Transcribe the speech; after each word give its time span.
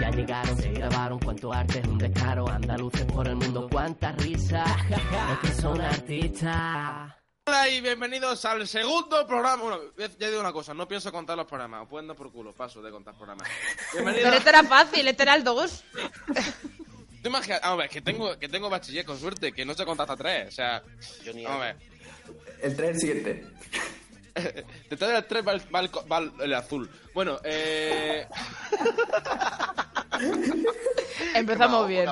Ya 0.00 0.10
llegaron, 0.10 0.56
se 0.56 0.72
grabaron, 0.72 1.18
cuánto 1.20 1.52
arte 1.52 1.78
es 1.78 1.86
un 1.86 1.98
descaro. 1.98 2.48
Andaluces 2.48 3.04
por 3.06 3.28
el 3.28 3.36
mundo, 3.36 3.68
cuánta 3.70 4.12
risa. 4.12 4.64
Es 5.32 5.38
que 5.48 5.60
son 5.60 5.80
artistas. 5.80 7.14
Hola 7.46 7.68
y 7.68 7.80
bienvenidos 7.80 8.44
al 8.46 8.66
segundo 8.66 9.26
programa. 9.26 9.62
Bueno, 9.62 9.80
ya 10.18 10.28
digo 10.28 10.40
una 10.40 10.52
cosa, 10.52 10.72
no 10.74 10.88
pienso 10.88 11.12
contar 11.12 11.36
los 11.36 11.46
programas. 11.46 11.82
Os 11.82 11.88
pueden 11.88 12.08
dar 12.08 12.16
por 12.16 12.32
culo, 12.32 12.52
paso 12.52 12.80
de 12.82 12.90
contar 12.90 13.14
programas. 13.14 13.48
Bienvenidos. 13.92 14.24
Pero 14.24 14.36
este 14.38 14.48
era 14.48 14.64
fácil, 14.64 15.06
este 15.06 15.22
era 15.22 15.34
el 15.34 15.44
2. 15.44 15.84
Tú 17.22 17.28
imaginas, 17.28 17.60
a 17.62 17.74
ver, 17.74 17.88
que 17.88 18.00
tengo, 18.00 18.38
que 18.38 18.48
tengo 18.48 18.68
bachiller 18.68 19.04
con 19.04 19.18
suerte, 19.18 19.52
que 19.52 19.64
no 19.64 19.74
se 19.74 19.84
conta 19.84 20.02
hasta 20.02 20.16
tres. 20.16 20.48
O 20.48 20.50
sea, 20.52 20.82
vamos 21.24 21.50
a 21.50 21.58
ver. 21.58 21.76
El 22.62 22.76
tren 22.76 22.98
siguiente. 22.98 23.46
Detrás 24.34 25.12
del 25.12 25.24
3 25.26 25.46
va, 25.46 25.52
el, 25.52 25.62
va 25.70 26.18
el 26.44 26.52
va 26.52 26.58
azul. 26.58 26.90
Bueno, 27.14 27.38
eh. 27.44 28.26
Empezamos 31.34 31.86
bien. 31.88 32.08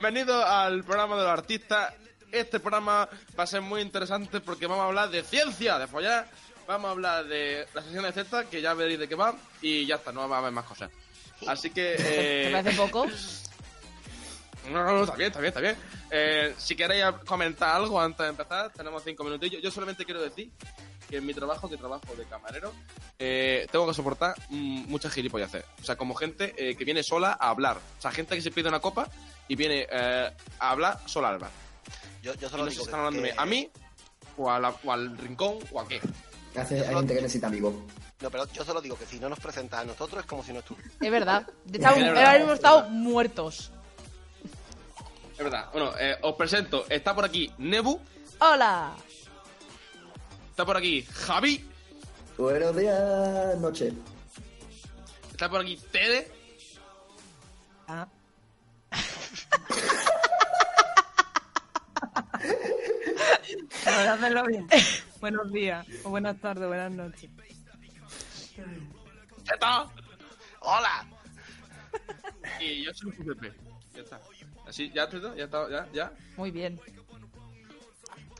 Bienvenido 0.00 0.44
al 0.44 0.84
programa 0.84 1.16
de 1.16 1.22
los 1.22 1.30
artistas. 1.30 1.94
Este 2.30 2.60
programa 2.60 3.08
va 3.38 3.44
a 3.44 3.46
ser 3.46 3.62
muy 3.62 3.80
interesante 3.80 4.40
porque 4.40 4.66
vamos 4.66 4.82
a 4.82 4.88
hablar 4.88 5.08
de 5.10 5.22
ciencia, 5.22 5.78
de 5.78 5.86
follar. 5.86 6.26
Vamos 6.66 6.88
a 6.88 6.90
hablar 6.92 7.24
de 7.26 7.66
la 7.74 7.82
sesión 7.82 8.04
de 8.04 8.12
Z, 8.12 8.44
que 8.50 8.60
ya 8.60 8.74
veréis 8.74 8.98
de 8.98 9.08
qué 9.08 9.14
va. 9.14 9.34
Y 9.62 9.86
ya 9.86 9.96
está, 9.96 10.12
no 10.12 10.28
va 10.28 10.36
a 10.36 10.40
haber 10.40 10.52
más 10.52 10.64
cosas. 10.66 10.90
Así 11.46 11.70
que. 11.70 11.94
¿Te 11.96 12.48
Eh, 12.48 12.52
parece 12.52 12.76
poco? 12.76 13.06
no, 14.70 14.84
no, 14.84 14.92
no, 14.92 15.04
está 15.04 15.16
bien, 15.16 15.28
está 15.28 15.40
bien, 15.40 15.48
está 15.48 15.60
bien. 15.60 15.76
Eh, 16.10 16.54
si 16.58 16.74
queréis 16.76 17.04
comentar 17.26 17.70
algo 17.76 18.00
antes 18.00 18.18
de 18.24 18.28
empezar, 18.28 18.70
tenemos 18.72 19.02
cinco 19.04 19.24
minutillos. 19.24 19.62
Yo 19.62 19.70
solamente 19.70 20.04
quiero 20.04 20.22
decir 20.22 20.50
que 21.08 21.18
en 21.18 21.26
mi 21.26 21.34
trabajo, 21.34 21.68
que 21.68 21.76
trabajo 21.76 22.14
de 22.16 22.24
camarero, 22.24 22.72
eh, 23.18 23.66
tengo 23.70 23.86
que 23.86 23.94
soportar 23.94 24.34
mm, 24.48 24.84
muchas 24.88 25.12
gilipollas. 25.12 25.50
O 25.80 25.84
sea, 25.84 25.96
como 25.96 26.14
gente 26.14 26.54
eh, 26.56 26.76
que 26.76 26.84
viene 26.84 27.02
sola 27.02 27.36
a 27.38 27.50
hablar. 27.50 27.76
O 27.98 28.00
sea, 28.02 28.10
gente 28.10 28.34
que 28.34 28.40
se 28.42 28.50
pide 28.50 28.68
una 28.68 28.80
copa 28.80 29.08
y 29.48 29.54
viene 29.56 29.86
eh, 29.90 30.30
a 30.58 30.70
hablar 30.70 30.98
sola 31.06 31.28
al 31.30 31.38
bar. 31.38 31.50
Yo, 32.22 32.32
yo 32.34 32.46
Y 32.46 32.50
solo 32.50 32.64
no 32.64 32.70
digo 32.70 32.84
están 32.84 33.00
hablándome 33.00 33.32
que- 33.32 33.38
a 33.40 33.44
mí, 33.44 33.70
o, 34.38 34.50
a 34.50 34.58
la- 34.58 34.74
o 34.82 34.92
al 34.92 35.16
rincón, 35.18 35.58
o 35.72 35.80
a 35.80 35.86
qué. 35.86 36.00
Hace, 36.56 36.86
hay 36.86 36.94
gente 36.94 37.14
que 37.14 37.20
necesita 37.22 37.48
amigos. 37.48 37.74
No, 38.20 38.30
pero 38.30 38.50
yo 38.52 38.64
solo 38.64 38.80
digo 38.80 38.96
que 38.96 39.04
si 39.04 39.20
no 39.20 39.28
nos 39.28 39.38
presentas 39.40 39.80
a 39.80 39.84
nosotros 39.84 40.20
es 40.20 40.26
como 40.26 40.42
si 40.42 40.52
no 40.52 40.60
estuviera. 40.60 40.88
Es 41.00 41.10
verdad. 41.10 41.46
Estamos, 41.72 41.98
Es 41.98 42.04
verdad, 42.04 42.24
ahora 42.24 42.38
mismo 42.38 42.52
es 42.52 42.58
estado 42.58 42.76
verdad. 42.82 42.90
muertos. 42.92 43.72
Es 45.36 45.38
verdad. 45.38 45.68
Bueno, 45.72 45.92
eh, 45.98 46.16
os 46.22 46.34
presento. 46.36 46.86
Está 46.88 47.14
por 47.14 47.24
aquí 47.24 47.52
Nebu, 47.58 48.00
¡Hola! 48.40 48.94
está 50.50 50.64
por 50.64 50.76
aquí 50.76 51.02
Javi, 51.02 51.64
Buenos 52.38 52.76
días, 52.76 53.58
noche. 53.58 53.92
está 55.32 55.48
por 55.48 55.60
aquí 55.60 55.76
Tere, 55.90 56.30
Ah. 57.88 58.06
Ahora 63.86 64.14
hacerlo 64.14 64.44
bien. 64.46 64.66
Buenos 65.20 65.52
días, 65.52 65.86
o 66.04 66.10
buenas 66.10 66.38
tardes, 66.40 66.66
buenas 66.66 66.92
noches. 66.92 67.30
¡Hola! 70.60 71.06
y 72.60 72.84
yo 72.84 72.94
soy 72.94 73.12
Pepe. 73.12 73.52
Ya 73.94 74.00
está. 74.02 74.20
Así, 74.66 74.90
ya, 74.94 75.08
ya 75.36 75.44
está, 75.44 75.68
ya, 75.70 75.88
ya. 75.92 76.12
Muy 76.36 76.50
bien. 76.50 76.80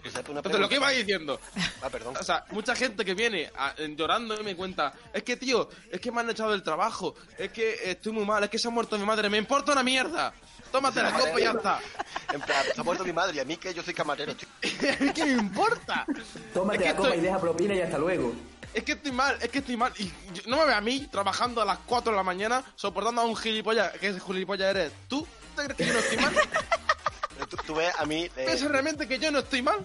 Entonces, 0.05 0.61
lo 0.61 0.69
que 0.69 0.75
iba 0.75 0.91
diciendo, 0.91 1.41
Ah, 1.81 1.89
perdón. 1.89 2.15
o 2.19 2.23
sea, 2.23 2.45
mucha 2.51 2.77
gente 2.77 3.07
que 3.07 3.15
viene 3.15 3.51
a- 3.57 3.75
llorando 3.97 4.39
y 4.39 4.45
me 4.45 4.55
cuenta, 4.55 4.93
es 5.15 5.23
que 5.23 5.37
tío, 5.37 5.67
es 5.91 5.99
que 5.99 6.13
me 6.13 6.21
han 6.21 6.29
echado 6.29 6.51
del 6.51 6.63
trabajo, 6.63 7.15
es 7.39 7.51
que 7.51 7.91
estoy 7.91 8.13
muy 8.13 8.27
mal, 8.27 8.45
es 8.45 8.51
que 8.51 8.59
se 8.59 8.69
ha 8.69 8.71
muerto 8.71 8.99
mi 8.99 9.05
madre, 9.07 9.31
me 9.31 9.39
importa 9.39 9.73
una 9.73 9.83
mierda. 9.83 10.35
Tómate 10.71 11.03
la 11.03 11.13
copa 11.13 11.41
y 11.41 11.45
ya 11.45 11.53
está. 11.53 11.81
En 12.35 12.41
plan, 12.43 12.65
se 12.75 12.81
ha 12.81 12.85
muerto 12.85 13.03
mi 13.05 13.13
madre 13.15 13.37
y 13.37 13.41
a 13.41 13.45
mí 13.47 13.57
que 13.57 13.73
yo 13.73 13.83
soy 13.83 13.95
camarero. 13.95 14.35
tío. 14.37 14.49
¿Qué 15.15 15.25
me 15.25 15.33
importa? 15.33 16.05
Tómate 16.53 16.79
Es 16.79 16.83
que 16.83 16.89
la 16.91 16.97
copa 16.97 17.09
estoy- 17.09 17.19
y 17.21 17.23
deja 17.23 17.41
propina 17.41 17.75
y 17.75 17.81
hasta 17.81 17.97
luego. 17.99 18.35
Es 18.75 18.83
que 18.83 18.93
estoy 18.93 19.13
mal, 19.13 19.39
es 19.41 19.49
que 19.49 19.61
estoy 19.61 19.77
mal. 19.79 19.93
Y 19.99 20.05
yo- 20.35 20.43
no 20.49 20.59
me 20.59 20.67
ve 20.67 20.75
a 20.75 20.81
mí 20.83 21.09
trabajando 21.11 21.63
a 21.63 21.65
las 21.65 21.79
4 21.87 22.11
de 22.13 22.17
la 22.17 22.25
mañana 22.25 22.63
soportando 22.75 23.23
a 23.23 23.25
un 23.25 23.37
gilipollas. 23.37 23.93
¿Qué 23.99 24.19
gilipollas 24.21 24.69
eres? 24.75 24.93
¿Tú? 25.09 25.27
¿Te 25.57 25.63
crees 25.65 25.77
que 25.77 25.87
yo 25.87 25.93
no 25.93 25.99
estoy 26.01 26.17
mal? 26.19 26.35
Pero 27.35 27.47
Tú, 27.49 27.57
tú 27.67 27.75
ves 27.75 27.93
a 27.99 28.05
mí, 28.05 28.25
eh, 28.25 28.31
¿Piensas 28.47 28.71
realmente 28.71 29.09
que 29.09 29.19
yo 29.19 29.31
no 29.31 29.41
estoy 29.41 29.61
mal? 29.63 29.85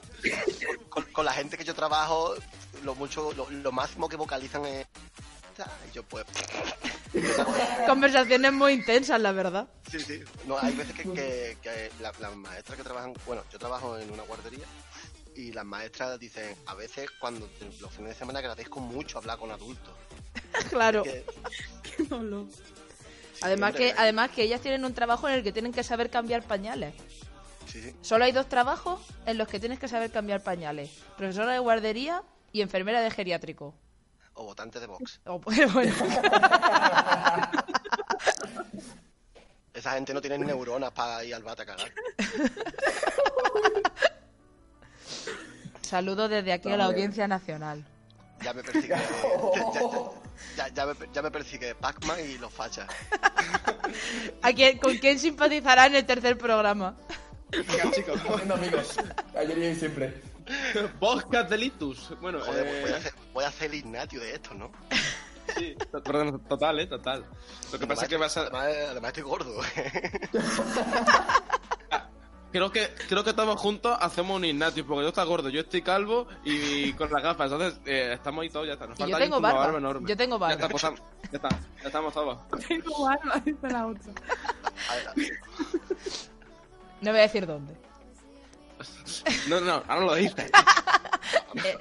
con, 0.89 1.03
con 1.05 1.25
la 1.25 1.33
gente 1.33 1.57
que 1.57 1.63
yo 1.63 1.73
trabajo, 1.73 2.35
lo 2.83 2.95
mucho, 2.95 3.31
lo, 3.33 3.49
lo 3.49 3.71
máximo 3.71 4.07
que 4.09 4.15
vocalizan 4.17 4.65
es... 4.65 4.85
Y 5.89 5.91
yo 5.93 6.03
pues... 6.03 6.25
Conversaciones 7.85 8.53
muy 8.53 8.73
intensas, 8.73 9.19
la 9.19 9.31
verdad. 9.31 9.67
Sí, 9.91 9.99
sí. 9.99 10.21
No, 10.45 10.57
hay 10.59 10.73
veces 10.73 10.95
que, 10.95 11.03
que, 11.03 11.57
que 11.61 11.91
la- 11.99 12.13
las 12.19 12.35
maestras 12.35 12.77
que 12.77 12.83
trabajan... 12.83 13.13
Bueno, 13.25 13.43
yo 13.51 13.59
trabajo 13.59 13.97
en 13.97 14.09
una 14.11 14.23
guardería 14.23 14.65
y 15.35 15.51
las 15.51 15.65
maestras 15.65 16.19
dicen, 16.19 16.55
a 16.65 16.75
veces 16.75 17.09
cuando 17.19 17.49
los 17.81 17.91
fines 17.93 18.09
de 18.13 18.15
semana 18.15 18.39
agradezco 18.39 18.79
mucho 18.79 19.17
hablar 19.17 19.37
con 19.37 19.51
adultos. 19.51 19.93
Claro. 20.69 21.03
Que- 21.03 21.25
Además 23.41 23.73
que, 23.75 23.93
además 23.97 24.31
que 24.31 24.43
ellas 24.43 24.61
tienen 24.61 24.85
un 24.85 24.93
trabajo 24.93 25.27
en 25.27 25.35
el 25.35 25.43
que 25.43 25.51
tienen 25.51 25.71
que 25.71 25.83
saber 25.83 26.09
cambiar 26.09 26.43
pañales. 26.43 26.93
sí, 27.67 27.81
sí. 27.81 27.95
Solo 28.01 28.25
hay 28.25 28.31
dos 28.31 28.47
trabajos 28.47 29.01
en 29.25 29.37
los 29.37 29.47
que 29.47 29.59
tienes 29.59 29.79
que 29.79 29.87
saber 29.87 30.11
cambiar 30.11 30.41
pañales. 30.43 30.89
Profesora 31.17 31.53
de 31.53 31.59
guardería 31.59 32.23
y 32.51 32.61
enfermera 32.61 33.01
de 33.01 33.11
geriátrico. 33.11 33.73
O 34.33 34.45
votante 34.45 34.79
de 34.79 34.87
box. 34.87 35.19
O, 35.25 35.39
bueno. 35.73 35.93
Esa 39.73 39.91
gente 39.93 40.13
no 40.13 40.21
tiene 40.21 40.37
neuronas 40.37 40.91
para 40.91 41.23
ir 41.23 41.35
al 41.35 41.43
bate 41.43 41.61
a 41.61 41.65
cagar. 41.65 41.91
Saludos 45.81 46.29
desde 46.29 46.53
aquí 46.53 46.69
a 46.71 46.77
la 46.77 46.85
Audiencia 46.85 47.27
Nacional. 47.27 47.85
Ya 48.43 48.53
me 48.53 48.63
persigue. 48.63 48.95
ya, 50.55 50.57
ya- 50.67 50.67
ya 50.73 50.85
me, 50.85 50.93
ya 51.13 51.21
me 51.21 51.31
persigue 51.31 51.75
Pac-Man 51.75 52.19
y 52.19 52.37
los 52.37 52.53
fachas. 52.53 52.87
¿A 54.41 54.53
quién- 54.53 54.77
¿Con 54.77 54.97
quién 54.97 55.19
simpatizará 55.19 55.87
en 55.87 55.95
el 55.95 56.05
tercer 56.05 56.37
programa? 56.37 56.95
Venga, 57.51 57.91
chicos. 57.91 58.19
Haciendo 58.21 58.53
amigos. 58.55 58.95
Ayer 59.35 59.57
y 59.57 59.65
hoy 59.67 59.75
siempre. 59.75 60.21
Podcast 60.99 61.49
delitus. 61.49 62.13
Bueno, 62.21 62.39
Joder, 62.41 62.67
eh, 62.67 62.81
voy, 62.81 62.91
a 62.91 62.97
hacer, 62.97 63.13
voy 63.33 63.43
a 63.43 63.47
hacer 63.47 63.69
el 63.71 63.75
Ignatio 63.75 64.19
de 64.19 64.35
esto, 64.35 64.53
¿no? 64.53 64.71
sí, 65.57 65.75
total, 65.91 66.79
eh, 66.79 66.87
total. 66.87 67.25
Lo 67.71 67.79
que 67.79 67.87
pasa 67.87 68.03
es 68.03 68.09
que 68.09 68.17
vas 68.17 68.37
a... 68.37 68.41
Además, 68.41 68.67
además 68.91 69.07
estoy 69.09 69.23
gordo. 69.23 69.61
Creo 72.51 72.71
que, 72.71 72.89
creo 73.07 73.23
que 73.23 73.33
todos 73.33 73.59
juntos 73.59 73.95
hacemos 74.01 74.37
un 74.37 74.45
Ignatius, 74.45 74.85
porque 74.87 75.03
yo 75.03 75.09
estoy 75.09 75.25
gordo, 75.25 75.49
yo 75.49 75.61
estoy 75.61 75.81
calvo 75.83 76.27
y 76.43 76.93
con 76.93 77.11
las 77.11 77.21
gafas, 77.21 77.51
entonces 77.51 77.79
eh, 77.85 78.11
estamos 78.13 78.41
ahí 78.41 78.49
todos, 78.49 78.65
ya 78.65 78.73
está. 78.73 78.87
Nos 78.87 78.97
Y 78.99 79.03
yo 79.03 79.09
falta 79.09 79.19
tengo 79.19 79.39
barba. 79.39 79.77
enorme. 79.77 80.09
Yo 80.09 80.17
tengo 80.17 80.39
barba. 80.39 80.55
Ya 80.59 80.65
está, 80.65 80.69
pues, 80.69 80.81
ya 81.31 81.37
está, 81.37 81.49
ya 81.81 81.87
estamos 81.87 82.13
todos. 82.13 82.37
Tengo 82.67 83.03
barba, 83.05 83.39
dice 83.45 83.69
la 83.69 83.87
otra. 83.87 84.13
No 87.01 87.11
voy 87.11 87.19
a 87.19 87.23
decir 87.23 87.45
dónde. 87.47 87.73
No, 89.47 89.61
no, 89.61 89.81
ahora 89.87 90.05
lo 90.05 90.15
dices. 90.15 90.51
Eh, 91.63 91.77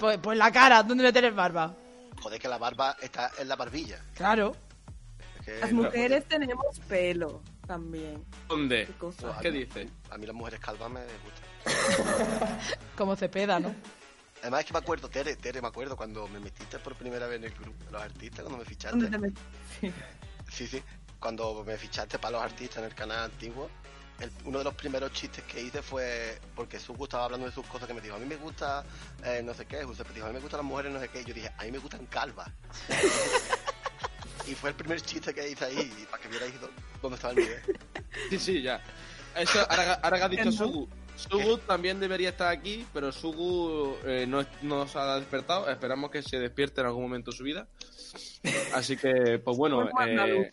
pues, 0.00 0.18
pues 0.18 0.36
la 0.36 0.50
cara, 0.50 0.82
¿dónde 0.82 1.04
me 1.04 1.12
tienes 1.12 1.34
barba? 1.34 1.72
joder, 2.20 2.40
que 2.40 2.48
la 2.48 2.58
barba 2.58 2.96
está 3.00 3.30
en 3.38 3.48
la 3.48 3.54
barbilla. 3.56 3.98
Claro. 4.14 4.54
Es 5.40 5.44
que- 5.46 5.58
Las 5.60 5.72
mujeres 5.72 6.24
tenemos 6.26 6.78
pelo 6.88 7.40
también. 7.66 8.24
¿Dónde? 8.48 8.86
Qué 8.86 8.92
cosa. 8.94 9.38
¿Qué 9.40 9.50
dices? 9.50 9.88
A 10.10 10.18
mí 10.18 10.26
las 10.26 10.34
mujeres 10.34 10.60
calvas 10.60 10.90
me 10.90 11.00
gustan. 11.02 12.58
Como 12.96 13.16
Cepeda, 13.16 13.58
¿no? 13.60 13.74
Además 14.40 14.60
es 14.60 14.66
que 14.66 14.72
me 14.72 14.78
acuerdo, 14.80 15.08
Tere, 15.08 15.36
Tere, 15.36 15.62
me 15.62 15.68
acuerdo 15.68 15.96
cuando 15.96 16.26
me 16.28 16.40
metiste 16.40 16.78
por 16.80 16.96
primera 16.96 17.26
vez 17.28 17.38
en 17.38 17.44
el 17.44 17.52
grupo 17.52 17.84
de 17.84 17.92
los 17.92 18.02
artistas, 18.02 18.40
cuando 18.40 18.58
me 18.58 18.64
fichaste. 18.64 18.98
¿Dónde 18.98 19.10
te 19.16 19.24
met- 19.24 19.36
Sí. 19.80 19.92
Sí, 20.50 20.66
sí. 20.66 20.82
Cuando 21.20 21.62
me 21.64 21.76
fichaste 21.76 22.18
para 22.18 22.32
los 22.32 22.42
artistas 22.42 22.78
en 22.78 22.84
el 22.86 22.94
canal 22.94 23.20
antiguo, 23.20 23.70
el- 24.18 24.32
uno 24.44 24.58
de 24.58 24.64
los 24.64 24.74
primeros 24.74 25.12
chistes 25.12 25.44
que 25.44 25.62
hice 25.62 25.80
fue 25.80 26.40
porque 26.56 26.80
Suku 26.80 27.04
estaba 27.04 27.26
hablando 27.26 27.46
de 27.46 27.52
sus 27.52 27.64
cosas 27.66 27.86
que 27.86 27.94
me 27.94 28.00
dijo, 28.00 28.16
a 28.16 28.18
mí 28.18 28.26
me 28.26 28.36
gusta 28.36 28.84
eh, 29.24 29.40
no 29.44 29.54
sé 29.54 29.64
qué, 29.66 29.84
Giuseppe 29.84 30.12
dijo, 30.12 30.26
a 30.26 30.28
mí 30.30 30.34
me 30.34 30.40
gustan 30.40 30.58
las 30.58 30.66
mujeres 30.66 30.92
no 30.92 30.98
sé 31.00 31.08
qué, 31.08 31.20
y 31.22 31.24
yo 31.24 31.34
dije, 31.34 31.50
a 31.56 31.62
mí 31.62 31.70
me 31.70 31.78
gustan 31.78 32.04
calvas. 32.06 32.48
y, 34.48 34.54
fue 34.54 34.70
el 34.70 34.76
primer 34.76 35.00
chiste 35.00 35.34
que 35.34 35.48
hice 35.48 35.64
ahí, 35.64 36.06
para 36.10 36.22
que 36.22 36.28
vierais 36.28 36.60
dó- 36.60 36.70
dónde 37.00 37.16
estaba 37.16 37.34
el 37.34 37.40
nivel. 37.40 37.60
Sí, 38.30 38.38
sí, 38.38 38.62
ya. 38.62 38.82
Eso, 39.36 39.58
ahora, 39.68 39.94
ahora 39.94 40.16
que 40.18 40.24
ha 40.24 40.28
dicho. 40.28 40.52
Sugu. 40.52 40.88
Sugu 41.16 41.58
también 41.58 42.00
debería 42.00 42.30
estar 42.30 42.48
aquí, 42.48 42.86
pero 42.92 43.12
Sugu 43.12 43.96
eh, 44.04 44.26
no, 44.28 44.44
no 44.62 44.86
se 44.86 44.98
ha 44.98 45.18
despertado. 45.18 45.68
Esperamos 45.70 46.10
que 46.10 46.22
se 46.22 46.38
despierte 46.38 46.80
en 46.80 46.88
algún 46.88 47.02
momento 47.02 47.30
de 47.30 47.36
su 47.36 47.44
vida. 47.44 47.68
Así 48.74 48.96
que, 48.96 49.38
pues 49.38 49.56
bueno, 49.56 49.88
eh, 50.06 50.50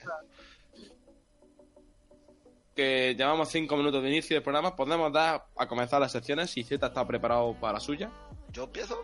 que 2.75 3.15
llevamos 3.17 3.49
cinco 3.49 3.75
minutos 3.75 4.01
de 4.03 4.09
inicio 4.09 4.35
del 4.35 4.43
programa, 4.43 4.75
podemos 4.75 5.11
dar 5.11 5.45
a 5.57 5.67
comenzar 5.67 5.99
las 5.99 6.11
secciones 6.11 6.49
si 6.51 6.63
Z 6.63 6.85
está 6.85 7.05
preparado 7.05 7.53
para 7.59 7.73
la 7.73 7.79
suya. 7.79 8.09
Yo 8.51 8.63
empiezo. 8.63 9.03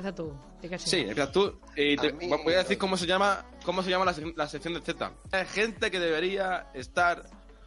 Empieza 0.00 0.14
tú. 0.14 0.34
Sí, 0.90 0.96
empiezas 1.08 1.32
tú. 1.32 1.60
Y 1.76 1.96
te- 1.96 2.12
voy 2.44 2.54
a 2.54 2.58
decir 2.58 2.78
cómo 2.78 2.96
se 2.96 3.06
llama, 3.06 3.44
cómo 3.64 3.82
se 3.82 3.90
llama 3.90 4.04
la, 4.06 4.14
sec- 4.14 4.34
la 4.36 4.46
sección 4.48 4.74
de 4.74 4.80
Z. 4.80 5.12
Es 5.32 5.50
gente 5.52 5.90
que 5.90 6.00
debería 6.00 6.66
estar 6.74 7.22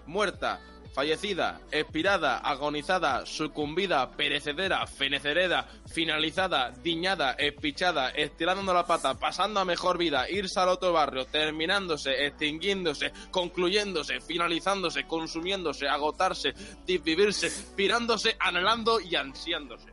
muerta, 0.05 0.59
fallecida, 0.93 1.59
expirada, 1.71 2.37
agonizada, 2.37 3.25
sucumbida, 3.25 4.11
perecedera, 4.11 4.85
fenecereda, 4.85 5.67
finalizada, 5.91 6.69
diñada, 6.69 7.31
espichada, 7.31 8.09
estirando 8.11 8.73
la 8.73 8.85
pata, 8.85 9.15
pasando 9.15 9.59
a 9.59 9.65
mejor 9.65 9.97
vida, 9.97 10.29
irse 10.29 10.59
al 10.59 10.69
otro 10.69 10.93
barrio, 10.93 11.25
terminándose, 11.25 12.25
extinguiéndose, 12.27 13.11
concluyéndose, 13.31 14.21
finalizándose, 14.21 15.05
consumiéndose, 15.07 15.87
agotarse, 15.87 16.53
desvivirse, 16.85 17.49
pirándose, 17.75 18.35
anhelando 18.39 18.99
y 18.99 19.15
ansiándose. 19.15 19.87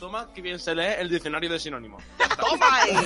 Toma, 0.00 0.32
que 0.34 0.40
bien 0.42 0.58
se 0.58 0.74
lee 0.74 0.94
el 0.98 1.08
diccionario 1.10 1.50
de 1.50 1.58
sinónimos. 1.60 2.02
¡Toma 2.40 2.66
ahí! 2.82 2.96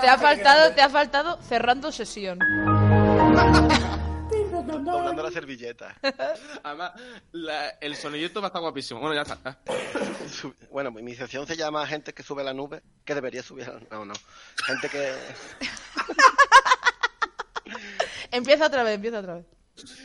Te 0.00 0.08
ha 0.08 0.16
faltado, 0.18 0.74
te 0.74 0.80
ha 0.82 0.88
faltado 0.88 1.38
cerrando 1.42 1.92
sesión. 1.92 2.38
Doblando 4.68 5.22
la 5.22 5.30
servilleta. 5.30 5.94
Además, 6.62 6.92
la- 7.32 7.68
el 7.80 7.94
sonidito 7.96 8.40
va 8.40 8.46
a 8.46 8.48
estar 8.48 8.60
guapísimo. 8.62 9.00
Bueno, 9.00 9.14
ya 9.14 9.22
está. 9.22 9.58
Bueno, 10.70 10.90
mi 10.90 11.14
sección 11.14 11.46
se 11.46 11.56
llama 11.56 11.86
Gente 11.86 12.12
que 12.12 12.22
sube 12.22 12.42
a 12.42 12.44
la 12.44 12.52
nube, 12.54 12.82
que 13.04 13.14
debería 13.14 13.42
subir 13.42 13.68
a 13.68 13.74
la 13.74 13.80
No, 13.90 14.04
no. 14.04 14.14
Gente 14.66 14.88
que... 14.88 15.14
Empieza 18.30 18.66
otra 18.66 18.82
vez, 18.82 18.94
empieza 18.96 19.20
otra 19.20 19.34
vez. 19.36 19.46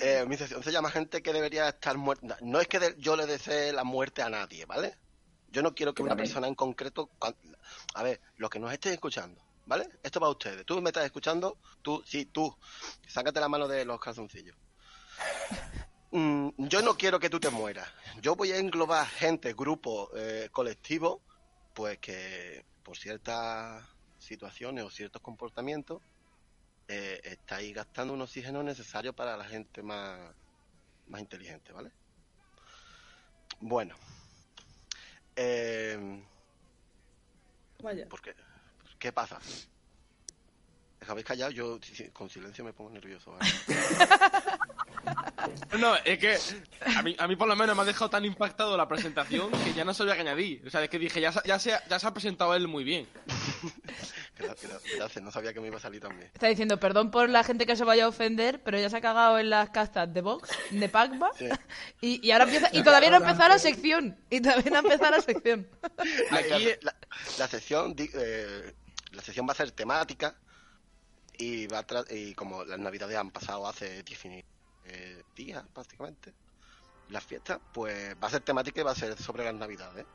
eh, 0.02 0.24
mi 0.28 0.38
sección 0.38 0.64
se 0.64 0.72
llama 0.72 0.90
Gente 0.92 1.22
que 1.22 1.34
debería 1.34 1.70
estar 1.70 1.98
muerta. 1.98 2.38
No 2.42 2.60
es 2.62 2.68
que 2.68 2.80
de- 2.80 2.96
yo 2.98 3.16
le 3.16 3.26
desee 3.26 3.74
la 3.74 3.84
muerte 3.84 4.22
a 4.22 4.30
nadie, 4.30 4.66
¿vale? 4.66 4.98
Yo 5.54 5.62
no 5.62 5.76
quiero 5.76 5.94
que 5.94 6.02
una 6.02 6.16
persona 6.16 6.48
en 6.48 6.56
concreto... 6.56 7.12
A 7.94 8.02
ver, 8.02 8.20
los 8.38 8.50
que 8.50 8.60
nos 8.60 8.74
estén 8.74 8.94
escuchando, 8.94 9.40
¿vale? 9.68 9.88
Esto 10.02 10.20
para 10.20 10.32
ustedes. 10.32 10.66
Tú 10.66 10.82
me 10.82 10.90
estás 10.90 11.06
escuchando, 11.06 11.60
tú, 11.84 12.04
sí, 12.08 12.26
tú. 12.26 12.58
Sácate 13.08 13.40
la 13.40 13.48
mano 13.48 13.68
de 13.68 13.86
los 13.86 14.00
calzoncillos. 14.00 14.58
Mm, 16.16 16.50
yo 16.70 16.84
no 16.84 16.96
quiero 16.96 17.20
que 17.20 17.28
tú 17.28 17.40
te 17.40 17.50
mueras. 17.50 17.90
Yo 18.22 18.36
voy 18.36 18.52
a 18.52 18.60
englobar 18.60 19.08
gente, 19.08 19.54
grupo, 19.54 20.12
eh, 20.16 20.48
colectivo, 20.52 21.24
pues 21.74 21.98
que 21.98 22.64
por 22.84 22.96
ciertas 22.96 23.84
situaciones 24.20 24.84
o 24.84 24.92
ciertos 24.92 25.24
comportamientos 25.24 26.04
eh, 26.88 27.20
estáis 27.24 27.74
gastando 27.74 28.14
un 28.14 28.22
oxígeno 28.22 28.62
necesario 28.62 29.14
para 29.14 29.36
la 29.36 29.46
gente 29.46 29.82
más, 29.82 30.20
más 31.08 31.20
inteligente, 31.20 31.72
¿vale? 31.72 31.92
Bueno. 33.60 33.96
Eh, 35.36 36.24
Vaya. 37.82 38.08
¿por 38.08 38.22
qué? 38.22 38.34
¿Qué 39.00 39.12
pasa? 39.12 39.40
¿Os 41.02 41.10
habéis 41.10 41.26
callado? 41.26 41.52
Yo 41.52 41.80
con 42.14 42.30
silencio 42.30 42.64
me 42.64 42.72
pongo 42.74 42.92
nervioso. 42.92 43.32
¿vale? 43.32 43.50
No, 45.78 45.96
es 46.06 46.18
que 46.20 46.38
a 46.96 47.02
mí, 47.04 47.16
a 47.20 47.28
mí 47.28 47.36
por 47.36 47.48
lo 47.48 47.56
menos 47.56 47.76
me 47.76 47.82
ha 47.82 47.86
dejado 47.86 48.10
tan 48.10 48.24
impactado 48.24 48.78
la 48.78 48.88
presentación 48.88 49.52
que 49.64 49.74
ya 49.74 49.84
no 49.84 49.94
sabía 49.94 50.16
qué 50.16 50.22
añadir. 50.22 50.64
O 50.66 50.70
sea, 50.70 50.82
es 50.84 50.90
que 50.90 50.98
dije, 50.98 51.20
ya, 51.20 51.32
se- 51.34 51.42
ya, 51.46 51.60
se, 51.60 51.72
ya 51.90 52.00
se 52.00 52.08
ha 52.08 52.14
presentado 52.14 52.56
él 52.56 52.68
muy 52.70 52.84
bien. 52.86 53.08
Gracias, 54.44 54.82
gracias, 54.98 55.24
no 55.24 55.32
sabía 55.32 55.54
que 55.54 55.60
me 55.60 55.68
iba 55.68 55.78
a 55.78 55.80
salir 55.80 56.02
tan 56.02 56.18
bien. 56.18 56.30
Está 56.34 56.48
diciendo, 56.48 56.80
perdón 56.80 57.12
por 57.12 57.30
la 57.30 57.44
gente 57.44 57.66
que 57.66 57.76
se 57.76 57.84
vaya 57.84 58.06
a 58.06 58.08
ofender, 58.10 58.62
pero 58.64 58.78
ya 58.80 58.90
se 58.90 58.98
ha 58.98 59.02
cagado 59.02 59.40
en 59.40 59.50
las 59.50 59.70
castas 59.70 60.14
de 60.14 60.22
Vox, 60.22 60.50
de 60.72 60.90
Pacma, 60.90 61.30
Sí. 61.38 61.48
y, 62.02 62.28
y 62.28 62.32
ahora 62.32 62.46
empieza, 62.46 62.70
y 62.72 62.84
todavía 62.84 63.10
no 63.10 63.16
ha 63.18 63.20
empezado 63.20 63.50
la 63.50 63.60
sección, 63.60 64.18
y 64.30 64.42
todavía 64.42 64.70
no 64.72 64.76
ha 64.78 64.80
empezado 64.80 65.12
la 65.12 65.22
sección. 65.22 65.68
Aquí, 66.32 66.68
la, 66.82 66.96
la 67.38 67.48
sección 67.48 67.96
eh, 67.98 68.74
la 69.12 69.22
sección 69.22 69.48
va 69.48 69.54
a 69.54 69.56
ser 69.56 69.72
temática 69.72 70.36
y 71.38 71.68
va 71.68 71.80
a 71.80 71.86
y 72.14 72.34
como 72.36 72.64
las 72.64 72.80
navidades 72.80 73.18
han 73.18 73.32
pasado 73.32 73.68
hace 73.68 74.04
19 74.04 74.46
eh, 74.86 75.24
días 75.36 75.64
prácticamente 75.74 76.34
las 77.10 77.24
fiestas 77.24 77.60
pues 77.74 78.16
va 78.22 78.28
a 78.28 78.32
ser 78.32 78.42
temática 78.42 78.82
y 78.82 78.84
va 78.84 78.92
a 78.92 78.96
ser 78.96 79.18
sobre 79.18 79.44
las 79.44 79.54
navidades 79.56 80.06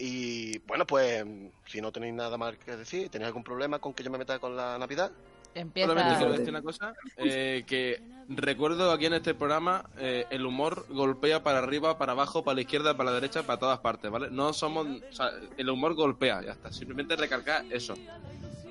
y 0.00 0.58
bueno 0.60 0.86
pues 0.86 1.24
si 1.66 1.80
no 1.80 1.92
tenéis 1.92 2.14
nada 2.14 2.36
más 2.38 2.56
que 2.56 2.76
decir 2.76 3.10
tenéis 3.10 3.28
algún 3.28 3.44
problema 3.44 3.78
con 3.78 3.92
que 3.92 4.02
yo 4.02 4.10
me 4.10 4.18
meta 4.18 4.38
con 4.38 4.56
la 4.56 4.78
navidad 4.78 5.12
solamente 5.54 5.80
Empieza... 5.80 6.18
quiero 6.18 6.32
decir 6.32 6.50
una 6.50 6.62
cosa, 6.62 6.94
eh, 7.16 7.64
que 7.66 8.00
recuerdo 8.28 8.92
aquí 8.92 9.06
en 9.06 9.14
este 9.14 9.34
programa, 9.34 9.84
eh, 9.98 10.24
el 10.30 10.46
humor 10.46 10.86
golpea 10.88 11.42
para 11.42 11.58
arriba, 11.58 11.98
para 11.98 12.12
abajo, 12.12 12.44
para 12.44 12.54
la 12.56 12.60
izquierda, 12.60 12.96
para 12.96 13.10
la 13.10 13.14
derecha, 13.16 13.42
para 13.42 13.58
todas 13.58 13.80
partes, 13.80 14.10
¿vale? 14.10 14.28
No 14.30 14.52
somos... 14.52 14.86
o 14.86 15.12
sea, 15.12 15.30
el 15.56 15.68
humor 15.68 15.94
golpea, 15.94 16.42
ya 16.42 16.52
está. 16.52 16.72
Simplemente 16.72 17.16
recalcar 17.16 17.64
eso. 17.70 17.94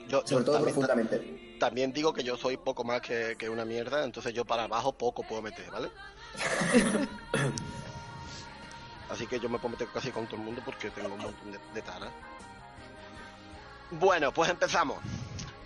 yo, 0.08 0.22
yo 0.22 0.28
Sobre 0.28 0.46
todo 0.46 0.56
también, 0.56 0.74
profundamente. 0.74 1.58
también 1.60 1.92
digo 1.92 2.14
que 2.14 2.24
yo 2.24 2.38
soy 2.38 2.56
poco 2.56 2.86
más 2.86 3.02
que, 3.02 3.36
que 3.38 3.50
una 3.50 3.66
mierda 3.66 4.06
entonces 4.06 4.34
yo 4.34 4.46
para 4.46 4.64
abajo 4.64 4.94
poco 4.94 5.24
puedo 5.24 5.42
meter 5.42 5.70
¿vale? 5.70 5.90
Así 9.10 9.28
que 9.28 9.40
yo 9.40 9.50
me 9.50 9.58
puedo 9.58 9.72
meter 9.72 9.88
casi 9.94 10.12
con 10.12 10.26
todo 10.28 10.38
el 10.38 10.44
mundo 10.44 10.62
porque 10.64 10.90
tengo 10.92 11.14
un 11.14 11.22
montón 11.22 11.52
de, 11.52 11.60
de 11.74 11.82
taras. 11.82 12.10
Bueno, 13.92 14.32
pues 14.32 14.50
empezamos. 14.50 15.00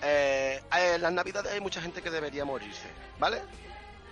Eh, 0.01 0.62
en 0.72 1.01
las 1.01 1.12
navidades 1.12 1.51
hay 1.51 1.62
mucha 1.62 1.81
gente 1.81 2.01
que 2.01 2.10
debería 2.10 2.45
morirse, 2.45 2.88
¿vale? 3.19 3.42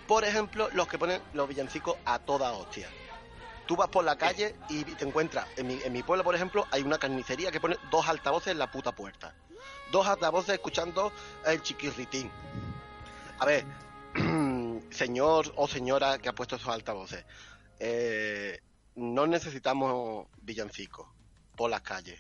Por 0.08 0.24
ejemplo, 0.24 0.70
los 0.74 0.88
que 0.88 0.98
ponen 0.98 1.22
los 1.34 1.48
villancicos 1.48 1.98
a 2.06 2.20
toda 2.20 2.52
hostia. 2.54 2.90
Tú 3.66 3.76
vas 3.76 3.90
por 3.90 4.04
la 4.04 4.18
calle 4.18 4.56
y 4.70 4.84
te 4.84 5.06
encuentras, 5.06 5.48
en 5.56 5.68
mi, 5.68 5.80
en 5.82 5.94
mi 5.94 6.04
pueblo, 6.04 6.24
por 6.24 6.36
ejemplo, 6.36 6.68
hay 6.72 6.82
una 6.82 6.98
carnicería 6.98 7.52
que 7.52 7.62
pone 7.62 7.78
dos 7.90 8.08
altavoces 8.08 8.52
en 8.52 8.60
la 8.60 8.70
puta 8.70 8.92
puerta. 8.94 9.34
Dos 9.92 10.08
altavoces 10.08 10.56
escuchando 10.56 11.12
el 11.46 11.62
chiquirritín. 11.62 12.30
A 13.40 13.46
ver, 13.46 13.66
señor 14.92 15.54
o 15.56 15.68
señora 15.68 16.18
que 16.20 16.30
ha 16.30 16.34
puesto 16.34 16.56
esos 16.58 16.70
altavoces, 16.70 17.24
eh, 17.80 18.62
no 18.96 19.28
necesitamos 19.28 20.28
villancicos 20.42 21.08
por 21.56 21.70
las 21.70 21.82
calles. 21.82 22.20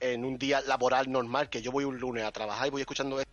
En 0.00 0.24
un 0.24 0.38
día 0.38 0.60
laboral 0.60 1.10
normal, 1.10 1.48
que 1.48 1.62
yo 1.62 1.72
voy 1.72 1.84
un 1.84 1.98
lunes 1.98 2.24
a 2.24 2.32
trabajar 2.32 2.66
y 2.68 2.70
voy 2.70 2.82
escuchando 2.82 3.18
esto, 3.18 3.32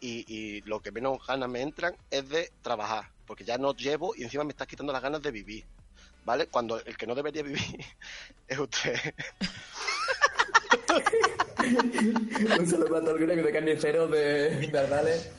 y, 0.00 0.24
y 0.26 0.60
lo 0.62 0.80
que 0.80 0.90
menos 0.90 1.24
ganas 1.26 1.48
me 1.48 1.62
entran 1.62 1.96
es 2.10 2.28
de 2.28 2.50
trabajar, 2.60 3.08
porque 3.26 3.44
ya 3.44 3.56
no 3.56 3.74
llevo 3.74 4.14
y 4.16 4.24
encima 4.24 4.42
me 4.44 4.50
estás 4.50 4.66
quitando 4.66 4.92
las 4.92 5.02
ganas 5.02 5.22
de 5.22 5.30
vivir, 5.30 5.64
¿vale? 6.24 6.46
Cuando 6.48 6.80
el 6.84 6.96
que 6.96 7.06
no 7.06 7.14
debería 7.14 7.42
vivir 7.42 7.84
es 8.48 8.58
usted. 8.58 8.96
Un 12.58 12.66
saludo 12.66 12.88
para 12.88 13.04
todo 13.04 13.16
el 13.16 13.42
de 13.44 13.52
carniceros 13.52 14.10
de, 14.10 14.72
Ardales. 14.76 15.30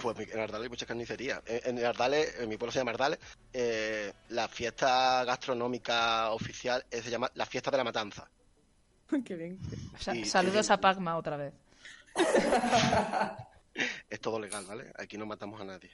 Pues 0.00 0.18
en 0.30 0.40
Ardales 0.40 0.64
hay 0.64 0.68
muchas 0.68 0.86
carnicerías. 0.88 1.40
En, 1.46 1.84
Ardales, 1.84 2.34
en 2.38 2.48
mi 2.48 2.56
pueblo 2.56 2.72
se 2.72 2.78
llama 2.80 2.90
Ardales, 2.92 3.18
eh, 3.52 4.12
la 4.28 4.46
fiesta 4.48 5.24
gastronómica 5.24 6.30
oficial 6.32 6.84
eh, 6.90 7.02
se 7.02 7.10
llama 7.10 7.30
la 7.34 7.46
fiesta 7.46 7.70
de 7.70 7.76
la 7.78 7.84
matanza. 7.84 8.28
Qué 9.24 9.34
bien. 9.34 9.58
Sa- 9.98 10.14
y- 10.14 10.24
saludos 10.24 10.70
a 10.70 10.78
Pacma 10.80 11.16
otra 11.16 11.36
vez. 11.36 11.54
Es 14.08 14.20
todo 14.20 14.40
legal, 14.40 14.64
¿vale? 14.64 14.90
Aquí 14.96 15.18
no 15.18 15.26
matamos 15.26 15.60
a 15.60 15.64
nadie. 15.64 15.90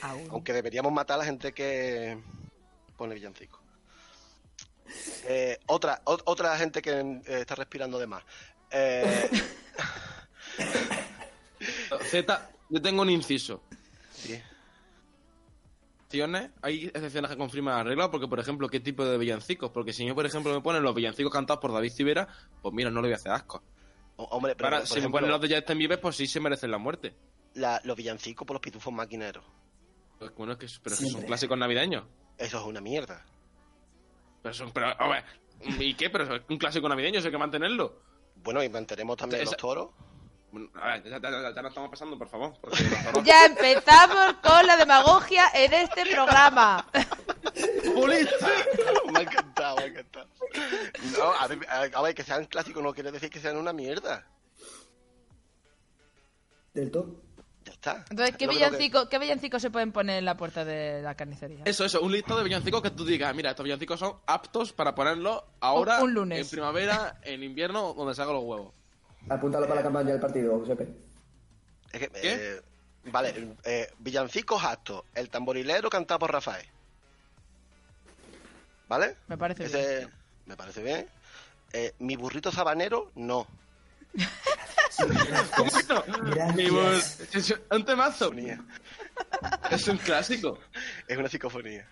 Aún. 0.00 0.26
Aunque 0.30 0.54
deberíamos 0.54 0.90
matar 0.90 1.16
a 1.16 1.18
la 1.18 1.24
gente 1.26 1.52
que 1.52 2.18
pone 2.96 3.14
villancico. 3.14 3.60
Eh, 5.24 5.58
otra, 5.66 6.00
o- 6.04 6.18
otra 6.24 6.56
gente 6.56 6.80
que 6.80 6.92
eh, 7.00 7.22
está 7.26 7.54
respirando 7.56 7.98
de 7.98 8.06
más. 8.06 8.24
Eh, 8.70 9.28
Z, 12.10 12.50
yo 12.68 12.80
tengo 12.82 13.02
un 13.02 13.10
inciso. 13.10 13.62
sí. 14.12 14.40
Hay 16.62 16.84
excepciones 16.86 17.30
que 17.30 17.36
confirman 17.36 17.76
la 17.76 17.84
regla, 17.84 18.10
porque, 18.10 18.26
por 18.26 18.40
ejemplo, 18.40 18.66
¿qué 18.70 18.80
tipo 18.80 19.04
de 19.04 19.18
villancicos? 19.18 19.70
Porque 19.70 19.92
si 19.92 20.06
yo, 20.06 20.14
por 20.14 20.24
ejemplo, 20.24 20.54
me 20.54 20.62
ponen 20.62 20.82
los 20.82 20.94
villancicos 20.94 21.30
cantados 21.30 21.60
por 21.60 21.70
David 21.70 21.92
Civera, 21.92 22.26
pues 22.62 22.74
mira, 22.74 22.90
no 22.90 23.02
le 23.02 23.08
voy 23.08 23.12
a 23.12 23.16
hacer 23.16 23.30
asco. 23.32 23.62
Hombre, 24.16 24.54
pero 24.56 24.68
Ahora, 24.68 24.78
por 24.78 24.88
si 24.88 25.00
me 25.02 25.10
ponen 25.10 25.28
los 25.30 25.40
de 25.40 25.54
Justin 25.54 25.76
Bieber, 25.78 26.00
pues 26.00 26.16
sí 26.16 26.26
se 26.26 26.40
merecen 26.40 26.70
la 26.70 26.78
muerte. 26.78 27.14
la- 27.54 27.80
los 27.84 27.94
villancicos 27.96 28.46
por 28.46 28.54
los 28.54 28.60
pitufos 28.62 28.92
maquineros. 28.92 29.44
Pues, 30.18 30.34
bueno, 30.34 30.54
es 30.54 30.58
que, 30.58 30.66
pero 30.82 30.96
son 30.96 31.22
clásicos 31.22 31.58
navideños. 31.58 32.04
Eso 32.38 32.58
es 32.58 32.64
una 32.64 32.80
mierda. 32.80 33.26
Pero 34.42 34.54
son, 34.54 34.70
pero, 34.72 34.86
a 34.86 35.08
ver, 35.08 35.24
¿y 35.80 35.92
qué? 35.94 36.08
Pero 36.08 36.36
es 36.36 36.42
un 36.48 36.56
clásico 36.56 36.88
navideño, 36.88 37.18
eso 37.18 37.28
hay 37.28 37.32
que 37.32 37.38
mantenerlo. 37.38 38.00
Bueno, 38.36 38.62
y 38.64 38.68
mantenemos 38.70 39.16
también 39.18 39.42
Esa- 39.42 39.50
los 39.52 39.56
toros. 39.58 39.90
Bueno, 40.50 40.70
a 40.80 40.88
ver, 40.98 41.04
ya, 41.04 41.18
ya- 41.20 41.30
ya- 41.30 41.54
ya 41.54 41.62
no 41.62 41.68
estamos 41.68 41.90
pasando, 41.90 42.16
por 42.18 42.28
favor. 42.28 42.54
porque 42.60 42.78
Ya 43.24 43.44
empezamos 43.46 44.34
con 44.42 44.66
la 44.66 44.76
demagogia 44.76 45.44
en 45.54 45.72
este 45.74 46.06
programa. 46.06 46.86
¡Populista! 47.84 48.48
Me 49.12 49.18
ha 49.18 49.22
encantado, 49.22 49.76
me 49.76 49.82
ha 49.82 49.86
encantado. 49.86 50.26
No, 51.18 51.32
a 51.32 51.46
ver, 51.48 51.58
a 51.68 51.98
a 51.98 52.02
ver, 52.02 52.14
que 52.14 52.22
sean 52.22 52.46
clásicos 52.46 52.82
no 52.82 52.94
quiere 52.94 53.12
decir 53.12 53.28
que 53.30 53.40
sean 53.40 53.56
una 53.56 53.72
mierda. 53.72 54.26
Del 56.74 56.90
todo. 56.90 57.20
Ya 57.64 57.72
está. 57.72 58.04
Entonces, 58.08 58.36
¿qué 58.36 58.46
que- 58.46 58.54
villancico, 58.54 59.08
¿qué 59.08 59.18
villancico 59.18 59.58
se 59.60 59.70
pueden 59.70 59.92
poner 59.92 60.18
en 60.18 60.24
la 60.24 60.36
puerta 60.36 60.64
de 60.64 61.02
la 61.02 61.14
carnicería? 61.14 61.62
Eso, 61.66 61.84
eso, 61.84 62.00
un 62.00 62.12
listado 62.12 62.38
de 62.38 62.44
villancicos 62.44 62.80
que 62.82 62.90
tú 62.90 63.04
digas, 63.04 63.34
mira, 63.34 63.50
estos 63.50 63.64
villancicos 63.64 64.00
son 64.00 64.16
aptos 64.26 64.72
para 64.72 64.94
ponerlos 64.94 65.42
ahora, 65.60 65.98
Un- 65.98 66.04
un 66.04 66.14
lunes. 66.14 66.40
en 66.40 66.48
primavera, 66.48 67.20
en 67.22 67.42
invierno, 67.42 67.92
donde 67.94 68.14
se 68.14 68.22
hagan 68.22 68.34
los 68.34 68.44
huevos. 68.44 68.72
Apúntalo 69.28 69.66
para 69.66 69.76
la 69.76 69.82
campaña 69.82 70.12
del 70.12 70.20
partido, 70.20 70.58
Josepe. 70.58 70.88
Es 71.92 72.00
que, 72.00 72.08
¿Qué? 72.08 72.20
eh, 72.56 72.60
vale, 73.04 73.54
eh, 73.64 73.88
villancicos 73.98 74.62
actos. 74.64 75.04
El 75.14 75.30
tamborilero 75.30 75.88
cantado 75.90 76.20
por 76.20 76.32
Rafael. 76.32 76.66
¿Vale? 78.88 79.16
Me 79.26 79.36
parece 79.36 79.64
Ese, 79.64 80.08
Me 80.46 80.56
parece 80.56 80.82
bien. 80.82 81.06
Eh, 81.72 81.92
mi 81.98 82.16
burrito 82.16 82.50
sabanero, 82.50 83.10
no. 83.14 83.46
Mi 86.56 86.68
voz- 86.70 87.20
es 87.34 87.54
un 87.70 87.84
temazo. 87.84 88.32
Es 89.70 89.86
un 89.88 89.98
clásico. 89.98 90.58
Es 91.06 91.16
una 91.18 91.28
psicofonía. 91.28 91.86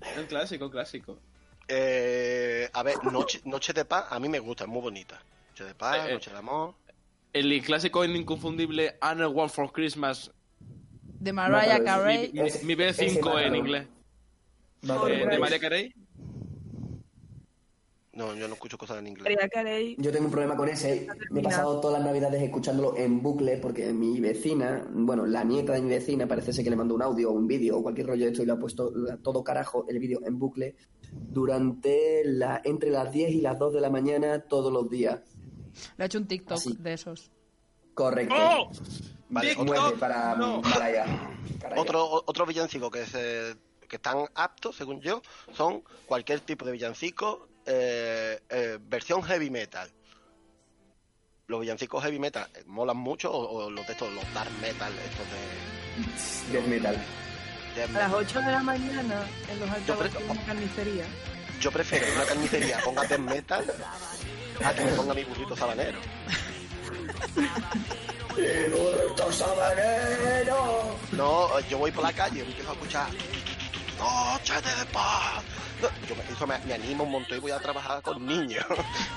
Es 0.00 0.18
un 0.18 0.26
clásico, 0.26 0.70
clásico. 0.70 1.18
Eh, 1.66 2.68
a 2.72 2.82
ver, 2.82 3.02
noche, 3.04 3.40
noche 3.44 3.72
de 3.72 3.84
paz, 3.84 4.06
a 4.10 4.20
mí 4.20 4.28
me 4.28 4.38
gusta, 4.38 4.64
es 4.64 4.70
muy 4.70 4.82
bonita. 4.82 5.20
Noche 5.56 5.68
de 5.68 5.74
paz, 5.74 5.96
Eh, 6.04 6.10
eh. 6.10 6.12
noche 6.12 6.30
de 6.30 6.36
amor. 6.36 6.74
El 7.32 7.62
clásico 7.62 8.04
e 8.04 8.14
inconfundible 8.14 8.98
Another 9.00 9.34
One 9.34 9.48
for 9.48 9.72
Christmas. 9.72 10.30
De 11.18 11.32
Mariah 11.32 11.82
Carey. 11.82 12.30
Mi, 12.34 12.42
mi 12.74 12.84
ese 12.84 13.06
B5 13.06 13.24
mátalo. 13.24 13.40
en 13.40 13.56
inglés. 13.56 13.86
Eh, 14.82 15.26
de. 15.30 15.38
María 15.38 15.58
Carey. 15.58 15.94
No, 18.12 18.34
yo 18.34 18.48
no 18.48 18.54
escucho 18.54 18.76
cosas 18.76 18.98
en 18.98 19.06
inglés. 19.06 19.34
Yo 19.96 20.12
tengo 20.12 20.26
un 20.26 20.30
problema 20.30 20.56
con 20.56 20.68
ese. 20.68 21.06
Me 21.30 21.40
he 21.40 21.42
pasado 21.42 21.80
todas 21.80 22.00
las 22.00 22.06
navidades 22.06 22.42
escuchándolo 22.42 22.94
en 22.94 23.22
bucle 23.22 23.56
porque 23.56 23.94
mi 23.94 24.20
vecina, 24.20 24.86
bueno, 24.90 25.24
la 25.24 25.42
nieta 25.42 25.72
de 25.72 25.80
mi 25.80 25.88
vecina, 25.88 26.26
parece 26.26 26.52
ser 26.52 26.64
que 26.64 26.70
le 26.70 26.76
mandó 26.76 26.94
un 26.94 27.02
audio 27.02 27.30
o 27.30 27.32
un 27.32 27.46
vídeo 27.46 27.78
o 27.78 27.82
cualquier 27.82 28.08
rollo 28.08 28.26
de 28.26 28.30
esto 28.32 28.42
y 28.42 28.46
le 28.46 28.52
ha 28.52 28.58
puesto 28.58 28.92
todo 29.22 29.42
carajo 29.42 29.86
el 29.88 29.98
vídeo 29.98 30.20
en 30.26 30.38
bucle 30.38 30.76
durante 31.12 32.24
la 32.24 32.60
entre 32.62 32.90
las 32.90 33.10
10 33.10 33.30
y 33.30 33.40
las 33.40 33.58
2 33.58 33.72
de 33.72 33.80
la 33.80 33.88
mañana 33.88 34.40
todos 34.40 34.70
los 34.70 34.90
días. 34.90 35.20
Le 35.96 36.04
ha 36.04 36.06
hecho 36.06 36.18
un 36.18 36.26
TikTok 36.26 36.58
Así. 36.58 36.76
de 36.78 36.92
esos. 36.92 37.30
Correcto. 37.94 38.34
¡Oh! 38.36 38.70
Vale, 39.28 39.48
TikTok, 39.48 39.66
Muerte 39.66 39.98
para, 39.98 40.34
no. 40.36 40.62
para 40.62 40.84
allá. 40.86 41.04
Para 41.60 41.74
allá. 41.74 41.82
otro, 41.82 42.22
otro 42.26 42.46
villancico 42.46 42.90
que, 42.90 43.06
se, 43.06 43.56
que 43.88 43.96
están 43.96 44.26
aptos, 44.34 44.76
según 44.76 45.00
yo, 45.00 45.22
son 45.54 45.82
cualquier 46.06 46.40
tipo 46.40 46.64
de 46.64 46.72
villancico, 46.72 47.48
eh, 47.64 48.40
eh, 48.48 48.78
versión 48.80 49.22
heavy 49.22 49.50
metal. 49.50 49.90
Los 51.48 51.60
villancicos 51.60 52.02
heavy 52.02 52.18
metal 52.18 52.48
eh, 52.54 52.62
molan 52.66 52.96
mucho, 52.96 53.30
o, 53.32 53.64
o 53.64 53.70
los 53.70 53.86
de 53.86 53.92
estos, 53.92 54.12
los 54.12 54.34
dark 54.34 54.50
metal, 54.60 54.92
estos 54.92 55.26
de, 55.30 56.52
Death 56.52 56.66
metal. 56.66 56.96
A 57.94 57.98
las 57.98 58.12
8 58.12 58.40
de 58.40 58.52
la 58.52 58.62
mañana 58.62 59.26
en 59.50 59.60
los 59.60 59.70
altavoces 59.70 60.14
de 60.14 60.24
una 60.24 60.46
carnicería. 60.46 61.04
Yo 61.60 61.70
prefiero 61.70 62.06
una 62.14 62.24
carnicería 62.24 62.78
ponga 62.84 63.04
death 63.06 63.18
metal 63.18 63.64
a 64.64 64.74
que 64.74 64.84
me 64.84 64.92
ponga 64.92 65.14
mi 65.14 65.24
burrito 65.24 65.56
sabanero. 65.56 65.98
¡El 68.36 68.72
burrito 68.72 69.32
sabanero! 69.32 70.96
No, 71.12 71.60
yo 71.60 71.78
voy 71.78 71.90
por 71.90 72.04
la 72.04 72.12
calle 72.12 72.38
y 72.38 72.42
empiezo 72.42 72.70
a 72.70 72.74
escuchar 72.74 73.08
Noche 73.98 74.54
de 74.54 74.86
paz. 74.92 75.42
No, 75.80 75.88
yo 76.06 76.14
me, 76.16 76.22
eso 76.32 76.46
me, 76.46 76.58
me 76.60 76.74
anima 76.74 77.02
un 77.04 77.12
montón 77.12 77.38
y 77.38 77.40
voy 77.40 77.50
a 77.50 77.58
trabajar 77.58 78.02
con 78.02 78.26
niños. 78.26 78.64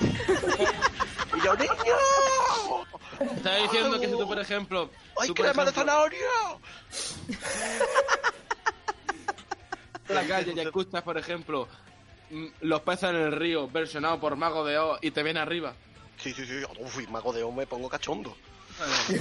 y 0.00 1.44
yo, 1.44 1.54
¡niños! 1.56 1.76
Estaba 3.36 3.56
diciendo 3.56 4.00
que 4.00 4.06
si 4.06 4.12
tú, 4.12 4.26
por 4.26 4.38
ejemplo. 4.38 4.88
¡Ay, 5.18 5.28
tú, 5.28 5.34
crema 5.34 5.64
de 5.64 5.70
ejemplo, 5.70 5.92
zanahoria! 5.92 6.18
en 10.08 10.14
la 10.14 10.24
calle 10.24 10.54
y 10.54 10.60
escuchas, 10.60 11.02
por 11.02 11.18
ejemplo, 11.18 11.68
Los 12.60 12.80
peces 12.82 13.10
en 13.10 13.16
el 13.16 13.32
río, 13.32 13.68
versionado 13.68 14.20
por 14.20 14.36
Mago 14.36 14.64
de 14.64 14.78
Oz, 14.78 14.98
y 15.02 15.10
te 15.10 15.22
viene 15.22 15.40
arriba. 15.40 15.74
Sí, 16.18 16.32
sí, 16.32 16.46
sí. 16.46 16.62
Uf, 16.78 17.08
mago 17.08 17.32
de 17.32 17.42
Oz 17.42 17.54
me 17.54 17.66
pongo 17.66 17.88
cachondo. 17.88 18.36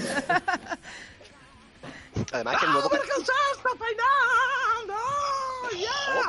Además 2.32 2.60
que 2.60 2.66
el 2.66 2.72
nuevo... 2.72 2.90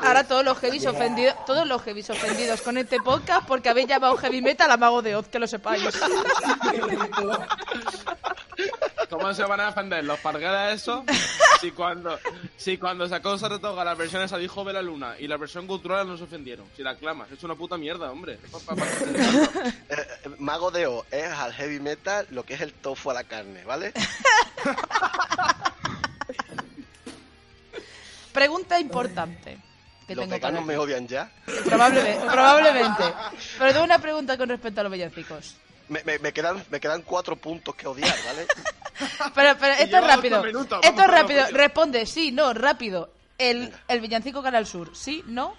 Ahora 0.03 0.25
todos 0.27 0.45
los 0.45 0.59
heavies 0.59 0.87
ofendidos, 0.87 1.35
todos 1.45 1.67
los 1.67 1.83
heavies 1.83 2.11
ofendidos 2.11 2.61
con 2.63 2.79
este 2.79 2.99
podcast 3.01 3.47
porque 3.47 3.69
habéis 3.69 3.89
llamado 3.89 4.17
heavy 4.17 4.41
metal 4.43 4.71
a 4.71 4.77
Mago 4.77 5.03
de 5.03 5.17
Oz, 5.17 5.29
que 5.29 5.39
lo 5.39 5.47
sepáis. 5.47 5.83
¿Cómo 9.11 9.35
se 9.35 9.43
van 9.43 9.61
a 9.61 9.67
defender 9.67 10.05
los 10.05 10.19
parguelas 10.21 10.75
esos? 10.75 11.05
Si 11.61 11.73
cuando, 11.73 12.19
si 12.57 12.79
cuando 12.79 13.07
sacó 13.09 13.37
Saratoga 13.37 13.85
las 13.85 13.99
versiones 13.99 14.33
a 14.33 14.39
Dijo 14.39 14.65
de 14.65 14.73
la 14.73 14.81
Luna 14.81 15.17
y 15.19 15.27
la 15.27 15.37
versión 15.37 15.67
cultural 15.67 16.07
no 16.07 16.17
se 16.17 16.25
ofendieron. 16.25 16.65
Si 16.77 16.83
la 16.83 16.95
clamas, 16.95 17.31
es 17.31 17.43
una 17.43 17.55
puta 17.55 17.77
mierda, 17.77 18.11
hombre. 18.11 18.39
Mago 20.39 20.71
de 20.71 20.87
Oz 20.87 21.05
es 21.11 21.27
al 21.27 21.53
heavy 21.53 21.81
metal 21.81 22.27
lo 22.31 22.45
que 22.45 22.55
es 22.55 22.63
el 22.63 22.73
tofu 22.73 23.11
a 23.11 23.15
la 23.15 23.25
carne, 23.25 23.65
¿vale? 23.65 23.93
Pregunta 28.33 28.79
importante 28.79 29.59
que 30.07 30.15
Los 30.15 30.25
tengo 30.25 30.41
para 30.41 30.53
veganos 30.53 30.67
me 30.67 30.79
odian 30.79 31.09
ya. 31.09 31.31
Probablemente, 31.65 32.27
probablemente. 32.27 33.05
Pero 33.59 33.73
tengo 33.73 33.85
una 33.85 33.99
pregunta 33.99 34.39
con 34.39 34.49
respecto 34.49 34.81
a 34.81 34.85
los 34.85 34.93
villancicos. 34.93 35.57
Me, 35.91 36.03
me- 36.05 36.19
me 36.21 36.33
quedan, 36.33 36.65
me 36.71 36.79
quedan 36.81 37.03
cuatro 37.03 37.35
puntos 37.37 37.75
que 37.75 37.87
odiar, 37.87 38.15
¿vale? 38.25 38.47
Pero, 39.35 39.57
pero 39.59 39.73
esto 39.75 39.97
es 39.97 40.07
rápido. 40.07 40.45
Esto 40.45 41.01
es 41.03 41.07
rápido. 41.09 41.47
Responde 41.53 42.05
sí, 42.05 42.33
no, 42.33 42.53
rápido. 42.53 43.11
El, 43.39 43.73
el 43.89 44.01
villancico 44.01 44.43
Canal 44.43 44.67
Sur, 44.67 44.95
sí, 44.95 45.25
no. 45.27 45.55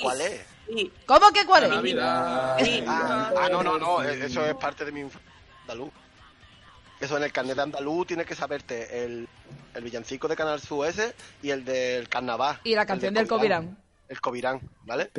¿Cuál 0.00 0.20
es? 0.20 0.40
Sí, 0.68 0.92
¿Cómo 1.04 1.32
que 1.32 1.44
cuál 1.44 1.64
es? 1.64 1.70
Navidad. 1.70 2.56
sí. 2.60 2.84
Ah, 2.86 3.32
ah, 3.36 3.48
no, 3.50 3.64
no, 3.64 3.76
no, 3.76 4.02
eh, 4.04 4.26
eso 4.26 4.46
es 4.46 4.54
parte 4.54 4.84
de 4.84 4.92
mi 4.92 5.04
andaluz. 5.62 5.90
Eso 7.00 7.16
en 7.16 7.24
el 7.24 7.32
carnet 7.32 7.56
de 7.56 7.62
andaluz 7.62 8.06
tienes 8.06 8.26
que 8.26 8.36
saberte 8.36 9.04
el, 9.04 9.28
el 9.74 9.82
villancico 9.82 10.28
de 10.28 10.36
Canal 10.36 10.60
Sur 10.60 10.86
ese 10.86 11.16
y 11.42 11.50
el 11.50 11.64
del 11.64 12.08
carnaval. 12.08 12.60
Y 12.62 12.76
la 12.76 12.86
canción 12.86 13.12
de 13.14 13.20
del 13.20 13.28
Covirán. 13.28 13.76
El 14.12 14.20
Covirán, 14.20 14.60
¿vale? 14.84 15.10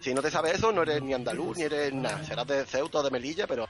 Si 0.00 0.12
no 0.12 0.20
te 0.20 0.28
sabes 0.28 0.54
eso, 0.54 0.72
no 0.72 0.82
eres 0.82 1.00
ni 1.00 1.14
andaluz 1.14 1.56
ni 1.56 1.62
eres 1.62 1.92
nada. 1.94 2.24
Serás 2.24 2.44
de 2.44 2.66
Ceuta 2.66 2.98
o 2.98 3.02
de 3.04 3.10
Melilla, 3.12 3.46
pero. 3.46 3.68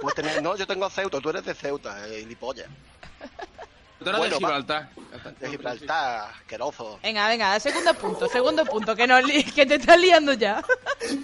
Puedes 0.00 0.14
tener- 0.14 0.40
no, 0.40 0.56
yo 0.56 0.64
tengo 0.64 0.88
Ceuta, 0.88 1.18
tú 1.20 1.30
eres 1.30 1.44
de 1.44 1.54
Ceuta, 1.54 2.06
eh, 2.06 2.20
gilipollas. 2.20 2.68
Tú 3.98 4.08
eres 4.08 4.18
Bueno, 4.18 4.24
de 4.24 4.30
va. 4.30 4.36
Gibraltar. 4.38 4.90
De 5.40 5.48
Gibraltar, 5.50 6.30
asqueroso. 6.36 7.00
Venga, 7.02 7.26
venga, 7.28 7.58
segundo 7.58 7.94
punto, 7.94 8.28
segundo 8.28 8.64
punto, 8.64 8.94
que, 8.94 9.06
nos 9.08 9.24
li- 9.24 9.42
que 9.44 9.66
te 9.66 9.74
estás 9.74 9.98
liando 9.98 10.32
ya. 10.34 10.62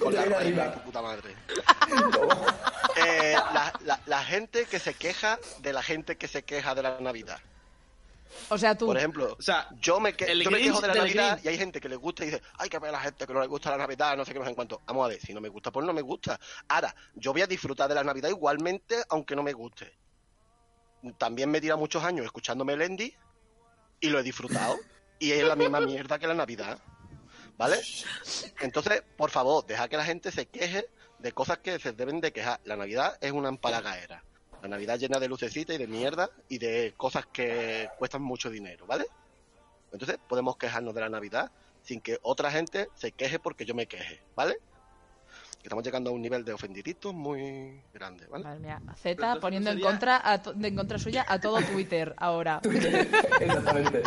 Con 0.00 0.12
la 0.14 0.23
Ven 0.23 0.30
reina, 0.33 0.62
arriba. 0.64 0.73
tu 0.75 0.80
puta 0.80 1.00
madre. 1.02 1.35
Eh, 3.00 3.35
la, 3.54 3.73
la- 3.85 4.00
la 4.07 4.25
gente 4.25 4.64
que 4.64 4.80
se 4.80 4.92
queja 4.95 5.38
de 5.61 5.73
la 5.73 5.85
gente 5.85 6.16
que 6.16 6.26
se 6.26 6.42
queja 6.42 6.75
de 6.75 6.83
la 6.83 6.99
Navidad. 6.99 7.38
O 8.49 8.59
sea, 8.59 8.77
tú. 8.77 8.87
Por 8.87 8.97
ejemplo, 8.97 9.37
O 9.39 9.43
sea, 9.43 9.69
yo 9.81 10.01
me, 10.01 10.15
que- 10.15 10.27
yo 10.45 10.51
me 10.51 10.59
quejo 10.59 10.81
de 10.81 10.89
la 10.89 10.95
Navidad 10.95 11.31
Grinch. 11.33 11.45
y 11.45 11.49
hay 11.49 11.59
gente 11.59 11.81
que 11.81 11.89
le 11.89 11.97
gusta 11.97 12.23
y 12.25 12.27
dice, 12.27 12.43
ay, 12.59 12.69
que 12.69 12.79
ver 12.79 12.91
a 12.91 12.93
la 12.93 13.01
gente 13.01 13.27
que 13.27 13.33
no 13.35 13.41
le 13.41 13.47
gusta 13.47 13.71
la 13.71 13.79
Navidad, 13.79 14.17
no 14.17 14.25
sé 14.25 14.33
qué, 14.33 14.39
no 14.39 14.45
sé 14.45 14.51
en 14.51 14.55
cuánto. 14.57 14.83
Vamos 14.87 15.05
a 15.05 15.09
ver, 15.09 15.21
si 15.21 15.33
no 15.35 15.41
me 15.41 15.49
gusta, 15.49 15.71
pues 15.71 15.85
no 15.87 15.93
me 15.93 16.03
gusta. 16.03 16.39
Ahora, 16.69 16.95
yo 17.15 17.33
voy 17.33 17.43
a 17.43 17.47
disfrutar 17.47 17.89
de 17.89 17.95
la 17.95 18.05
Navidad 18.05 18.29
igualmente, 18.29 18.97
aunque 19.11 19.35
no 19.37 19.43
me 19.43 19.53
guste. 19.53 19.93
También 21.17 21.51
me 21.51 21.61
tira 21.61 21.77
muchos 21.77 22.03
años 22.05 22.27
escuchándome 22.27 22.77
Lendi 22.77 23.15
y 24.01 24.09
lo 24.09 24.19
he 24.19 24.23
disfrutado. 24.23 24.77
Y 25.21 25.33
es 25.33 25.43
la 25.45 25.57
misma 25.57 25.81
mierda 25.81 26.19
que 26.19 26.27
la 26.27 26.35
Navidad. 26.35 26.79
¿Vale? 27.57 27.81
Entonces, 28.61 29.03
por 29.17 29.31
favor, 29.31 29.67
deja 29.67 29.89
que 29.89 29.97
la 29.97 30.05
gente 30.05 30.31
se 30.31 30.47
queje 30.47 30.87
de 31.19 31.33
cosas 31.33 31.59
que 31.59 31.79
se 31.81 31.93
deben 31.93 32.21
de 32.21 32.33
quejar. 32.33 32.61
La 32.65 32.77
Navidad 32.77 33.17
es 33.21 33.33
una 33.33 33.49
empalagaera. 33.49 34.23
La 34.62 34.69
Navidad 34.69 34.99
llena 34.99 35.19
de 35.21 35.29
lucecitas 35.29 35.77
y 35.77 35.79
de 35.79 35.87
mierda 35.87 36.29
y 36.49 36.59
de 36.59 36.95
cosas 36.97 37.27
que 37.33 37.88
cuestan 37.99 38.23
mucho 38.23 38.50
dinero, 38.50 38.87
¿vale? 38.87 39.07
Entonces 39.93 40.19
podemos 40.29 40.57
quejarnos 40.57 40.95
de 40.95 41.00
la 41.00 41.09
Navidad 41.09 41.50
sin 41.83 42.00
que 42.00 42.19
otra 42.23 42.50
gente 42.50 42.88
se 42.95 43.12
queje 43.12 43.38
porque 43.38 43.65
yo 43.65 43.75
me 43.75 43.87
queje, 43.87 44.21
¿vale? 44.35 44.59
Estamos 45.62 45.85
llegando 45.85 46.11
a 46.11 46.12
un 46.12 46.21
nivel 46.23 46.45
de 46.45 46.53
ofendiditos 46.53 47.15
muy 47.15 47.83
grande, 47.93 48.27
¿vale? 48.27 48.45
Madre 48.45 48.61
mía, 48.61 48.81
Z 48.97 49.37
poniendo 49.41 49.71
no 49.73 49.77
en 49.79 49.83
contra 49.83 50.21
a 50.31 50.43
to- 50.43 50.53
de 50.53 50.69
en 50.69 50.77
contra 50.77 50.99
suya 50.99 51.25
a 51.29 51.41
todo 51.41 51.61
Twitter 51.62 52.15
ahora. 52.17 52.61
Exactamente. 53.41 54.03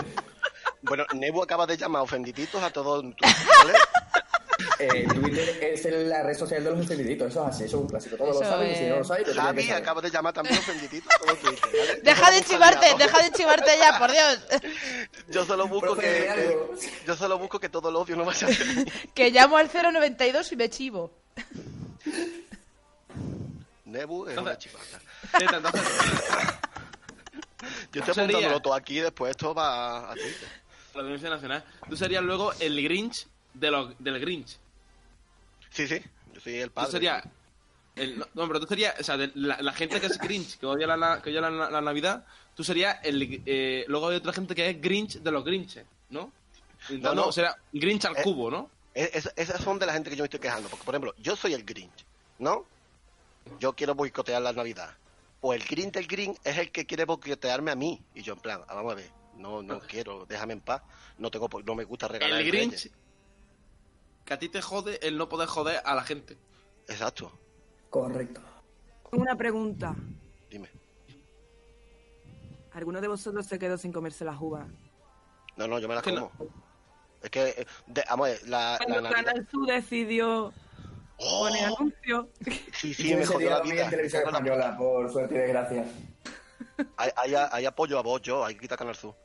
Bueno, 0.81 1.05
Nebu 1.13 1.43
acaba 1.43 1.65
de 1.67 1.77
llamar 1.77 2.01
ofendiditos 2.01 2.61
a 2.63 2.71
todos, 2.71 3.03
¿vale? 3.03 3.13
Eh, 4.79 5.07
Twitter 5.13 5.57
es 5.61 5.85
la 5.85 6.23
red 6.23 6.37
social 6.37 6.63
de 6.63 6.71
los 6.71 6.85
ofendiditos, 6.85 7.29
eso 7.29 7.43
es 7.47 7.55
así, 7.55 7.63
eso 7.65 7.77
es 7.77 7.81
un 7.83 7.89
clásico. 7.89 8.17
Todos 8.17 8.35
lo 8.35 8.41
saben 8.41 8.71
y 8.71 8.75
si 8.75 8.83
no 8.83 8.95
lo 8.97 9.03
lo 9.03 9.25
que 9.25 9.33
Javi 9.33 9.71
acaba 9.71 10.01
de 10.01 10.09
llamar 10.09 10.33
también 10.33 10.57
ofendidito 10.57 11.09
a 11.13 11.19
todo 11.19 11.35
Twitter, 11.35 11.69
¿vale? 11.71 12.01
Deja 12.03 12.31
de 12.31 12.43
chivarte, 12.43 12.87
deja 12.97 13.23
de 13.23 13.31
chivarte 13.31 13.71
ya, 13.77 13.99
por 13.99 14.11
Dios. 14.11 14.39
Yo 15.29 15.45
solo 15.45 15.67
busco 15.67 15.93
Profe, 15.93 16.01
que, 16.01 16.29
algo. 16.29 16.75
yo 17.05 17.15
solo 17.15 17.37
busco 17.37 17.59
que 17.59 17.69
todo 17.69 17.89
el 17.89 17.95
odio 17.95 18.15
no 18.15 18.25
vaya 18.25 18.47
a 18.47 18.53
ser 18.53 18.65
mío. 18.67 18.85
Que 19.13 19.29
llamo 19.31 19.57
al 19.57 19.69
092 19.71 20.51
y 20.51 20.55
me 20.55 20.69
chivo. 20.69 21.11
Nebu 23.85 24.27
es 24.27 24.37
una 24.37 24.57
chivata. 24.57 25.01
Yo 27.91 28.01
estoy 28.01 28.23
apuntándolo 28.23 28.61
todo 28.61 28.73
aquí 28.73 28.97
y 28.97 29.01
después 29.01 29.31
esto 29.31 29.53
va 29.53 30.11
a 30.11 30.13
Twitter. 30.13 30.49
la 30.95 31.03
denuncia 31.03 31.29
nacional. 31.29 31.63
Tú 31.87 31.95
serías 31.97 32.23
luego 32.23 32.53
el 32.59 32.81
Grinch 32.81 33.27
de 33.53 33.71
los, 33.71 33.93
del 33.99 34.19
Grinch. 34.19 34.57
Sí, 35.69 35.87
sí, 35.87 36.01
yo 36.33 36.39
soy 36.41 36.55
el 36.57 36.69
Tú 36.69 36.73
padre. 36.75 36.91
serías... 36.91 37.23
el- 37.95 38.19
no, 38.19 38.47
pero 38.47 38.59
tú 38.59 38.67
serías... 38.67 38.99
O 38.99 39.03
sea, 39.03 39.17
de 39.17 39.31
la, 39.35 39.61
la 39.61 39.73
gente 39.73 39.99
que 39.99 40.07
es 40.07 40.17
Grinch, 40.17 40.57
que 40.57 40.65
odia 40.65 40.87
la, 40.87 41.21
que 41.21 41.29
odia 41.29 41.41
la, 41.41 41.69
la 41.69 41.81
Navidad, 41.81 42.25
tú 42.55 42.63
serías 42.63 42.97
el... 43.03 43.41
eh, 43.45 43.85
luego 43.87 44.09
hay 44.09 44.17
otra 44.17 44.33
gente 44.33 44.53
que 44.55 44.69
es 44.69 44.81
Grinch 44.81 45.19
de 45.19 45.31
los 45.31 45.43
Grinches, 45.45 45.85
¿no? 46.09 46.31
Entonces, 46.89 47.01
No, 47.01 47.13
no. 47.13 47.31
será 47.31 47.55
Grinch 47.71 48.05
al 48.05 48.17
Eh, 48.17 48.21
cubo, 48.23 48.49
¿no? 48.51 48.69
Es- 48.93 49.15
es- 49.25 49.33
esas 49.35 49.61
son 49.61 49.79
de 49.79 49.85
la 49.85 49.93
gente 49.93 50.09
que 50.09 50.15
yo 50.15 50.23
me 50.23 50.25
estoy 50.25 50.39
quejando. 50.39 50.67
Porque, 50.67 50.83
por 50.83 50.93
ejemplo, 50.95 51.13
yo 51.19 51.35
soy 51.35 51.53
el 51.53 51.63
Grinch, 51.63 52.05
¿no? 52.39 52.65
Yo 53.59 53.73
quiero 53.73 53.95
boicotear 53.95 54.41
la 54.41 54.51
Navidad. 54.53 54.95
O 55.41 55.53
el 55.53 55.63
Grinch 55.63 55.93
del 55.93 56.07
Grinch 56.07 56.37
es 56.43 56.57
el 56.57 56.71
que 56.71 56.85
quiere 56.85 57.05
boicotearme 57.05 57.71
a 57.71 57.75
mí. 57.75 58.01
Y 58.13 58.21
yo, 58.23 58.33
en 58.33 58.39
plan, 58.39 58.61
ah, 58.67 58.75
vamos 58.75 58.91
a 58.91 58.95
ver, 58.95 59.09
no, 59.37 59.63
no 59.63 59.79
quiero, 59.79 60.25
déjame 60.27 60.53
en 60.53 60.61
paz. 60.61 60.81
No 61.17 61.31
tengo, 61.31 61.49
no 61.65 61.73
me 61.75 61.83
gusta 61.85 62.07
regalar. 62.07 62.39
El 62.41 62.45
en 62.45 62.51
Grinch... 62.51 62.71
Reyes. 62.73 62.91
Que 64.25 64.33
a 64.33 64.39
ti 64.39 64.49
te 64.49 64.61
jode 64.61 64.99
el 65.05 65.17
no 65.17 65.27
poder 65.29 65.47
joder 65.47 65.81
a 65.83 65.95
la 65.95 66.03
gente. 66.03 66.37
Exacto. 66.87 67.31
Correcto. 67.89 68.41
Una 69.11 69.35
pregunta. 69.35 69.95
Dime. 70.49 70.69
¿Alguno 72.73 73.01
de 73.01 73.07
vosotros 73.07 73.45
se 73.45 73.59
quedó 73.59 73.77
sin 73.77 73.91
comerse 73.91 74.23
las 74.23 74.39
uvas? 74.39 74.65
No, 75.57 75.67
no, 75.67 75.79
yo 75.79 75.87
me 75.87 75.95
las 75.95 76.03
Que 76.03 76.11
no. 76.13 76.29
como. 76.37 76.49
Es 77.21 77.29
que, 77.29 77.49
eh, 77.49 77.65
de- 77.87 78.03
vamos 78.09 78.27
a 78.27 78.31
ver, 78.31 78.47
la, 78.47 78.71
la 78.71 78.77
Cuando 78.77 79.01
Navidad. 79.01 79.25
Canal 79.25 79.47
Sur 79.51 79.67
decidió 79.67 80.53
¡Oh! 81.17 81.39
poner 81.47 81.65
anuncio. 81.65 82.29
Sí, 82.73 82.93
sí, 82.93 83.13
me 83.15 83.25
jodió 83.25 83.49
la 83.49 83.61
vida. 83.61 83.83
en 83.83 83.89
televisión 83.89 84.23
la- 84.23 84.29
española, 84.29 84.77
por 84.77 85.11
suerte 85.11 85.35
y 85.35 85.37
desgracia. 85.39 85.85
Hay, 86.97 87.11
hay, 87.15 87.35
hay 87.51 87.65
apoyo 87.65 87.99
a 87.99 88.01
vos, 88.01 88.21
yo, 88.21 88.43
hay 88.45 88.55
que 88.55 88.61
quitar 88.61 88.77
Canal 88.77 88.95
Sur. 88.95 89.15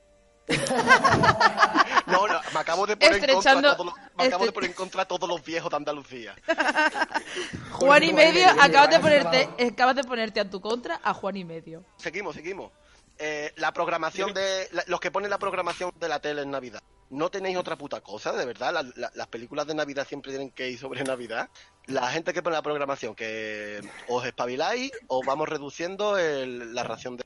no, 2.06 2.26
no, 2.28 2.40
me 2.54 2.60
acabo 2.60 2.86
de 2.86 2.96
poner 2.96 3.14
en 3.16 3.20
contra 3.34 3.52
Estrechando- 3.52 3.70
a 3.72 3.76
todos 3.76 3.86
los, 3.86 3.94
me 4.16 4.24
acabo 4.24 4.44
de 4.44 4.50
estre- 4.50 4.54
poner 4.54 4.70
en 4.70 4.76
contra 4.76 5.02
a 5.02 5.04
todos 5.06 5.28
los 5.28 5.44
viejos 5.44 5.70
de 5.70 5.76
Andalucía. 5.76 6.34
Juan 7.72 8.02
y 8.02 8.12
medio, 8.12 8.48
acabas 8.60 8.90
de 8.90 9.00
ponerte, 9.00 9.48
acabas 9.66 9.96
de 9.96 10.04
ponerte 10.04 10.40
a 10.40 10.48
tu 10.48 10.60
contra 10.60 11.00
a 11.02 11.14
Juan 11.14 11.36
y 11.36 11.44
medio. 11.44 11.84
Seguimos, 11.96 12.34
seguimos. 12.34 12.70
Eh, 13.18 13.52
la 13.56 13.72
programación 13.72 14.34
de. 14.34 14.68
la- 14.72 14.84
los 14.86 15.00
que 15.00 15.10
ponen 15.10 15.30
la 15.30 15.38
programación 15.38 15.90
de 15.98 16.08
la 16.08 16.20
tele 16.20 16.42
en 16.42 16.50
Navidad. 16.50 16.80
¿No 17.08 17.30
tenéis 17.30 17.56
otra 17.56 17.76
puta 17.76 18.00
cosa, 18.00 18.32
de 18.32 18.44
verdad? 18.44 18.72
La- 18.72 18.82
la- 18.96 19.12
las 19.14 19.26
películas 19.28 19.66
de 19.66 19.74
Navidad 19.74 20.06
siempre 20.06 20.32
tienen 20.32 20.50
que 20.50 20.68
ir 20.70 20.78
sobre 20.78 21.02
Navidad. 21.04 21.48
La 21.86 22.08
gente 22.10 22.32
que 22.34 22.42
pone 22.42 22.56
la 22.56 22.62
programación, 22.62 23.14
que 23.14 23.80
os 24.08 24.26
espabiláis 24.26 24.90
o 25.06 25.22
vamos 25.24 25.48
reduciendo 25.48 26.18
el- 26.18 26.74
la 26.74 26.82
ración 26.82 27.16
de. 27.16 27.24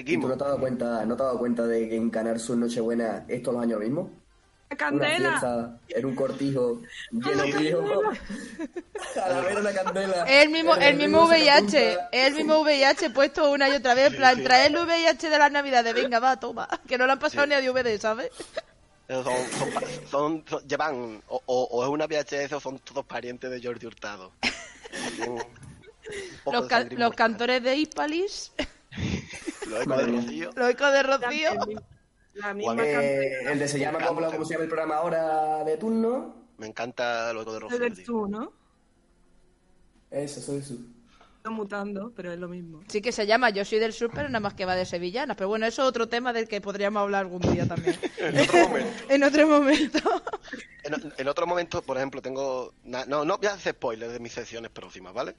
¿Y 0.00 0.02
tú 0.02 0.08
Seguimos. 0.08 0.30
no 0.30 0.36
te 0.36 0.42
has 0.44 0.48
dado 0.48 0.60
cuenta, 0.60 1.04
no 1.06 1.16
te 1.16 1.22
has 1.22 1.26
dado 1.28 1.38
cuenta 1.38 1.66
de 1.66 1.88
que 1.88 1.96
en 1.96 2.10
Canal 2.10 2.40
Sur 2.40 2.56
Nochebuena 2.56 3.24
es 3.28 3.42
todos 3.42 3.54
los 3.56 3.62
años 3.64 3.80
mismo? 3.80 4.10
Una 4.70 4.76
¡Candela! 4.76 5.28
fiesta 5.30 5.78
en 5.88 6.04
un 6.06 6.14
cortijo 6.16 6.80
lleno 7.12 7.42
de. 7.44 7.76
A 9.24 9.28
la 9.28 9.40
vera 9.42 9.60
una 9.60 9.72
candela. 9.72 10.24
Es 10.24 10.44
el 10.44 10.50
mismo, 10.50 10.74
el 10.74 10.96
mismo 10.96 11.26
VIH, 11.28 11.98
el 12.10 12.34
mismo 12.34 12.60
VIH 12.62 13.10
puesto 13.10 13.52
una 13.52 13.68
y 13.68 13.72
otra 13.72 13.94
vez, 13.94 14.08
en 14.08 14.16
plan, 14.16 14.42
trae 14.42 14.66
el 14.66 14.76
VIH 14.76 15.30
de 15.30 15.38
las 15.38 15.52
navidades, 15.52 15.94
venga, 15.94 16.18
va, 16.18 16.40
toma, 16.40 16.68
que 16.88 16.98
no 16.98 17.06
le 17.06 17.12
han 17.12 17.18
pasado 17.20 17.44
Sí. 17.44 17.50
ni 17.50 17.54
a 17.54 17.60
DVD, 17.60 18.00
¿sabes? 18.00 18.30
Son, 19.06 19.22
son, 19.24 19.70
son- 20.10 20.44
son- 20.48 20.66
llevan, 20.66 21.22
o, 21.28 21.40
o- 21.46 21.68
o 21.70 21.84
es 21.84 21.90
una 21.90 22.06
VHS 22.06 22.54
o 22.54 22.60
son 22.60 22.78
todos 22.80 23.04
parientes 23.04 23.50
de 23.50 23.62
Jordi 23.62 23.86
Hurtado. 23.86 24.32
Los, 26.50 26.66
ca- 26.66 26.84
los 26.90 27.14
cantores 27.14 27.62
de 27.62 27.76
Hispalis, 27.76 28.52
Madre 29.86 30.06
de. 30.06 30.12
Rocío. 30.20 30.50
los 30.54 30.70
ecos 30.70 30.92
de 30.92 31.02
Rocío. 31.02 31.50
La 32.34 32.52
misma. 32.54 32.82
Eh, 32.84 33.30
el 33.52 33.58
de 33.58 33.68
se 33.68 33.78
llama 33.78 33.98
como 34.04 34.44
se 34.44 34.54
llama 34.54 34.64
el 34.64 34.68
programa 34.70 34.96
ahora 34.96 35.64
de 35.64 35.76
turno. 35.76 36.44
Me 36.58 36.66
encanta 36.66 37.32
los 37.32 37.42
ecos 37.42 37.54
de 37.54 37.60
Rocío. 37.60 37.78
del 37.78 37.94
tío. 37.94 38.04
sur, 38.06 38.28
¿no? 38.30 38.52
Eso, 40.10 40.40
soy 40.40 40.62
su. 40.62 40.94
Está 41.36 41.50
mutando, 41.50 42.10
pero 42.16 42.32
es 42.32 42.38
lo 42.38 42.48
mismo. 42.48 42.80
Sí 42.88 43.02
que 43.02 43.12
se 43.12 43.26
llama 43.26 43.50
Yo 43.50 43.64
soy 43.66 43.78
del 43.78 43.92
sur, 43.92 44.10
pero 44.14 44.28
nada 44.28 44.40
más 44.40 44.54
que 44.54 44.64
va 44.64 44.74
de 44.74 44.86
sevillanas. 44.86 45.36
Pero 45.36 45.48
bueno, 45.48 45.66
eso 45.66 45.82
es 45.82 45.88
otro 45.88 46.08
tema 46.08 46.32
del 46.32 46.48
que 46.48 46.60
podríamos 46.62 47.02
hablar 47.02 47.20
algún 47.26 47.42
día 47.42 47.66
también. 47.68 47.96
En 48.18 48.38
otro 48.42 48.66
momento. 48.68 49.04
en 49.10 49.22
otro 49.22 49.46
momento. 49.46 49.98
En, 50.84 51.12
en 51.18 51.28
otro 51.28 51.46
momento, 51.46 51.82
por 51.82 51.98
ejemplo, 51.98 52.22
tengo. 52.22 52.72
na- 52.84 53.04
no, 53.04 53.24
no 53.26 53.36
voy 53.36 53.48
a 53.48 53.52
hacer 53.54 53.74
spoilers 53.74 54.12
de 54.14 54.20
mis 54.20 54.32
sesiones 54.32 54.70
próximas, 54.70 55.12
¿vale? 55.12 55.36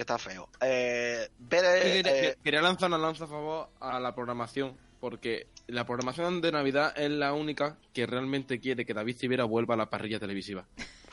Que 0.00 0.04
está 0.04 0.16
feo. 0.16 0.48
Eh, 0.62 1.28
ver. 1.38 1.82
Quería, 1.82 2.28
eh, 2.30 2.36
quería 2.42 2.62
lanzar 2.62 2.88
una 2.88 2.96
lanza 2.96 3.24
a 3.24 3.26
favor 3.26 3.68
a 3.80 4.00
la 4.00 4.14
programación, 4.14 4.74
porque 4.98 5.48
la 5.66 5.84
programación 5.84 6.40
de 6.40 6.50
Navidad 6.52 6.94
es 6.98 7.10
la 7.10 7.34
única 7.34 7.76
que 7.92 8.06
realmente 8.06 8.60
quiere 8.60 8.86
que 8.86 8.94
David 8.94 9.18
Civera 9.18 9.44
vuelva 9.44 9.74
a 9.74 9.76
la 9.76 9.90
parrilla 9.90 10.18
televisiva. 10.18 10.64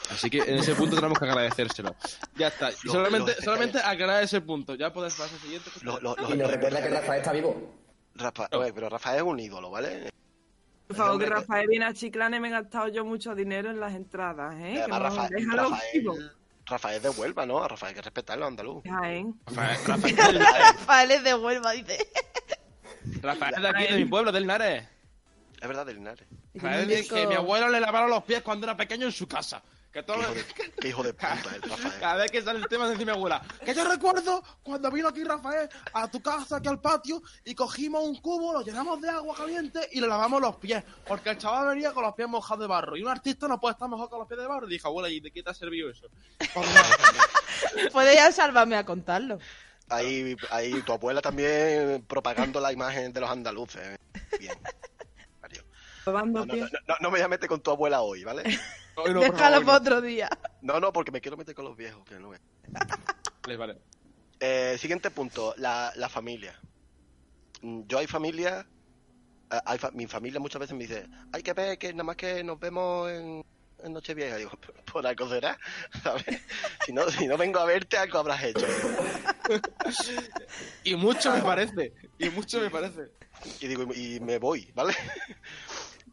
Así 0.10 0.30
que 0.30 0.38
en 0.38 0.60
ese 0.60 0.74
punto 0.74 0.96
tenemos 0.96 1.20
que 1.20 1.26
agradecérselo. 1.26 1.98
Ya 2.38 2.48
está. 2.48 2.72
Y 2.72 2.76
Lo- 2.86 2.94
solamente, 2.94 3.36
lo- 3.36 3.42
solamente 3.42 3.80
aclarar 3.80 4.24
ese 4.24 4.40
punto. 4.40 4.74
Ya 4.76 4.94
puedes 4.94 5.14
pasar 5.16 5.34
al 5.36 5.42
siguiente. 5.42 5.70
lo- 5.82 6.00
lo- 6.00 6.16
lo- 6.16 6.34
Y 6.34 6.38
nos 6.38 6.50
recuerda 6.50 6.82
que 6.82 6.88
Rafael 6.90 7.20
está 7.20 7.34
vivo. 7.34 7.74
Rafa- 8.16 8.48
oye, 8.54 8.72
pero 8.72 8.88
Rafael 8.88 9.18
es 9.18 9.24
un 9.24 9.38
ídolo, 9.38 9.70
¿vale? 9.70 10.10
Por 10.88 10.96
favor, 10.96 11.20
que 11.20 11.26
Rafael 11.26 11.68
viene 11.68 11.84
a 11.84 11.94
Chiclana 11.94 12.38
y 12.38 12.40
me 12.40 12.48
he 12.48 12.52
gastado 12.52 12.88
yo 12.88 13.04
mucho 13.04 13.36
dinero 13.36 13.70
en 13.70 13.82
las 13.82 13.94
entradas, 13.94 14.56
¿eh? 14.62 14.82
Que 14.86 14.98
Rafael, 14.98 15.30
déjalo 15.36 15.72
vivo. 15.94 16.16
Rafael, 16.68 17.02
de 17.02 17.10
Huelva, 17.10 17.46
¿no? 17.46 17.64
A 17.64 17.68
Rafael 17.68 17.90
hay 17.90 17.96
que 17.96 18.02
respetarlo, 18.02 18.46
andaluz. 18.46 18.84
Jaén. 18.84 19.40
Rafael, 19.46 19.78
Rafael, 19.88 20.40
Rafael 20.40 21.12
es 21.12 21.24
de 21.24 21.34
Huelva, 21.34 21.72
dice. 21.72 21.98
Rafael 23.22 23.56
es 23.56 23.62
de 23.62 23.70
aquí, 23.70 23.84
de 23.86 23.98
mi 23.98 24.06
pueblo, 24.06 24.32
del 24.32 24.44
Linares. 24.44 24.84
Es 25.62 25.68
verdad, 25.68 25.86
de 25.86 25.94
Linares. 25.94 26.28
Rafael 26.54 26.92
es 26.92 27.10
que 27.10 27.26
mi 27.26 27.36
abuelo 27.36 27.70
le 27.70 27.80
lavaron 27.80 28.10
los 28.10 28.24
pies 28.24 28.42
cuando 28.42 28.66
era 28.66 28.76
pequeño 28.76 29.06
en 29.06 29.12
su 29.12 29.28
casa. 29.28 29.64
Que 29.92 30.04
todo... 30.04 30.18
Qué 30.18 30.24
hijo 30.24 30.34
de, 30.34 30.72
qué 30.82 30.88
hijo 30.90 31.04
de 31.04 31.14
puta 31.14 31.56
es 31.56 31.62
Rafael. 31.62 32.00
Cada 32.00 32.16
vez 32.16 32.32
que 32.32 32.42
sale 32.42 32.60
el 32.60 32.68
tema 32.68 32.88
de 32.88 32.94
encima 32.94 33.14
mi 33.14 33.18
abuela. 33.18 33.42
Que 33.64 33.74
yo 33.74 33.84
recuerdo 33.84 34.44
cuando 34.64 34.92
vino 34.92 35.08
aquí 35.08 35.24
Rafael 35.24 35.70
a 35.94 36.10
tu 36.10 36.22
casa, 36.22 36.58
aquí 36.58 36.68
al 36.68 36.80
patio, 36.80 37.22
y 37.46 37.56
cogimos 37.56 38.04
un 38.04 38.16
cubo, 38.22 38.54
lo 38.54 38.62
llenamos 38.62 39.02
de 39.02 39.10
agua 39.10 39.36
caliente 39.36 39.90
y 39.92 40.02
le 40.02 40.08
lavamos 40.08 40.42
los 40.42 40.56
pies. 40.58 40.84
Porque 41.08 41.32
el 41.32 41.38
chaval 41.38 41.70
venía 41.76 41.94
con 41.94 42.04
los 42.04 42.14
pies 42.14 42.28
mojados 42.28 42.62
de 42.62 42.68
barro. 42.68 42.98
Y 42.98 43.04
un 43.04 43.10
artista 43.10 43.48
no 43.48 43.60
puede 43.60 43.74
estar 43.74 43.88
mojado 43.88 44.10
con 44.10 44.20
los 44.20 44.28
pies 44.28 44.40
de 44.40 44.48
barro. 44.48 44.68
Y 44.68 44.72
dije, 44.72 44.88
abuela, 44.88 45.10
¿y 45.10 45.20
de 45.20 45.32
qué 45.32 45.42
te 45.42 45.50
ha 45.50 45.54
servido 45.54 45.90
eso? 45.90 46.08
Pues. 46.54 46.68
Puede 47.92 48.16
ya 48.16 48.32
salvarme 48.32 48.76
a 48.76 48.86
contarlo. 48.86 49.40
Ahí, 49.90 50.36
ahí 50.52 50.82
tu 50.82 50.92
abuela 50.92 51.22
también 51.22 52.04
propagando 52.08 52.60
la 52.60 52.74
imagen 52.74 53.14
de 53.14 53.22
los 53.22 53.30
andaluces. 53.30 53.98
Bien. 54.40 54.58
Probando 56.08 56.40
No, 56.40 56.46
no, 56.46 56.54
pies. 56.54 56.72
no, 56.72 56.80
no, 56.88 56.96
no 57.02 57.12
me 57.12 57.18
voy 57.18 57.26
a 57.26 57.28
meter 57.28 57.50
con 57.50 57.60
tu 57.60 57.70
abuela 57.70 58.00
hoy, 58.00 58.24
¿vale? 58.24 58.44
Hoy 58.96 59.14
no, 59.14 59.20
Déjalo 59.20 59.38
favor, 59.38 59.66
para 59.66 59.66
no. 59.66 59.74
otro 59.74 60.00
día. 60.02 60.30
No, 60.62 60.80
no, 60.80 60.94
porque 60.94 61.12
me 61.12 61.20
quiero 61.20 61.36
meter 61.36 61.54
con 61.54 61.66
los 61.66 61.76
viejos, 61.76 62.02
que 62.06 62.18
no 62.18 62.34
es. 62.34 62.40
Vale, 63.44 63.58
vale. 63.58 63.78
Eh, 64.40 64.78
siguiente 64.80 65.12
punto, 65.12 65.54
la, 65.58 65.92
la 65.98 66.08
familia. 66.08 66.58
Mm, 67.62 67.82
Yo 67.88 68.00
hay 68.00 68.08
familia, 68.08 68.66
eh, 69.52 69.60
hay 69.66 69.78
fa- 69.78 69.92
mi 69.92 70.08
familia 70.08 70.40
muchas 70.40 70.62
veces 70.62 70.78
me 70.78 70.84
dice, 70.86 71.10
hay 71.34 71.44
que 71.44 71.52
ver 71.52 71.78
que 71.78 71.92
nada 71.92 72.06
más 72.06 72.16
que 72.16 72.42
nos 72.42 72.58
vemos 72.58 73.12
en, 73.12 73.42
en 73.84 73.92
Nochevieja. 73.92 74.38
Digo, 74.38 74.52
por 74.90 75.06
algo 75.06 75.28
será, 75.28 75.60
¿sabes? 76.04 76.24
Si 76.86 76.94
no, 76.94 77.10
si 77.12 77.28
no 77.28 77.36
vengo 77.38 77.60
a 77.60 77.66
verte, 77.66 77.98
algo 77.98 78.20
habrás 78.20 78.44
hecho. 78.46 78.66
Y 80.86 80.96
mucho 80.96 81.34
me 81.34 81.42
parece. 81.42 81.94
Y 82.18 82.30
mucho 82.30 82.62
me 82.62 82.70
parece. 82.70 83.12
Y 83.60 83.68
digo, 83.68 83.84
y 83.94 84.20
me 84.22 84.38
voy, 84.40 84.72
¿vale? 84.74 84.94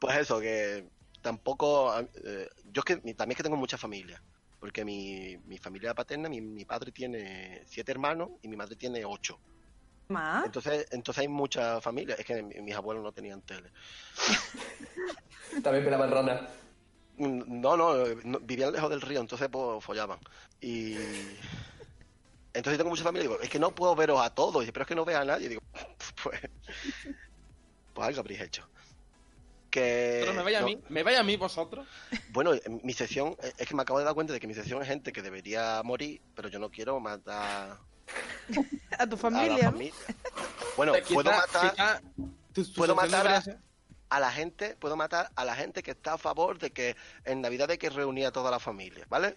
Pues 0.05 0.19
eso, 0.19 0.39
que 0.39 0.87
tampoco... 1.23 1.99
eh, 1.99 2.47
yo 2.67 2.81
es 2.81 2.85
que 2.85 2.97
también 3.15 3.31
es 3.31 3.37
que 3.39 3.43
tengo 3.43 3.57
mucha 3.57 3.79
familia. 3.79 4.23
Porque 4.61 4.85
mi, 4.85 5.35
mi 5.47 5.57
familia 5.57 5.95
paterna, 5.95 6.29
mi, 6.29 6.43
mi 6.43 6.67
padre 6.67 6.93
tiene 6.93 7.63
siete 7.67 7.93
hermanos 7.93 8.29
y 8.43 8.49
mi 8.49 8.57
madre 8.57 8.77
tiene 8.77 9.03
ocho. 9.07 9.41
¿Más? 10.09 10.45
Entonces, 10.45 10.87
entonces 10.91 11.23
hay 11.23 11.29
mucha 11.29 11.81
familia. 11.81 12.17
Es 12.17 12.27
que 12.27 12.43
mi- 12.43 12.61
mis 12.61 12.75
abuelos 12.75 13.03
no 13.03 13.13
tenían 13.13 13.41
tele. 13.41 13.73
También 15.65 15.85
pelaban 15.87 16.11
rana. 16.11 16.49
Mm, 17.17 17.63
No, 17.63 17.75
no, 17.75 17.95
no, 18.25 18.41
vivían 18.41 18.73
lejos 18.75 18.91
del 18.91 19.01
río, 19.01 19.21
entonces 19.21 19.49
pues 19.51 19.83
follaban. 19.83 20.19
Y 20.61 20.97
entonces 22.53 22.77
tengo 22.77 22.91
mucha 22.91 23.05
familia 23.05 23.25
y 23.25 23.29
digo, 23.29 23.41
es 23.41 23.49
que 23.49 23.59
no 23.59 23.75
puedo 23.75 23.97
veros 23.97 24.21
a 24.21 24.29
todos, 24.29 24.67
pero 24.71 24.83
es 24.83 24.87
que 24.87 24.95
no 24.95 25.07
veo 25.07 25.19
a 25.19 25.25
nadie. 25.25 25.47
Y 25.47 25.49
digo, 25.49 25.63
pues, 26.23 26.41
pues 27.95 28.07
algo 28.09 28.21
habréis 28.21 28.43
hecho. 28.43 28.69
Que... 29.75 30.19
Pero 30.21 30.35
me 30.35 30.43
vaya 30.45 30.61
a 30.61 30.63
mí, 30.63 30.79
me 30.89 31.03
vaya 31.03 31.21
a 31.21 31.23
mí 31.25 31.37
vosotros. 31.37 31.87
Bueno, 32.31 32.53
en 32.55 32.81
mi 32.85 32.93
sección, 32.93 33.37
eh, 33.43 33.53
es 33.59 33.67
que 33.69 33.75
me 33.75 33.83
acabo 33.83 33.99
de 33.99 34.05
dar 34.05 34.15
cuenta 34.15 34.33
de 34.33 34.39
que 34.41 34.47
mi 34.47 34.55
sección 34.55 34.81
es 34.83 34.87
gente 34.89 35.13
que 35.13 35.21
debería 35.23 35.83
morir, 35.85 36.21
pero 36.37 36.49
yo 36.49 36.59
no 36.61 36.71
quiero 36.71 37.01
matar 37.01 37.77
A 38.99 39.07
tu 39.07 39.17
a 39.17 39.17
la 39.17 39.17
familia. 39.17 39.65
¿no? 39.67 39.73
familia. 39.73 39.95
Bueno, 40.77 40.93
quizá- 40.95 41.15
puedo 41.15 41.31
matar 41.33 41.71
quizá 41.73 42.01
tu- 42.55 42.65
tu 42.65 42.73
puedo 42.75 42.95
matar 42.95 43.43
a 44.11 44.21
la 44.21 44.31
gente, 44.31 44.77
puedo 44.77 44.97
matar 44.97 45.31
a 45.35 45.45
la 45.45 45.57
gente 45.57 45.83
que 45.83 45.91
está 45.91 46.13
a 46.13 46.19
favor 46.19 46.59
de 46.59 46.71
que 46.71 46.95
en 47.25 47.41
Navidad 47.41 47.71
hay 47.71 47.79
que 47.79 47.91
reunir 47.91 48.27
a 48.27 48.31
toda 48.33 48.51
la 48.51 48.61
familia, 48.61 49.05
¿vale? 49.09 49.37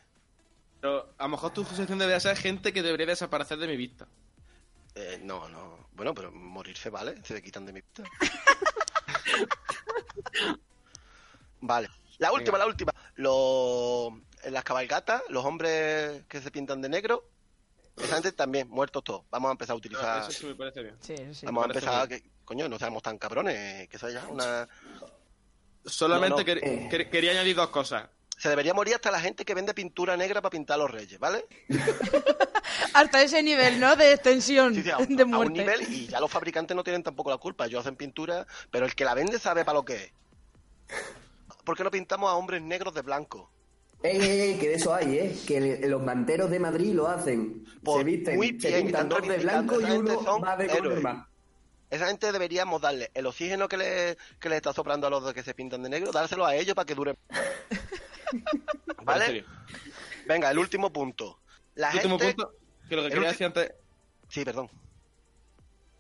Pero 0.80 1.14
a 1.18 1.24
lo 1.24 1.30
mejor 1.30 1.52
tu 1.54 1.64
sección 1.66 1.98
debería 1.98 2.20
ser 2.20 2.38
gente 2.38 2.72
que 2.72 2.84
debería 2.84 3.08
desaparecer 3.08 3.58
de 3.58 3.66
mi 3.68 3.76
vista. 3.76 4.08
Eh, 4.94 5.20
no, 5.24 5.50
no. 5.50 5.88
Bueno, 5.94 6.14
pero 6.14 6.32
morirse, 6.32 6.90
¿vale? 6.92 7.16
Se 7.24 7.34
le 7.34 7.42
quitan 7.42 7.66
de 7.66 7.74
mi 7.74 7.82
vista. 7.82 8.04
vale. 11.62 11.90
La 12.20 12.32
última, 12.32 12.58
Venga. 12.58 12.66
la 12.66 12.66
última. 12.68 12.94
Los, 13.16 14.14
en 14.44 14.54
las 14.54 14.64
cabalgatas, 14.64 15.22
los 15.30 15.46
hombres 15.46 16.24
que 16.28 16.42
se 16.42 16.52
pintan 16.52 16.82
de 16.82 16.90
negro, 16.90 17.26
esa 17.98 18.16
gente 18.16 18.32
también, 18.32 18.70
muertos 18.70 19.04
todos. 19.04 19.24
Vamos 19.30 19.50
a 19.50 19.52
empezar 19.52 19.74
a 19.74 19.78
utilizar... 19.78 20.22
Eso 20.22 20.32
sí 20.32 20.46
me 20.48 20.56
parece 20.56 20.82
bien. 20.84 20.96
Sí, 21.00 21.16
sí. 21.34 21.46
Vamos 21.46 21.64
a 21.64 21.68
empezar 21.68 22.02
a 22.02 22.08
que, 22.08 22.24
coño, 22.46 22.68
no 22.70 22.78
seamos 22.80 23.02
tan 23.04 23.18
cabrones, 23.18 23.88
que 23.90 23.98
eso 23.98 24.10
ya 24.10 24.26
una... 24.28 24.68
Solamente 25.86 26.44
No, 26.44 26.54
no. 26.56 26.60
quer- 26.62 26.64
Eh. 26.64 26.90
quer- 26.92 27.10
quería 27.10 27.32
añadir 27.32 27.56
dos 27.56 27.70
cosas. 27.70 28.10
Se 28.38 28.50
debería 28.50 28.74
morir 28.74 28.94
hasta 28.96 29.10
la 29.12 29.20
gente 29.20 29.44
que 29.46 29.54
vende 29.56 29.74
pintura 29.74 30.16
negra 30.16 30.42
para 30.42 30.52
pintar 30.52 30.76
a 30.76 30.78
los 30.78 30.92
reyes, 30.92 31.20
¿vale? 31.20 31.46
Hasta 32.94 33.22
ese 33.22 33.42
nivel, 33.42 33.80
¿no? 33.80 33.96
De 33.96 34.14
extensión 34.14 34.76
Sí, 34.76 34.84
sí, 34.84 34.90
a, 34.92 34.98
un- 35.00 35.16
de 35.16 35.24
a 35.24 35.26
un 35.26 35.32
muerte. 35.32 35.54
nivel 35.54 35.82
y 35.94 36.08
ya 36.08 36.20
los 36.20 36.30
fabricantes 36.30 36.76
no 36.76 36.84
tienen 36.84 37.04
tampoco 37.04 37.30
la 37.32 37.38
culpa. 37.38 37.66
Ellos 37.66 37.82
hacen 37.82 37.96
pintura, 37.96 38.46
pero 38.72 38.86
el 38.86 38.94
que 38.96 39.06
la 39.06 39.14
vende 39.14 39.40
sabe 39.40 39.66
para 39.66 39.78
lo 39.80 39.86
que 39.86 39.96
es. 39.96 40.12
¿Por 41.64 41.76
qué 41.76 41.84
no 41.84 41.92
pintamos 41.92 42.30
a 42.30 42.36
hombres 42.36 42.62
negros 42.62 42.94
de 42.94 43.02
blanco? 43.02 43.50
Ey, 44.04 44.18
ey, 44.22 44.40
ey, 44.42 44.60
que 44.60 44.70
de 44.70 44.76
eso 44.76 44.94
hay, 44.94 45.18
¿eh? 45.18 45.36
Que 45.48 45.80
los 45.88 46.04
manteros 46.04 46.52
de 46.52 46.60
Madrid 46.60 46.94
lo 46.94 47.08
hacen. 47.08 47.66
Pues 47.84 47.98
se 47.98 48.04
visten, 48.04 48.36
muy 48.36 48.60
se 48.60 48.72
pintan 48.82 49.10
dos 49.10 49.28
de 49.28 49.38
blanco 49.40 49.82
y 49.82 49.86
uno 49.92 50.24
son 50.24 50.44
va 50.44 50.56
de 50.56 50.68
color. 50.68 51.02
Esa 51.90 52.08
gente 52.08 52.32
deberíamos 52.32 52.82
darle 52.82 53.12
el 53.14 53.26
oxígeno 53.26 53.68
que 53.70 53.78
le, 53.78 54.18
que 54.40 54.50
le 54.50 54.58
está 54.58 54.74
soplando 54.74 55.08
a 55.08 55.10
los 55.10 55.26
de 55.26 55.34
que 55.34 55.44
se 55.44 55.54
pintan 55.54 55.84
de 55.84 55.90
negro, 55.90 56.12
dárselo 56.12 56.46
a 56.46 56.56
ellos 56.56 56.76
para 56.76 56.86
que 56.86 56.96
dure. 56.96 57.16
¿Vale? 59.04 59.46
Venga, 60.28 60.52
el 60.52 60.60
último 60.60 60.92
punto. 60.92 61.40
La 61.76 61.90
El 61.92 61.96
último 61.98 62.20
gente... 62.20 62.36
punto, 62.36 62.54
que 62.90 62.96
lo 62.96 63.02
que 63.04 63.08
el 63.08 63.14
quería 63.14 63.30
ulti- 63.30 63.32
decir 63.32 63.46
antes 63.48 63.72
Sí, 64.30 64.44
perdón. 64.44 64.70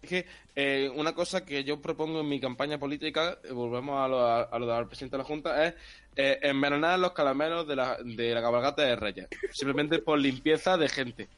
es 0.01 0.09
que 0.09 0.25
eh, 0.55 0.89
una 0.93 1.13
cosa 1.15 1.45
que 1.45 1.63
yo 1.63 1.81
propongo 1.81 2.19
en 2.19 2.27
mi 2.27 2.41
campaña 2.41 2.77
política, 2.77 3.37
eh, 3.43 3.51
volvemos 3.53 3.97
a 4.03 4.07
lo, 4.09 4.19
a, 4.25 4.41
a 4.43 4.59
lo 4.59 4.65
del 4.67 4.87
presidente 4.87 5.15
de 5.15 5.23
la 5.23 5.27
Junta, 5.27 5.65
es 5.65 5.75
eh, 6.17 6.39
envenenar 6.41 6.99
los 6.99 7.13
calameros 7.13 7.65
de 7.67 7.75
la, 7.77 7.97
de 8.03 8.33
la 8.33 8.41
cabalgata 8.41 8.81
de 8.81 8.95
Reyes. 8.97 9.27
Simplemente 9.53 9.99
por 9.99 10.19
limpieza 10.19 10.75
de 10.75 10.89
gente. 10.89 11.29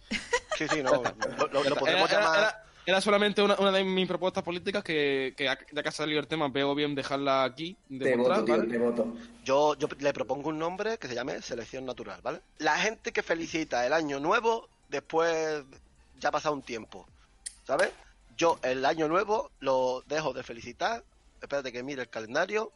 Sí, 0.57 0.67
sí, 0.67 0.81
no. 0.81 1.03
Lo, 1.38 1.47
lo- 1.47 1.53
lo 1.53 1.65
Era, 1.65 1.75
podemos 1.75 2.09
llamar... 2.12 2.38
era- 2.39 2.49
era 2.49 2.68
solamente 3.02 3.41
una, 3.41 3.56
una 3.56 3.71
de 3.71 3.84
mis 3.84 4.08
propuestas 4.08 4.43
políticas 4.43 4.84
que, 4.84 5.34
que 5.36 5.45
ya 5.45 5.58
que 5.58 5.89
ha 5.89 5.91
salido 5.91 6.19
el 6.19 6.28
tema, 6.28 6.47
veo 6.49 6.73
bien 6.75 6.95
dejarla 6.95 7.43
aquí. 7.43 7.75
Te 7.88 8.06
demostrar, 8.06 8.41
voto, 8.41 8.45
tío, 8.45 8.58
¿vale? 8.58 8.71
te 8.71 8.78
voto. 8.78 9.13
Yo, 9.43 9.75
yo 9.78 9.88
le 9.99 10.13
propongo 10.13 10.49
un 10.49 10.60
nombre 10.60 10.97
que 10.97 11.08
se 11.08 11.15
llame 11.15 11.41
selección 11.41 11.86
natural, 11.86 12.19
¿vale? 12.21 12.41
La 12.58 12.78
gente 12.78 13.12
que 13.12 13.23
felicita 13.23 13.86
el 13.86 13.93
año 13.93 14.19
nuevo 14.19 14.67
después 14.89 15.63
ya 16.19 16.30
ha 16.30 16.32
pasado 16.32 16.56
un 16.56 16.62
tiempo, 16.62 17.08
¿sabes? 17.65 17.91
Yo 18.38 18.60
el 18.63 18.86
año 18.86 19.08
nuevo 19.08 19.52
lo 19.60 20.04
dejo 20.08 20.34
de 20.34 20.43
felicitar. 20.43 21.04
Espérate 21.41 21.71
que 21.71 21.84
mire 21.84 22.04
el 22.04 22.10
calendario. 22.10 22.71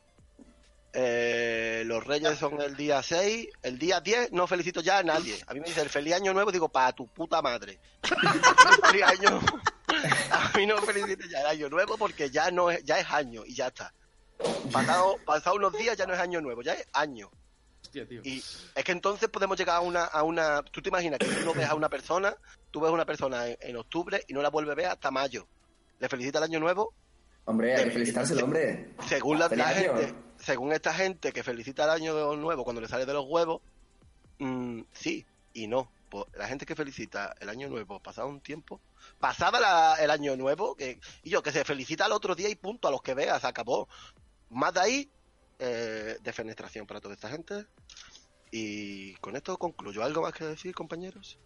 Eh, 0.95 1.83
los 1.85 2.05
reyes 2.05 2.37
son 2.37 2.61
el 2.61 2.75
día 2.75 3.01
6. 3.01 3.47
El 3.63 3.79
día 3.79 3.99
10 3.99 4.31
no 4.31 4.45
felicito 4.45 4.81
ya 4.81 4.99
a 4.99 5.03
nadie. 5.03 5.37
A 5.47 5.53
mí 5.53 5.59
me 5.59 5.67
dice 5.67 5.81
el 5.81 5.89
feliz 5.89 6.13
año 6.13 6.33
nuevo, 6.33 6.51
digo, 6.51 6.69
para 6.69 6.91
tu 6.91 7.07
puta 7.07 7.41
madre. 7.41 7.79
Feliz 8.91 9.03
año. 9.03 9.41
A 10.31 10.51
mí 10.57 10.65
no 10.65 10.75
me 10.75 10.81
felicites 10.81 11.29
ya 11.29 11.41
el 11.41 11.47
año 11.47 11.69
nuevo 11.69 11.97
porque 11.97 12.29
ya 12.29 12.51
no 12.51 12.71
es, 12.71 12.83
ya 12.83 12.99
es 12.99 13.09
año 13.11 13.43
y 13.45 13.55
ya 13.55 13.67
está. 13.67 13.93
Pasado, 14.71 15.17
pasado 15.25 15.55
unos 15.55 15.73
días 15.73 15.97
ya 15.97 16.05
no 16.05 16.13
es 16.13 16.19
año 16.19 16.41
nuevo, 16.41 16.61
ya 16.61 16.73
es 16.73 16.87
año. 16.93 17.29
Hostia, 17.81 18.07
tío. 18.07 18.21
Y 18.23 18.37
es 18.37 18.83
que 18.83 18.91
entonces 18.91 19.29
podemos 19.29 19.57
llegar 19.57 19.77
a 19.77 19.81
una, 19.81 20.05
a 20.05 20.23
una... 20.23 20.63
Tú 20.63 20.81
te 20.81 20.89
imaginas 20.89 21.19
que 21.19 21.27
tú 21.27 21.45
no 21.45 21.53
ves 21.53 21.69
a 21.69 21.75
una 21.75 21.89
persona, 21.89 22.35
tú 22.71 22.81
ves 22.81 22.89
a 22.89 22.93
una 22.93 23.05
persona 23.05 23.47
en, 23.47 23.57
en 23.61 23.77
octubre 23.77 24.23
y 24.27 24.33
no 24.33 24.41
la 24.41 24.49
vuelves 24.49 24.71
a 24.71 24.75
ver 24.75 24.85
hasta 24.87 25.11
mayo. 25.11 25.47
Le 25.99 26.09
felicita 26.09 26.39
el 26.39 26.45
año 26.45 26.59
nuevo, 26.59 26.93
Hombre, 27.45 27.75
hay 27.75 27.85
que 27.85 27.91
felicitárselo, 27.91 28.45
hombre. 28.45 28.93
según 29.07 29.37
la, 29.37 29.49
gente, 29.49 30.13
según 30.37 30.71
esta 30.71 30.93
gente 30.93 31.33
que 31.33 31.43
felicita 31.43 31.83
el 31.83 31.89
año 31.89 32.35
nuevo 32.35 32.63
cuando 32.63 32.81
le 32.81 32.87
sale 32.87 33.05
de 33.05 33.13
los 33.13 33.25
huevos, 33.27 33.61
mm, 34.39 34.81
sí 34.93 35.25
y 35.53 35.67
no. 35.67 35.91
Pues 36.09 36.25
la 36.35 36.47
gente 36.47 36.65
que 36.65 36.75
felicita 36.75 37.35
el 37.41 37.49
año 37.49 37.67
nuevo 37.67 37.99
pasado 37.99 38.27
un 38.27 38.39
tiempo, 38.39 38.79
pasada 39.23 39.57
la- 39.57 39.95
el 40.03 40.11
año 40.11 40.35
nuevo, 40.35 40.75
que, 40.75 40.99
y 41.23 41.29
yo 41.29 41.41
que 41.41 41.53
se 41.53 41.63
felicita 41.63 42.03
al 42.03 42.11
otro 42.11 42.35
día 42.35 42.49
y 42.49 42.55
punto, 42.55 42.89
a 42.89 42.91
los 42.91 43.01
que 43.01 43.13
veas, 43.13 43.45
acabó. 43.45 43.87
Más 44.49 44.73
de 44.73 44.79
ahí, 44.81 45.11
eh, 45.59 46.17
defenestración 46.21 46.85
para 46.85 46.99
toda 46.99 47.13
esta 47.15 47.29
gente. 47.29 47.65
Y 48.51 49.13
con 49.15 49.37
esto 49.37 49.57
concluyo. 49.57 50.03
¿Algo 50.03 50.23
más 50.23 50.33
que 50.33 50.43
decir, 50.43 50.75
compañeros? 50.75 51.39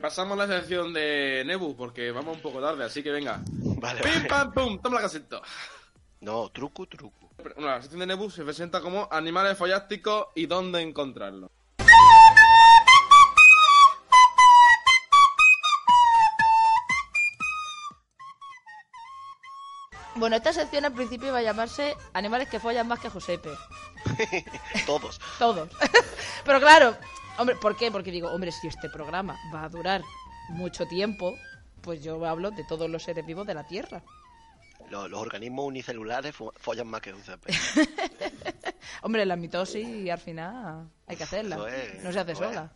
Pasamos 0.00 0.38
a 0.38 0.46
la 0.46 0.60
sección 0.60 0.92
de 0.92 1.42
Nebu, 1.44 1.74
porque 1.76 2.12
vamos 2.12 2.36
un 2.36 2.42
poco 2.42 2.60
tarde, 2.60 2.84
así 2.84 3.02
que 3.02 3.10
venga. 3.10 3.42
Vale, 3.48 4.02
¡Pim, 4.02 4.12
vale. 4.12 4.28
pam, 4.28 4.52
pum! 4.52 4.78
Toma 4.80 4.96
la 4.96 5.02
caseta. 5.02 5.42
No, 6.20 6.48
truco, 6.50 6.86
truco. 6.86 7.30
Bueno, 7.38 7.66
la 7.66 7.80
sección 7.82 7.98
de 8.00 8.06
Nebu 8.06 8.30
se 8.30 8.44
presenta 8.44 8.80
como 8.80 9.08
animales 9.10 9.58
follásticos 9.58 10.26
y 10.36 10.46
dónde 10.46 10.80
encontrarlos. 10.80 11.50
Bueno, 20.16 20.36
esta 20.36 20.52
sección 20.52 20.84
al 20.84 20.92
principio 20.92 21.28
iba 21.28 21.38
a 21.38 21.42
llamarse 21.42 21.94
Animales 22.14 22.48
que 22.48 22.58
follan 22.60 22.88
más 22.88 22.98
que 23.00 23.10
Josepe. 23.10 23.50
Todos. 24.86 25.20
Todos. 25.38 25.68
Pero 26.44 26.60
claro, 26.60 26.96
hombre, 27.38 27.56
¿por 27.56 27.76
qué? 27.76 27.90
Porque 27.90 28.10
digo, 28.10 28.30
hombre, 28.30 28.50
si 28.52 28.66
este 28.68 28.88
programa 28.88 29.38
va 29.54 29.64
a 29.64 29.68
durar 29.68 30.02
mucho 30.50 30.86
tiempo, 30.86 31.34
pues 31.82 32.02
yo 32.02 32.24
hablo 32.24 32.50
de 32.50 32.64
todos 32.64 32.88
los 32.88 33.02
seres 33.02 33.26
vivos 33.26 33.46
de 33.46 33.54
la 33.54 33.64
Tierra. 33.66 34.02
Los, 34.90 35.10
los 35.10 35.20
organismos 35.20 35.66
unicelulares 35.66 36.34
fo- 36.34 36.52
follan 36.58 36.86
más 36.86 37.00
que 37.00 37.12
CP. 37.12 37.52
Hombre, 39.02 39.26
la 39.26 39.34
mitosis 39.36 40.08
al 40.10 40.18
final 40.18 40.88
hay 41.06 41.16
que 41.16 41.24
hacerla. 41.24 41.56
Es, 41.68 42.02
no 42.04 42.12
se 42.12 42.20
hace 42.20 42.32
es. 42.32 42.38
sola. 42.38 42.72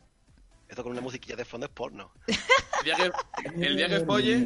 Esto 0.69 0.83
con 0.83 0.93
una 0.93 1.01
musiquilla 1.01 1.37
de 1.37 1.45
fondo 1.45 1.67
es 1.67 1.73
porno. 1.73 2.13
El 2.27 2.85
día 2.85 2.97
que, 2.97 3.67
el 3.67 3.77
día 3.77 3.89
que 3.89 4.01
folle, 4.01 4.37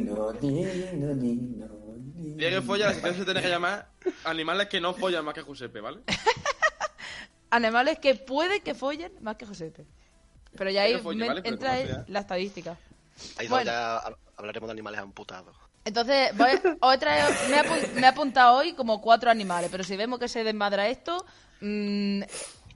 que 2.38 2.62
folle, 2.62 2.84
la 2.84 2.92
sección 2.92 3.14
se 3.16 3.24
tiene 3.24 3.42
que 3.42 3.48
llamar 3.48 3.88
animales 4.24 4.68
que 4.68 4.80
no 4.80 4.94
follan 4.94 5.24
más 5.24 5.34
que 5.34 5.42
Giuseppe, 5.42 5.80
¿vale? 5.80 6.00
Animales 7.50 7.98
que 8.00 8.14
puede 8.16 8.60
que 8.60 8.74
follen 8.74 9.12
más 9.20 9.36
que 9.36 9.46
Josepe. 9.46 9.86
Pero 10.56 10.70
ya 10.70 10.82
ahí 10.82 10.94
Que 10.94 10.98
folle, 11.02 11.20
me- 11.20 11.28
¿vale? 11.28 11.42
Pero 11.42 11.54
entra 11.54 12.04
la 12.08 12.20
estadística. 12.20 12.76
Ahí 13.36 13.46
Bueno. 13.48 13.66
ya 13.66 14.02
hab- 14.02 14.16
hablaremos 14.36 14.68
de 14.68 14.72
animales 14.72 15.00
amputados. 15.00 15.56
Entonces, 15.84 16.36
voy, 16.36 16.50
os 16.80 16.94
he 16.94 16.98
traído- 16.98 17.28
me, 17.50 17.56
he 17.56 17.60
apun- 17.62 17.92
me 17.94 18.00
he 18.00 18.06
apuntado 18.06 18.56
hoy 18.56 18.72
como 18.72 19.00
cuatro 19.00 19.30
animales, 19.30 19.68
pero 19.70 19.84
si 19.84 19.96
vemos 19.96 20.18
que 20.18 20.28
se 20.28 20.42
desmadra 20.42 20.88
esto, 20.88 21.24
mm, 21.60 22.22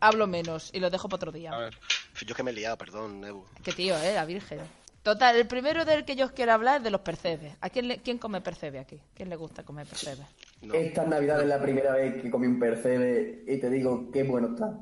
hablo 0.01 0.27
menos 0.27 0.71
y 0.73 0.79
lo 0.81 0.91
dejo 0.91 1.09
para 1.09 1.17
otro 1.17 1.33
día. 1.33 1.51
A 1.53 1.59
ver. 1.59 1.79
Yo 2.27 2.35
que 2.35 2.43
me 2.43 2.51
he 2.51 2.55
liado, 2.55 2.77
perdón, 2.77 3.25
Ebu. 3.25 3.45
Qué 3.65 3.73
tío, 3.73 3.97
eh, 3.99 4.15
la 4.15 4.25
virgen. 4.27 4.61
Total, 5.03 5.37
el 5.37 5.47
primero 5.47 5.85
del 5.85 6.05
que 6.05 6.17
yo 6.17 6.27
os 6.27 6.33
quiero 6.33 6.53
hablar 6.53 6.79
es 6.79 6.83
de 6.85 6.91
los 6.91 7.01
percebes. 7.01 7.55
¿A 7.61 7.71
quién, 7.71 7.89
le- 7.89 7.99
quién 7.99 8.19
come 8.19 8.41
percebe 8.41 8.79
aquí? 8.79 9.01
¿Quién 9.15 9.29
le 9.31 9.37
gusta 9.37 9.63
comer 9.65 9.87
percebes? 9.87 10.27
No. 10.61 10.75
Esta 10.75 11.05
Navidad 11.05 11.41
es 11.41 11.47
la 11.47 11.61
primera 11.63 11.93
vez 11.95 12.21
que 12.21 12.31
comí 12.31 12.47
un 12.47 12.59
percebe 12.59 13.45
y 13.47 13.59
te 13.59 13.71
digo 13.71 14.11
qué 14.13 14.25
bueno 14.25 14.49
está. 14.55 14.75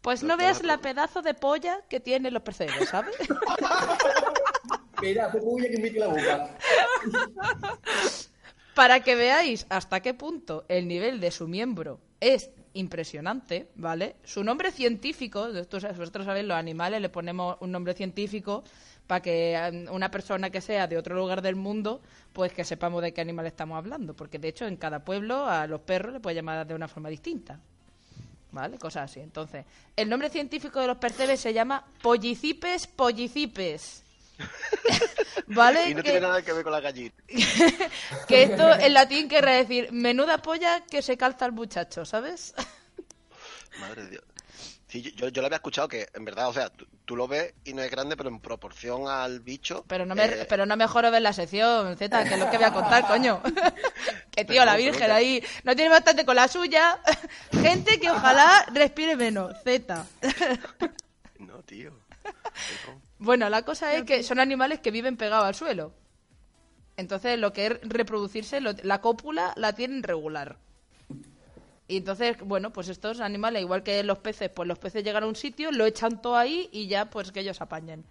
Pues 0.00 0.22
no 0.22 0.36
veas 0.36 0.62
la 0.62 0.78
pedazo 0.78 1.22
de 1.22 1.34
polla 1.34 1.80
que 1.88 1.98
tienen 1.98 2.32
los 2.34 2.42
percebes, 2.42 2.88
¿sabes? 2.88 3.14
Mira, 5.02 5.30
fue 5.30 5.40
puya 5.40 5.68
que 5.70 5.78
mete 5.78 5.98
la 5.98 6.08
boca. 6.08 6.56
Para 8.74 9.00
que 9.00 9.16
veáis 9.16 9.66
hasta 9.70 10.00
qué 10.00 10.14
punto 10.14 10.64
el 10.68 10.86
nivel 10.86 11.20
de 11.20 11.30
su 11.32 11.48
miembro 11.48 12.00
es 12.20 12.50
impresionante, 12.74 13.68
¿vale? 13.74 14.16
Su 14.24 14.44
nombre 14.44 14.70
científico, 14.70 15.48
vosotros 15.48 15.82
sabéis, 16.24 16.46
los 16.46 16.56
animales 16.56 17.00
le 17.00 17.08
ponemos 17.08 17.56
un 17.60 17.72
nombre 17.72 17.94
científico 17.94 18.62
para 19.08 19.22
que 19.22 19.54
eh, 19.54 19.86
una 19.90 20.10
persona 20.10 20.50
que 20.50 20.60
sea 20.60 20.86
de 20.86 20.96
otro 20.96 21.16
lugar 21.16 21.42
del 21.42 21.56
mundo, 21.56 22.00
pues 22.32 22.52
que 22.52 22.62
sepamos 22.62 23.02
de 23.02 23.12
qué 23.12 23.22
animal 23.22 23.46
estamos 23.46 23.76
hablando, 23.76 24.14
porque 24.14 24.38
de 24.38 24.48
hecho 24.48 24.66
en 24.66 24.76
cada 24.76 25.04
pueblo 25.04 25.48
a 25.48 25.66
los 25.66 25.80
perros 25.80 26.12
le 26.12 26.20
puede 26.20 26.36
llamar 26.36 26.64
de 26.64 26.74
una 26.74 26.86
forma 26.86 27.08
distinta. 27.08 27.58
¿Vale? 28.50 28.78
Cosas 28.78 29.10
así. 29.10 29.20
Entonces, 29.20 29.64
el 29.96 30.08
nombre 30.08 30.30
científico 30.30 30.80
de 30.80 30.86
los 30.86 30.96
percebes 30.96 31.40
se 31.40 31.52
llama 31.52 31.84
Pollicipes 32.00 32.86
pollicipes. 32.86 34.04
¿Vale? 35.48 35.90
Y 35.90 35.94
no 35.94 36.02
que, 36.02 36.10
tiene 36.10 36.20
nada 36.20 36.42
que 36.42 36.52
ver 36.52 36.62
con 36.62 36.72
la 36.72 36.80
gallina. 36.80 37.12
que 38.28 38.42
esto 38.42 38.72
en 38.74 38.94
latín 38.94 39.28
querrá 39.28 39.52
decir 39.52 39.90
menuda 39.92 40.38
polla 40.38 40.84
que 40.84 41.02
se 41.02 41.16
calza 41.16 41.46
el 41.46 41.52
muchacho, 41.52 42.04
¿sabes? 42.04 42.54
Madre 43.80 44.04
de 44.04 44.10
Dios. 44.10 44.24
Sí, 44.88 45.02
yo, 45.02 45.28
yo, 45.28 45.42
lo 45.42 45.46
había 45.46 45.56
escuchado 45.56 45.86
que, 45.86 46.08
en 46.14 46.24
verdad, 46.24 46.48
o 46.48 46.52
sea, 46.54 46.70
tú, 46.70 46.86
tú 47.04 47.14
lo 47.14 47.28
ves 47.28 47.52
y 47.64 47.74
no 47.74 47.82
es 47.82 47.90
grande, 47.90 48.16
pero 48.16 48.30
en 48.30 48.40
proporción 48.40 49.06
al 49.06 49.40
bicho. 49.40 49.84
Pero 49.86 50.06
no 50.06 50.14
me, 50.14 50.24
eh, 50.24 50.46
pero 50.48 50.64
no 50.64 50.76
me 50.78 50.86
joro 50.86 51.10
ver 51.10 51.20
la 51.20 51.34
sección, 51.34 51.94
Z, 51.98 52.24
que 52.24 52.34
es 52.34 52.40
lo 52.40 52.50
que 52.50 52.56
voy 52.56 52.64
a 52.66 52.72
contar, 52.72 53.06
coño. 53.06 53.42
que 54.30 54.46
tío, 54.46 54.64
la 54.64 54.76
Virgen 54.76 55.10
ahí 55.10 55.44
no 55.64 55.76
tiene 55.76 55.90
bastante 55.90 56.24
con 56.24 56.36
la 56.36 56.48
suya. 56.48 56.98
Gente 57.52 58.00
que 58.00 58.10
ojalá 58.10 58.64
respire 58.72 59.14
menos, 59.14 59.54
Z. 59.62 60.06
No, 61.38 61.62
tío. 61.64 61.92
Bueno, 63.18 63.48
la 63.50 63.62
cosa 63.62 63.94
es 63.94 64.04
que 64.04 64.22
son 64.22 64.40
animales 64.40 64.80
que 64.80 64.90
viven 64.90 65.16
pegados 65.18 65.44
al 65.44 65.54
suelo. 65.54 65.92
Entonces, 66.96 67.38
lo 67.38 67.52
que 67.52 67.66
es 67.66 67.72
reproducirse, 67.82 68.60
lo- 68.60 68.72
la 68.82 69.00
cópula 69.00 69.52
la 69.56 69.74
tienen 69.74 70.02
regular. 70.02 70.56
Y 71.90 71.98
entonces, 71.98 72.36
bueno, 72.42 72.70
pues 72.72 72.88
estos 72.88 73.20
animales, 73.20 73.62
igual 73.62 73.82
que 73.82 74.02
los 74.04 74.18
peces, 74.18 74.50
pues 74.50 74.68
los 74.68 74.78
peces 74.78 75.02
llegan 75.02 75.24
a 75.24 75.26
un 75.26 75.36
sitio, 75.36 75.72
lo 75.72 75.86
echan 75.86 76.20
todo 76.20 76.36
ahí 76.36 76.68
y 76.70 76.86
ya, 76.86 77.08
pues 77.08 77.32
que 77.32 77.40
ellos 77.40 77.60
apañen. 77.62 78.04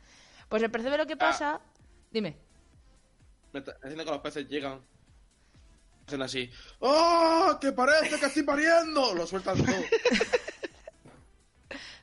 Pues 0.50 0.64
el 0.64 0.72
percebe 0.72 0.98
lo 0.98 1.06
que 1.06 1.16
pasa... 1.16 1.62
Dime. 2.12 2.36
Me 3.54 3.60
está 3.60 3.74
diciendo 3.84 4.04
que 4.06 4.12
los 4.12 4.22
peces 4.22 4.48
llegan. 4.50 4.82
Hacen 6.08 6.22
así. 6.22 6.50
¡Oh! 6.80 7.56
¡Que 7.62 7.72
parece 7.72 8.20
que 8.20 8.26
estoy 8.26 8.44
pariendo! 8.44 9.14
Lo 9.14 9.28
sueltan 9.28 9.64
todo. 9.64 9.76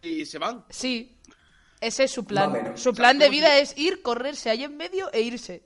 y 0.03 0.25
se 0.27 0.39
van. 0.39 0.65
Sí, 0.71 1.17
ese 1.81 2.05
es 2.05 2.11
su 2.13 2.25
plan. 2.25 2.77
Su 2.77 2.91
O 2.91 2.95
sea, 2.95 3.03
plan 3.03 3.19
de 3.19 3.29
vida 3.31 3.55
si- 3.57 3.61
es 3.63 3.79
ir, 3.79 4.03
correrse 4.03 4.51
ahí 4.51 4.63
en 4.65 4.77
medio 4.77 5.11
e 5.13 5.23
irse. 5.23 5.65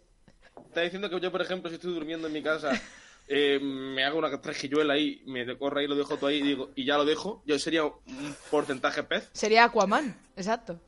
Está 0.69 0.81
diciendo 0.83 1.11
que 1.11 1.21
yo, 1.21 1.33
por 1.33 1.43
ejemplo, 1.43 1.69
si 1.69 1.75
estoy 1.77 1.93
durmiendo 1.93 2.29
en 2.29 2.33
mi 2.33 2.43
casa, 2.43 2.71
eh, 3.29 3.59
me 3.61 4.05
hago 4.05 4.19
una 4.19 4.41
trejilluela 4.41 4.95
ahí, 4.95 5.23
me 5.27 5.57
corre 5.59 5.83
ahí, 5.83 5.87
lo 5.87 5.95
dejo 5.95 6.17
todo 6.17 6.29
ahí 6.29 6.39
y, 6.39 6.43
digo, 6.43 6.71
y 6.75 6.85
ya 6.85 6.97
lo 6.97 7.05
dejo, 7.05 7.43
yo 7.45 7.59
sería 7.59 7.85
un 7.85 8.37
porcentaje 8.51 9.03
pez. 9.03 9.29
Sería 9.33 9.65
Aquaman, 9.65 10.17
exacto. 10.37 10.81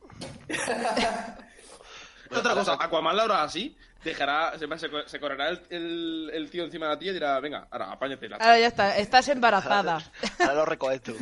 Otra 2.31 2.53
cosa, 2.53 2.77
Aquaman 2.79 3.15
la 3.15 3.23
hará 3.23 3.43
así, 3.43 3.77
dejará, 4.03 4.53
se, 4.57 5.19
correrá 5.19 5.49
el, 5.49 5.61
el, 5.69 6.31
el 6.33 6.49
tío 6.49 6.63
encima 6.63 6.87
de 6.87 6.93
la 6.93 6.99
tía 6.99 7.11
y 7.11 7.13
dirá, 7.13 7.39
venga, 7.39 7.67
ahora 7.69 7.91
apáñate. 7.91 8.27
La 8.29 8.37
Ahora 8.37 8.59
ya 8.59 8.67
está, 8.67 8.97
estás 8.97 9.27
embarazada. 9.27 10.01
Ahora 10.39 10.53
lo 10.55 10.65
recoges 10.65 11.01
tú. 11.01 11.15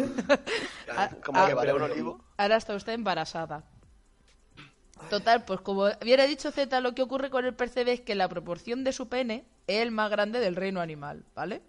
Ah, 0.89 1.09
Como 1.25 1.41
ah, 1.41 1.47
que 1.47 1.53
vale 1.53 1.73
un 1.73 1.81
olivo. 1.81 2.23
Ahora 2.37 2.57
está 2.57 2.75
usted 2.75 2.93
embarazada. 2.93 3.63
Total, 5.09 5.43
pues 5.45 5.61
como 5.61 5.83
hubiera 6.01 6.25
dicho 6.25 6.51
Z, 6.51 6.81
lo 6.81 6.93
que 6.93 7.01
ocurre 7.01 7.29
con 7.29 7.45
el 7.45 7.53
percebe 7.53 7.93
es 7.93 8.01
que 8.01 8.15
la 8.15 8.27
proporción 8.29 8.83
de 8.83 8.91
su 8.93 9.07
pene 9.07 9.45
es 9.67 9.81
el 9.81 9.91
más 9.91 10.09
grande 10.11 10.39
del 10.39 10.55
reino 10.55 10.81
animal, 10.81 11.23
¿vale? 11.35 11.61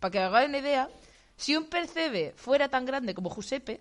Para 0.00 0.10
que 0.12 0.18
hagáis 0.20 0.48
una 0.48 0.58
idea, 0.58 0.88
si 1.36 1.56
un 1.56 1.66
percebe 1.68 2.34
fuera 2.36 2.68
tan 2.68 2.84
grande 2.84 3.14
como 3.14 3.30
Giuseppe, 3.34 3.80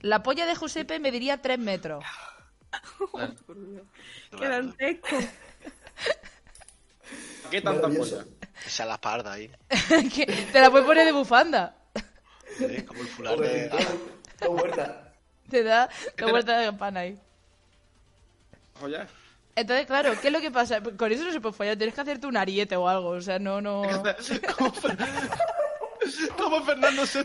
la 0.00 0.22
polla 0.22 0.46
de 0.46 0.54
Giuseppe 0.54 0.98
mediría 0.98 1.40
3 1.42 1.58
metros. 1.58 2.04
Qué 4.38 4.48
dantesco. 4.48 5.16
¿Qué 7.50 7.60
tanta 7.62 7.88
polla? 7.88 8.24
Esa 8.66 8.82
es 8.82 8.88
la 8.88 9.00
parda 9.00 9.32
ahí. 9.32 9.50
Que 10.14 10.26
te 10.52 10.60
la 10.60 10.70
puedes 10.70 10.86
poner 10.86 11.04
de 11.06 11.12
bufanda. 11.12 11.76
Sí, 12.58 12.82
como 12.84 13.02
el 13.02 13.40
de. 13.40 13.70
Te 15.50 15.62
da 15.62 15.88
la- 16.18 16.26
vuelta 16.26 16.58
de 16.58 16.66
campana 16.66 17.00
ahí. 17.00 17.20
Joya. 18.76 19.06
Entonces, 19.54 19.86
claro, 19.86 20.12
¿qué 20.20 20.26
es 20.28 20.32
lo 20.32 20.40
que 20.40 20.50
pasa? 20.50 20.80
Con 20.82 21.10
eso 21.12 21.24
no 21.24 21.32
se 21.32 21.40
puede 21.40 21.54
follar, 21.54 21.76
tienes 21.76 21.94
que 21.94 22.00
hacerte 22.02 22.26
un 22.26 22.36
ariete 22.36 22.76
o 22.76 22.88
algo, 22.88 23.08
o 23.10 23.20
sea, 23.22 23.38
no, 23.38 23.60
no... 23.60 23.82
Como, 24.58 24.72
Fer- 24.72 25.38
como 26.36 26.62
Fernando 26.62 27.02
VI, 27.02 27.24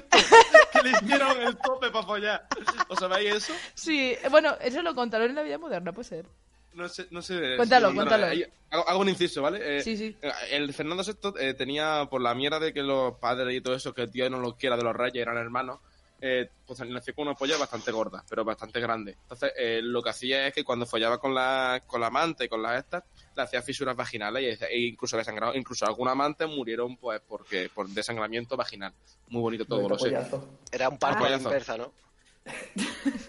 que 0.72 0.82
le 0.82 0.90
hicieron 0.92 1.42
el 1.42 1.58
tope 1.58 1.92
para 1.92 2.06
follar. 2.06 2.48
¿Os 2.88 2.98
sabéis 3.00 3.36
eso? 3.36 3.54
Sí, 3.76 4.16
bueno, 4.30 4.56
eso 4.62 4.82
lo 4.82 4.96
contaron 4.96 5.30
en 5.30 5.36
la 5.36 5.44
vida 5.44 5.58
moderna, 5.58 5.92
puede 5.92 6.08
ser. 6.08 6.26
No 6.74 6.88
sé, 6.88 7.06
no 7.12 7.22
sé. 7.22 7.58
Cuéntalo, 7.58 7.90
sí, 7.90 7.96
cuéntalo. 7.96 8.26
ahí- 8.28 8.46
hago, 8.72 8.88
hago 8.90 9.00
un 9.02 9.10
inciso, 9.10 9.42
¿vale? 9.42 9.60
Eh, 9.80 9.82
Sí, 9.84 9.98
sí. 9.98 10.16
El 10.50 10.74
Fernando 10.74 11.04
VI 11.04 11.34
eh, 11.40 11.54
tenía, 11.54 12.08
por 12.10 12.22
la 12.22 12.34
mierda 12.34 12.60
de 12.60 12.74
que 12.74 12.82
los 12.82 13.16
padres 13.20 13.54
y 13.56 13.62
todo 13.62 13.76
eso, 13.76 13.94
que 13.94 14.04
el 14.04 14.12
tío 14.12 14.30
no 14.30 14.40
los 14.40 14.56
quiera 14.56 14.78
de 14.78 14.84
los 14.84 14.96
reyes, 14.96 15.22
eran 15.22 15.38
hermanos, 15.38 15.80
eh, 16.24 16.48
pues 16.68 16.80
nació 16.82 17.16
con 17.16 17.28
una 17.28 17.36
polla 17.36 17.58
bastante 17.58 17.92
gorda, 17.92 18.24
pero 18.30 18.46
bastante 18.46 18.80
grande. 18.80 19.18
Entonces, 19.24 19.52
eh, 19.58 19.82
lo 19.84 20.04
que 20.04 20.12
hacía 20.12 20.48
es 20.48 20.54
que 20.54 20.64
cuando 20.64 20.86
follaba 20.86 21.18
con 21.18 21.34
la, 21.34 21.82
con 21.88 22.00
la 22.00 22.08
amante 22.08 22.46
y 22.46 22.48
con 22.48 22.62
las 22.62 22.78
estas, 22.78 23.04
le 23.36 23.42
hacía 23.42 23.62
fisuras 23.64 23.96
vaginales 23.96 24.62
e 24.62 24.80
incluso 24.80 25.18
desangrado. 25.18 25.56
Incluso 25.56 25.86
algunos 25.86 26.12
amantes 26.12 26.48
murieron 26.48 26.96
pues 26.98 27.20
porque 27.28 27.70
por 27.74 27.90
desangramiento 27.90 28.56
vaginal. 28.56 28.94
Muy 29.30 29.42
bonito 29.42 29.66
todo, 29.66 29.90
lo 29.90 29.98
sé. 29.98 30.16
Era 30.72 30.90
un 30.90 30.98
parto 31.00 31.26
a 31.26 31.30
la 31.30 31.38
Pollazo. 31.38 31.50
inversa, 31.50 31.78
¿no? 31.78 31.92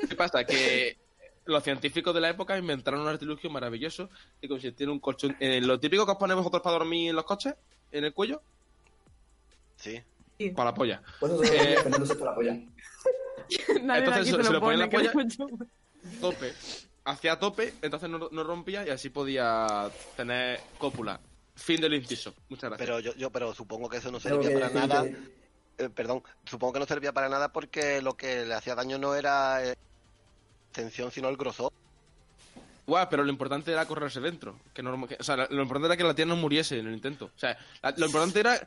¿Qué 0.09 0.15
pasa? 0.15 0.45
Que 0.45 0.99
los 1.47 1.63
científicos 1.65 2.15
de 2.15 2.21
la 2.21 2.29
época 2.31 2.57
inventaron 2.59 3.01
un 3.01 3.09
artilugio 3.09 3.49
maravilloso 3.51 4.11
que 4.41 4.49
consistía 4.49 4.85
en 4.85 4.91
un 4.91 5.01
colchón. 5.01 5.35
En 5.41 5.67
lo 5.67 5.81
típico 5.81 6.05
que 6.05 6.13
os 6.13 6.19
ponemos 6.19 6.43
nosotros 6.43 6.63
para 6.63 6.79
dormir 6.79 7.11
en 7.11 7.17
los 7.17 7.25
coches, 7.25 7.55
en 7.91 8.05
el 8.05 8.13
cuello, 8.13 8.43
Sí. 9.77 10.01
Para 10.51 10.71
la 10.71 10.75
polla. 10.75 11.03
Pues 11.21 11.33
eso 11.33 11.43
Eh, 11.45 11.77
lo 12.19 12.25
la 12.25 12.35
polla. 12.35 12.53
Nadie 13.83 13.99
Entonces 14.05 14.27
se- 14.29 14.37
te 14.37 14.43
se 14.45 14.49
lo 14.49 14.53
lo 14.55 14.61
pone 14.61 14.75
en 14.75 14.81
la 14.81 14.91
pone, 14.91 15.09
que 15.09 15.11
polla. 15.13 15.37
Tope. 16.21 16.53
Hacía 17.05 17.39
tope, 17.39 17.75
entonces 17.83 18.09
no, 18.09 18.29
no 18.31 18.45
rompía 18.45 18.87
y 18.87 18.91
así 18.91 19.11
podía 19.11 19.91
tener 20.17 20.61
cópula. 20.79 21.21
Fin 21.57 21.81
del 21.81 21.95
inciso. 21.95 22.33
Muchas 22.49 22.71
gracias. 22.71 22.87
Pero 22.89 23.01
yo, 23.01 23.15
yo 23.17 23.31
pero 23.31 23.55
supongo 23.55 23.89
que 23.89 23.97
eso 23.99 24.11
no 24.11 24.21
servía 24.21 24.49
que 24.49 24.55
para 24.55 24.71
nada. 24.71 25.03
que- 25.05 25.17
Eh, 25.79 25.89
perdón, 25.91 26.23
supongo 26.45 26.75
que 26.75 26.79
no 26.81 26.87
servía 26.87 27.13
para 27.13 27.29
nada 27.29 27.53
porque 27.53 28.01
lo 28.03 28.17
que 28.17 28.45
le 28.45 28.55
hacía 28.55 28.75
daño 28.75 28.99
no 28.99 29.15
era 29.15 29.65
eh, 29.67 29.75
extensión, 30.69 31.11
sino 31.11 31.29
el 31.29 31.37
grosor. 31.37 31.73
Guau, 32.93 33.09
pero 33.09 33.25
lo 33.25 33.31
importante 33.31 33.73
era 33.73 33.87
correrse 33.87 34.21
dentro. 34.21 34.59
Que 34.75 34.83
no, 34.83 35.07
que- 35.07 35.17
o 35.19 35.23
sea, 35.25 35.37
lo 35.37 35.63
importante 35.63 35.87
era 35.87 35.97
que 35.97 36.05
la 36.05 36.15
tía 36.15 36.27
no 36.27 36.37
muriese 36.37 36.79
en 36.79 36.89
el 36.89 36.93
intento. 36.93 37.27
O 37.35 37.39
sea, 37.39 37.57
la- 37.83 37.95
lo 37.97 38.05
importante 38.07 38.41
era 38.41 38.61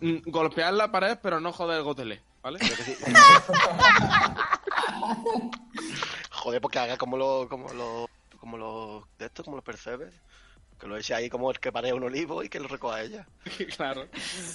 mm, 0.00 0.18
golpear 0.26 0.72
la 0.72 0.92
pared, 0.92 1.18
pero 1.20 1.40
no 1.40 1.52
joder 1.52 1.78
el 1.78 1.82
gotelé. 1.84 2.22
¿Vale? 2.42 2.58
Sí. 2.60 2.94
Joder, 6.30 6.60
porque 6.60 6.78
haga 6.78 6.96
como 6.96 7.16
lo, 7.16 7.48
como 7.48 7.68
lo, 7.72 8.08
como 8.38 8.56
los 8.58 9.04
de 9.18 9.26
esto, 9.26 9.44
como 9.44 9.56
los 9.56 9.64
percebes. 9.64 10.12
Que 10.78 10.88
lo 10.88 10.96
eche 10.96 11.14
ahí 11.14 11.30
como 11.30 11.48
el 11.48 11.60
que 11.60 11.70
parea 11.70 11.94
un 11.94 12.02
olivo 12.02 12.42
y 12.42 12.48
que 12.48 12.58
lo 12.58 12.66
recoja 12.66 13.02
ella. 13.02 13.26
claro. 13.76 14.08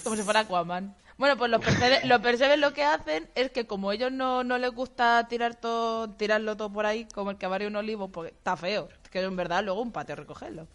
Como 0.04 0.14
si 0.16 0.22
fuera 0.22 0.40
Aquaman. 0.40 0.94
Bueno, 1.16 1.38
pues 1.38 1.50
los 1.50 1.64
percebes, 1.64 2.04
los 2.04 2.20
percebes 2.20 2.58
lo 2.58 2.74
que 2.74 2.84
hacen 2.84 3.28
es 3.34 3.50
que 3.50 3.66
como 3.66 3.90
ellos 3.92 4.12
no, 4.12 4.44
no 4.44 4.58
les 4.58 4.70
gusta 4.70 5.26
tirar 5.28 5.54
todo, 5.54 6.10
tirarlo 6.10 6.56
todo 6.56 6.70
por 6.70 6.84
ahí, 6.84 7.08
como 7.14 7.30
el 7.30 7.38
que 7.38 7.46
varía 7.46 7.66
un 7.66 7.76
olivo, 7.76 8.08
porque 8.12 8.32
está 8.32 8.56
feo, 8.58 8.88
que 9.10 9.20
en 9.20 9.36
verdad 9.36 9.64
luego 9.64 9.82
un 9.82 9.92
patio 9.92 10.16
recogerlo. 10.16 10.66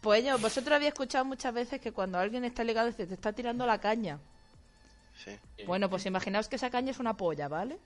Pues 0.00 0.20
ellos, 0.20 0.40
vosotros 0.40 0.74
habéis 0.74 0.92
escuchado 0.92 1.24
muchas 1.24 1.54
veces 1.54 1.80
que 1.80 1.92
cuando 1.92 2.18
alguien 2.18 2.44
está 2.44 2.62
ligado 2.62 2.88
dice, 2.88 3.06
te 3.06 3.14
está 3.14 3.32
tirando 3.32 3.66
la 3.66 3.80
caña. 3.80 4.18
Sí. 5.24 5.38
Bueno, 5.66 5.88
pues 5.88 6.04
imaginaos 6.06 6.48
que 6.48 6.56
esa 6.56 6.70
caña 6.70 6.90
es 6.90 6.98
una 6.98 7.16
polla, 7.16 7.48
¿vale? 7.48 7.78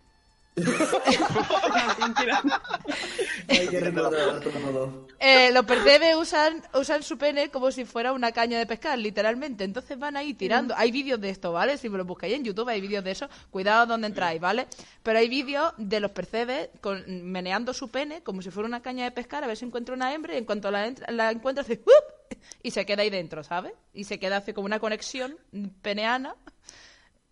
Eh, 5.20 5.50
los 5.52 5.64
percebes 5.64 6.14
usan, 6.16 6.62
usan 6.74 7.02
su 7.02 7.18
pene 7.18 7.50
como 7.50 7.70
si 7.70 7.84
fuera 7.84 8.12
una 8.12 8.32
caña 8.32 8.58
de 8.58 8.66
pescar, 8.66 8.98
literalmente. 8.98 9.64
Entonces 9.64 9.98
van 9.98 10.16
ahí 10.16 10.34
tirando. 10.34 10.74
Hay 10.76 10.90
vídeos 10.92 11.20
de 11.20 11.30
esto, 11.30 11.52
¿vale? 11.52 11.76
Si 11.78 11.88
me 11.88 11.98
lo 11.98 12.04
buscáis 12.04 12.34
en 12.34 12.44
YouTube, 12.44 12.68
hay 12.68 12.80
vídeos 12.80 13.02
de 13.04 13.10
eso. 13.12 13.28
Cuidado 13.50 13.86
donde 13.86 14.06
entráis, 14.08 14.40
¿vale? 14.40 14.66
Pero 15.02 15.18
hay 15.18 15.28
vídeos 15.28 15.72
de 15.76 16.00
los 16.00 16.10
percebes 16.12 16.68
con, 16.80 17.04
meneando 17.30 17.72
su 17.74 17.88
pene 17.90 18.22
como 18.22 18.42
si 18.42 18.50
fuera 18.50 18.68
una 18.68 18.82
caña 18.82 19.04
de 19.04 19.10
pescar 19.10 19.44
a 19.44 19.46
ver 19.46 19.56
si 19.56 19.64
encuentra 19.64 19.94
una 19.94 20.12
hembra 20.14 20.34
y 20.34 20.38
en 20.38 20.44
cuanto 20.44 20.70
la, 20.70 20.86
entra- 20.86 21.10
la 21.10 21.30
encuentra 21.30 21.62
hace 21.62 21.80
¡up! 21.84 22.36
y 22.62 22.70
se 22.70 22.84
queda 22.86 23.02
ahí 23.02 23.10
dentro, 23.10 23.42
¿sabes? 23.42 23.72
Y 23.94 24.04
se 24.04 24.18
queda 24.18 24.36
hace 24.38 24.54
como 24.54 24.66
una 24.66 24.78
conexión 24.78 25.36
peneana 25.82 26.34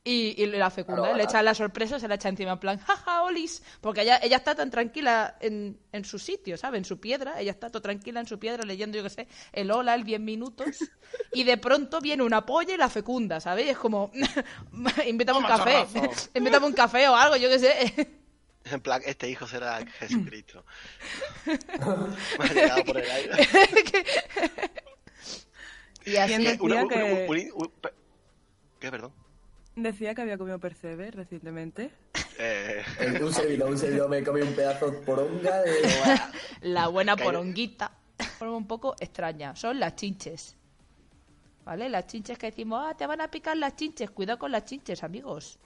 y, 0.09 0.41
y 0.41 0.47
la 0.47 0.71
fecunda, 0.71 1.03
Claro, 1.03 1.17
le 1.17 1.25
echa 1.25 1.43
la 1.43 1.53
sorpresa, 1.53 1.99
se 1.99 2.07
la 2.07 2.15
echa 2.15 2.29
encima 2.29 2.53
en 2.53 2.59
plan, 2.61 2.79
jaja, 2.79 3.25
olis, 3.25 3.63
porque 3.81 4.03
ella, 4.03 4.19
ella 4.23 4.37
está 4.37 4.55
tan 4.55 4.71
tranquila 4.71 5.37
en, 5.41 5.79
en 5.91 6.05
su 6.05 6.21
sitio, 6.21 6.57
¿sabes? 6.57 6.79
En 6.79 6.85
su 6.85 7.01
piedra, 7.01 7.41
ella 7.41 7.51
está 7.51 7.71
todo 7.71 7.83
tranquila 7.83 8.21
en 8.21 8.27
su 8.29 8.39
piedra 8.39 8.63
leyendo, 8.65 8.97
yo 8.97 9.03
qué 9.03 9.11
sé, 9.11 9.29
el 9.53 9.71
hola, 9.73 9.97
el 9.97 10.05
10 10.05 10.21
minutos, 10.21 10.67
y 11.33 11.43
de 11.43 11.57
pronto 11.57 12.01
viene 12.01 12.23
una 12.23 12.47
polla 12.47 12.73
y 12.73 12.77
la 12.77 12.89
fecunda, 12.89 13.41
¿sabes? 13.41 13.69
Es 13.69 13.77
como, 13.79 14.13
invítame 15.07 15.41
un 15.41 15.45
café, 15.45 15.85
invítame 16.35 16.67
un 16.67 16.73
café 16.73 17.09
o 17.09 17.17
algo, 17.17 17.37
yo 17.37 17.49
qué 17.49 17.59
sé. 17.59 18.09
En 18.71 18.81
plan, 18.81 19.01
este 19.07 19.29
hijo 19.29 19.47
será 19.47 19.85
Jesucristo. 19.99 20.65
Me 21.47 22.45
ha 22.45 22.53
llegado 22.55 22.85
por 22.85 22.97
el 22.99 23.11
aire. 23.11 23.33
y 26.05 26.17
así, 26.17 26.29
¿Quién 26.37 26.43
decía 26.45 26.59
Una- 26.61 26.83
un- 26.83 26.89
que- 26.89 27.03
un- 27.03 27.31
un- 27.55 27.63
un- 27.63 27.71
pe- 27.81 27.93
¿Qué, 28.81 28.91
perdón? 28.91 29.13
Decía 29.77 30.15
que 30.15 30.23
había 30.23 30.39
comido 30.39 30.59
percebe 30.59 31.11
recientemente. 31.11 31.91
Eh, 32.39 32.83
Un 33.23 33.33
servidor, 33.33 33.71
un 33.71 33.79
servidor 33.79 34.09
me 34.09 34.25
comí 34.25 34.41
un 34.41 34.55
pedazo 34.55 34.91
de 34.91 34.99
poronga 35.01 35.61
de... 35.63 35.71
la 36.63 36.89
buena 36.89 37.15
poronguita. 37.15 37.93
forma 38.39 38.57
un 38.57 38.67
poco 38.67 38.97
extraña. 38.99 39.55
Son 39.55 39.79
las 39.79 39.95
chinches. 39.97 40.57
¿Vale? 41.67 41.91
Las 41.91 42.07
chinches 42.07 42.39
que 42.39 42.47
decimos, 42.47 42.83
ah, 42.87 42.97
te 42.97 43.07
van 43.07 43.21
a 43.21 43.31
picar 43.31 43.57
las 43.57 43.77
chinches. 43.77 44.11
Cuidado 44.11 44.39
con 44.39 44.51
las 44.51 44.65
chinches, 44.65 45.03
amigos. 45.03 45.59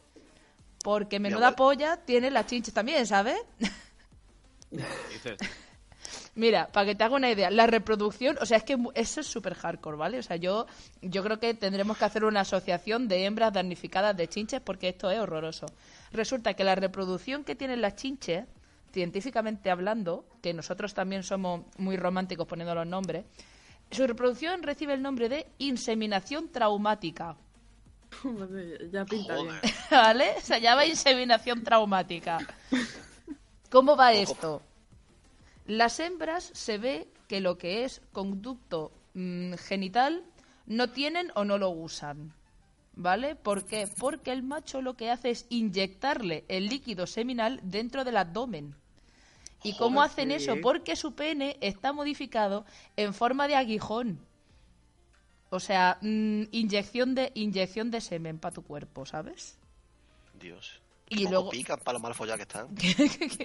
Porque 0.82 1.20
menuda 1.20 1.54
polla 1.54 1.96
tiene 1.98 2.30
las 2.32 2.46
chinches 2.46 2.74
también, 2.74 3.06
¿sabes? 3.06 3.38
Dices, 4.70 5.38
Mira, 6.40 6.68
para 6.72 6.86
que 6.86 6.94
te 6.94 7.04
haga 7.04 7.16
una 7.16 7.30
idea, 7.30 7.50
la 7.50 7.66
reproducción, 7.66 8.38
o 8.40 8.46
sea, 8.46 8.56
es 8.56 8.64
que 8.64 8.78
mu- 8.78 8.92
eso 8.94 9.20
es 9.20 9.26
súper 9.26 9.52
hardcore, 9.54 9.98
¿vale? 9.98 10.18
O 10.18 10.22
sea, 10.22 10.36
yo, 10.36 10.66
yo 11.02 11.22
creo 11.22 11.38
que 11.38 11.52
tendremos 11.52 11.98
que 11.98 12.04
hacer 12.06 12.24
una 12.24 12.40
asociación 12.40 13.08
de 13.08 13.26
hembras 13.26 13.52
damnificadas 13.52 14.16
de 14.16 14.26
chinches 14.26 14.62
porque 14.62 14.88
esto 14.88 15.10
es 15.10 15.18
horroroso. 15.20 15.66
Resulta 16.12 16.54
que 16.54 16.64
la 16.64 16.74
reproducción 16.76 17.44
que 17.44 17.54
tienen 17.54 17.82
las 17.82 17.96
chinches, 17.96 18.46
científicamente 18.90 19.70
hablando, 19.70 20.24
que 20.40 20.54
nosotros 20.54 20.94
también 20.94 21.24
somos 21.24 21.60
muy 21.76 21.98
románticos 21.98 22.46
poniendo 22.46 22.74
los 22.74 22.86
nombres, 22.86 23.26
su 23.90 24.06
reproducción 24.06 24.62
recibe 24.62 24.94
el 24.94 25.02
nombre 25.02 25.28
de 25.28 25.46
inseminación 25.58 26.48
traumática. 26.50 27.36
ya 28.90 29.04
pinta 29.04 29.34
bien. 29.34 29.54
¿Vale? 29.90 30.40
Se 30.40 30.58
llama 30.58 30.86
inseminación 30.86 31.62
traumática. 31.62 32.38
¿Cómo 33.70 33.94
va 33.94 34.14
esto? 34.14 34.62
Las 35.70 36.00
hembras 36.00 36.50
se 36.52 36.78
ve 36.78 37.06
que 37.28 37.38
lo 37.38 37.56
que 37.56 37.84
es 37.84 38.02
conducto 38.10 38.90
mm, 39.14 39.52
genital 39.54 40.24
no 40.66 40.90
tienen 40.90 41.30
o 41.36 41.44
no 41.44 41.58
lo 41.58 41.70
usan. 41.70 42.34
¿Vale? 42.94 43.36
¿Por 43.36 43.66
qué? 43.66 43.88
Porque 43.96 44.32
el 44.32 44.42
macho 44.42 44.82
lo 44.82 44.96
que 44.96 45.12
hace 45.12 45.30
es 45.30 45.46
inyectarle 45.48 46.44
el 46.48 46.66
líquido 46.66 47.06
seminal 47.06 47.60
dentro 47.62 48.02
del 48.02 48.16
abdomen. 48.16 48.74
¿Y 49.62 49.76
cómo 49.76 50.00
Joder, 50.00 50.10
hacen 50.10 50.30
eso? 50.32 50.56
Porque 50.60 50.96
su 50.96 51.14
pene 51.14 51.56
está 51.60 51.92
modificado 51.92 52.64
en 52.96 53.14
forma 53.14 53.46
de 53.46 53.54
aguijón. 53.54 54.18
O 55.50 55.60
sea, 55.60 55.98
mm, 56.00 56.46
inyección 56.50 57.14
de 57.14 57.30
inyección 57.36 57.92
de 57.92 58.00
semen 58.00 58.40
para 58.40 58.56
tu 58.56 58.62
cuerpo, 58.62 59.06
¿sabes? 59.06 59.56
Dios. 60.34 60.79
Y 61.10 61.26
luego- 61.28 61.50
pican 61.50 61.78
para 61.80 61.98
lo 61.98 62.00
mal 62.00 62.14
folladas 62.14 62.38
que 62.38 62.42
están. 62.42 62.68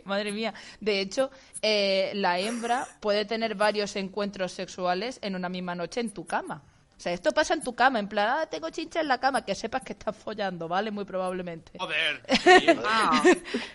Madre 0.06 0.32
mía. 0.32 0.54
De 0.80 1.02
hecho, 1.02 1.32
eh, 1.62 2.12
la 2.16 2.40
hembra 2.40 2.88
puede 3.00 3.26
tener 3.26 3.56
varios 3.56 3.96
encuentros 3.96 4.52
sexuales 4.54 5.20
en 5.22 5.36
una 5.36 5.50
misma 5.50 5.76
noche 5.76 6.00
en 6.00 6.12
tu 6.12 6.26
cama. 6.26 6.62
O 6.98 7.00
sea, 7.00 7.12
esto 7.12 7.32
pasa 7.34 7.54
en 7.56 7.62
tu 7.62 7.76
cama, 7.76 8.00
en 8.00 8.08
plan, 8.08 8.38
ah, 8.40 8.46
tengo 8.46 8.70
chincha 8.70 9.02
en 9.02 9.10
la 9.10 9.20
cama, 9.20 9.44
que 9.44 9.54
sepas 9.54 9.82
que 9.82 9.92
estás 9.94 10.16
follando, 10.16 10.68
¿vale? 10.70 10.92
Muy 10.92 11.04
probablemente. 11.04 11.74
Joder. 11.78 12.22
Ah, 12.86 13.22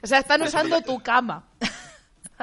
O 0.02 0.06
sea, 0.06 0.20
están 0.20 0.40
usando 0.42 0.80
tu 0.80 0.98
cama. 1.00 1.44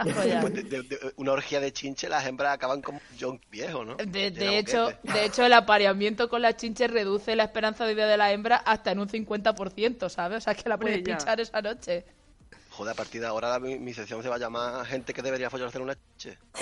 Follar. 0.03 0.43
Después 0.43 0.53
de, 0.53 0.63
de- 0.63 0.83
de 0.83 1.13
una 1.17 1.31
orgía 1.33 1.59
de 1.59 1.71
chinche, 1.73 2.07
las 2.09 2.25
hembras 2.25 2.53
acaban 2.53 2.81
como 2.81 2.99
John 3.19 3.39
viejo, 3.49 3.83
¿no? 3.85 3.95
De, 3.95 4.57
hecho, 4.57 4.91
de 5.03 5.25
hecho, 5.25 5.43
el 5.45 5.53
apareamiento 5.53 6.29
con 6.29 6.41
las 6.41 6.57
chinches 6.57 6.89
reduce 6.91 7.35
la 7.35 7.43
esperanza 7.45 7.85
de 7.85 7.93
vida 7.93 8.07
de 8.07 8.17
la 8.17 8.31
hembra 8.31 8.57
hasta 8.57 8.91
en 8.91 8.99
un 8.99 9.07
50%, 9.09 10.09
¿sabes? 10.09 10.37
O 10.37 10.41
sea, 10.41 10.55
que 10.55 10.67
la 10.69 10.77
puedes 10.77 11.01
Pues 11.01 11.17
pinchar 11.17 11.39
esa 11.41 11.61
noche. 11.61 12.05
Joder, 12.71 12.91
a 12.93 12.95
partir 12.95 13.21
de 13.21 13.27
ahora 13.27 13.57
mi, 13.59 13.79
mi 13.79 13.93
sección 13.93 14.21
se 14.21 14.29
va 14.29 14.35
a 14.35 14.39
llamar 14.39 14.85
gente 14.85 15.11
que 15.13 15.21
debería 15.23 15.49
follarse 15.49 15.77
en 15.77 15.83
una 15.83 15.95
chinche. 15.95 16.37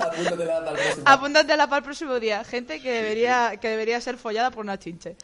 Apúntatela 0.00 0.64
para 0.64 0.70
el 0.70 0.76
próximo. 0.76 1.02
Apúntatela 1.06 1.66
para 1.66 1.78
el 1.78 1.84
próximo 1.84 2.20
día. 2.20 2.44
Gente 2.44 2.80
que 2.80 2.90
debería, 2.90 3.56
que 3.60 3.68
debería 3.68 4.00
ser 4.00 4.16
follada 4.16 4.50
por 4.50 4.64
una 4.64 4.78
chinche. 4.78 5.16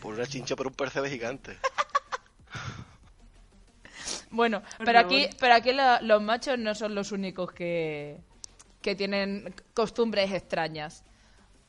Por 0.00 0.14
una 0.14 0.26
chinche 0.26 0.56
por 0.56 0.66
un 0.66 0.72
percebe 0.74 1.10
gigante. 1.10 1.58
Bueno, 4.30 4.62
Por 4.76 4.86
pero 4.86 5.00
aquí, 5.00 5.28
pero 5.38 5.54
aquí 5.54 5.70
los 6.02 6.22
machos 6.22 6.58
no 6.58 6.74
son 6.74 6.94
los 6.94 7.12
únicos 7.12 7.52
que, 7.52 8.18
que 8.80 8.94
tienen 8.94 9.54
costumbres 9.74 10.32
extrañas. 10.32 11.04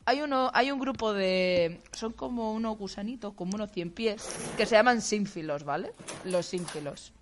Hay 0.05 0.21
uno, 0.21 0.49
hay 0.53 0.71
un 0.71 0.79
grupo 0.79 1.13
de, 1.13 1.81
son 1.93 2.13
como 2.13 2.53
unos 2.53 2.77
gusanitos, 2.77 3.33
como 3.33 3.55
unos 3.55 3.71
cien 3.71 3.91
pies, 3.91 4.27
que 4.57 4.65
se 4.65 4.75
llaman 4.75 5.01
sínfilos, 5.01 5.63
¿vale? 5.63 5.91
Los 6.23 6.47
sínfilos. 6.47 7.13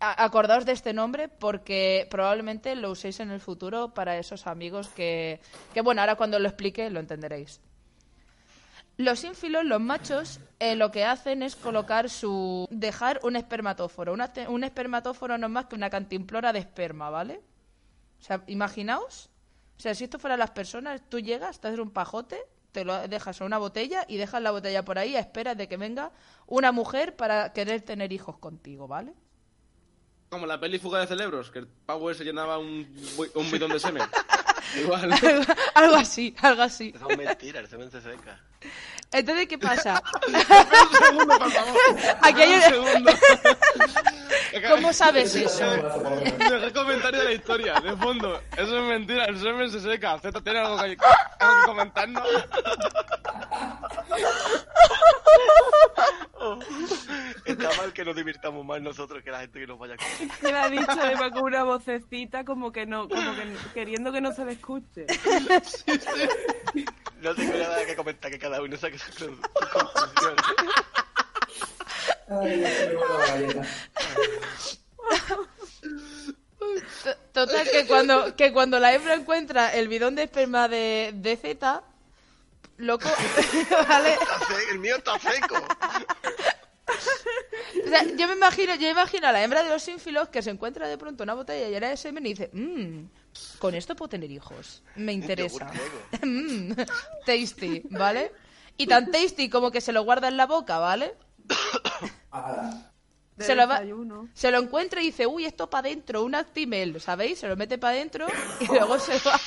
A- 0.00 0.24
acordaos 0.24 0.64
de 0.66 0.72
este 0.72 0.92
nombre 0.92 1.28
porque 1.28 2.06
probablemente 2.10 2.74
lo 2.76 2.90
uséis 2.90 3.20
en 3.20 3.30
el 3.30 3.40
futuro 3.40 3.94
para 3.94 4.18
esos 4.18 4.46
amigos 4.46 4.88
que, 4.88 5.40
que 5.72 5.80
bueno, 5.82 6.00
ahora 6.00 6.16
cuando 6.16 6.38
lo 6.38 6.48
explique 6.48 6.88
lo 6.90 6.98
entenderéis. 7.00 7.60
Los 8.96 9.24
ínfilos, 9.24 9.64
los 9.64 9.80
machos, 9.80 10.40
eh, 10.60 10.76
lo 10.76 10.90
que 10.92 11.04
hacen 11.04 11.42
es 11.42 11.56
colocar 11.56 12.08
su. 12.08 12.66
dejar 12.70 13.18
un 13.24 13.34
espermatóforo. 13.36 14.12
Una 14.12 14.32
te- 14.32 14.46
un 14.46 14.62
espermatóforo 14.64 15.36
no 15.36 15.46
es 15.46 15.52
más 15.52 15.66
que 15.66 15.74
una 15.74 15.90
cantimplora 15.90 16.52
de 16.52 16.60
esperma, 16.60 17.10
¿vale? 17.10 17.40
O 18.20 18.22
sea, 18.22 18.42
imaginaos. 18.46 19.30
O 19.76 19.80
sea, 19.80 19.94
si 19.94 20.04
esto 20.04 20.18
fuera 20.20 20.36
las 20.36 20.52
personas, 20.52 21.02
tú 21.08 21.18
llegas, 21.18 21.60
te 21.60 21.66
haces 21.68 21.80
un 21.80 21.90
pajote, 21.90 22.38
te 22.70 22.84
lo 22.84 22.96
dejas 23.08 23.40
en 23.40 23.46
una 23.48 23.58
botella 23.58 24.04
y 24.08 24.16
dejas 24.16 24.40
la 24.40 24.52
botella 24.52 24.84
por 24.84 24.98
ahí 24.98 25.16
a 25.16 25.20
espera 25.20 25.56
de 25.56 25.66
que 25.66 25.76
venga 25.76 26.12
una 26.46 26.70
mujer 26.70 27.16
para 27.16 27.52
querer 27.52 27.82
tener 27.82 28.12
hijos 28.12 28.38
contigo, 28.38 28.86
¿vale? 28.86 29.12
Como 30.28 30.46
la 30.46 30.58
peli 30.60 30.78
Fuga 30.78 31.00
de 31.00 31.06
Cerebros, 31.08 31.50
que 31.50 31.58
el 31.60 31.66
Power 31.66 32.14
se 32.14 32.24
llenaba 32.24 32.58
un, 32.58 32.96
un 33.34 33.50
bidón 33.50 33.70
de 33.72 33.80
semen. 33.80 34.02
Igual. 34.80 35.12
algo 35.74 35.96
así, 35.96 36.34
algo 36.40 36.62
así. 36.62 36.92
Eso 36.94 37.08
es 37.10 37.18
mentira, 37.18 37.60
el 37.60 37.66
semen 37.68 37.90
se 37.90 38.00
seca. 38.00 38.40
Entonces, 39.12 39.46
¿qué 39.46 39.58
pasa? 39.58 40.02
un 40.26 40.34
segundo, 41.04 41.38
por 41.38 41.50
favor. 41.50 41.76
Aquí 42.22 42.42
hay 42.42 42.48
un 42.50 42.56
un- 42.56 42.62
segundo. 42.62 43.12
¿Cómo 44.70 44.92
sabes 44.92 45.34
eso? 45.34 45.64
Dejé 46.38 46.72
comentario 46.72 47.20
de 47.20 47.24
la 47.26 47.32
historia, 47.32 47.74
de 47.80 47.96
fondo. 47.96 48.40
Eso 48.56 48.78
es 48.78 48.84
mentira, 48.84 49.24
el 49.26 49.38
semen 49.40 49.70
se 49.70 49.80
seca. 49.80 50.18
Z 50.18 50.40
tiene 50.42 50.58
algo 50.60 50.76
que, 50.78 50.96
algo 51.38 51.60
que 51.60 51.66
comentarnos. 51.66 52.24
Está 57.44 57.68
mal 57.76 57.92
que 57.92 58.04
nos 58.04 58.16
divirtamos 58.16 58.64
más 58.64 58.80
nosotros 58.80 59.22
que 59.22 59.30
la 59.30 59.40
gente 59.40 59.60
que 59.60 59.66
nos 59.66 59.78
vaya 59.78 59.94
a 59.94 59.96
escuchar. 59.96 60.42
me 60.52 60.58
ha 60.58 60.68
dicho 60.68 60.86
además 60.90 61.30
con 61.32 61.42
una 61.44 61.64
vocecita 61.64 62.44
como 62.44 62.72
que 62.72 62.86
no, 62.86 63.08
como 63.08 63.34
que 63.34 63.56
queriendo 63.74 64.12
que 64.12 64.20
no 64.20 64.32
se 64.32 64.44
le 64.44 64.52
escuche. 64.52 65.06
No 67.24 67.34
tengo 67.34 67.56
nada 67.56 67.86
que 67.86 67.96
comentar, 67.96 68.30
que 68.30 68.38
cada 68.38 68.60
uno 68.60 68.76
saque 68.76 68.98
sus 68.98 69.14
conclusiones. 69.14 70.44
Ay, 72.28 72.64
Total, 77.32 77.70
que 77.70 77.86
cuando, 77.86 78.36
que 78.36 78.52
cuando 78.52 78.78
la 78.78 78.92
hembra 78.92 79.14
encuentra 79.14 79.72
el 79.72 79.88
bidón 79.88 80.14
de 80.16 80.24
esperma 80.24 80.68
de, 80.68 81.12
de 81.14 81.36
Z, 81.38 81.82
loco, 82.76 83.08
¿vale? 83.88 84.18
El 84.72 84.78
mío 84.78 84.96
está 84.96 85.18
seco. 85.18 85.56
O 87.84 87.88
sea, 87.88 88.02
yo 88.04 88.28
me 88.28 88.34
imagino, 88.34 88.74
yo 88.74 88.82
me 88.82 88.90
imagino 88.90 89.28
a 89.28 89.32
la 89.32 89.42
hembra 89.42 89.62
de 89.62 89.70
los 89.70 89.88
ínfilos 89.88 90.28
que 90.28 90.42
se 90.42 90.50
encuentra 90.50 90.88
de 90.88 90.98
pronto 90.98 91.22
una 91.22 91.32
botella 91.32 91.70
llena 91.70 91.88
de 91.88 91.96
semen 91.96 92.26
y 92.26 92.34
dice, 92.34 92.50
mmm, 92.52 93.04
con 93.58 93.74
esto 93.74 93.96
puedo 93.96 94.08
tener 94.08 94.30
hijos, 94.30 94.82
me 94.96 95.12
interesa. 95.12 95.70
Mm, 96.22 96.72
tasty, 97.26 97.82
¿vale? 97.90 98.32
Y 98.76 98.86
tan 98.86 99.10
tasty 99.10 99.48
como 99.48 99.70
que 99.70 99.80
se 99.80 99.92
lo 99.92 100.02
guarda 100.04 100.28
en 100.28 100.36
la 100.36 100.46
boca, 100.46 100.78
¿vale? 100.78 101.14
Se 103.38 103.54
lo 103.54 103.66
va-. 103.66 103.82
Se 104.32 104.50
lo 104.50 104.58
encuentra 104.58 105.00
y 105.00 105.06
dice, 105.06 105.26
uy, 105.26 105.44
esto 105.44 105.68
para 105.68 105.88
adentro, 105.88 106.22
un 106.22 106.34
Actimel, 106.34 107.00
¿sabéis? 107.00 107.40
Se 107.40 107.48
lo 107.48 107.56
mete 107.56 107.78
para 107.78 107.94
adentro 107.94 108.26
y 108.60 108.66
luego 108.66 108.98
se 108.98 109.18
va. 109.18 109.38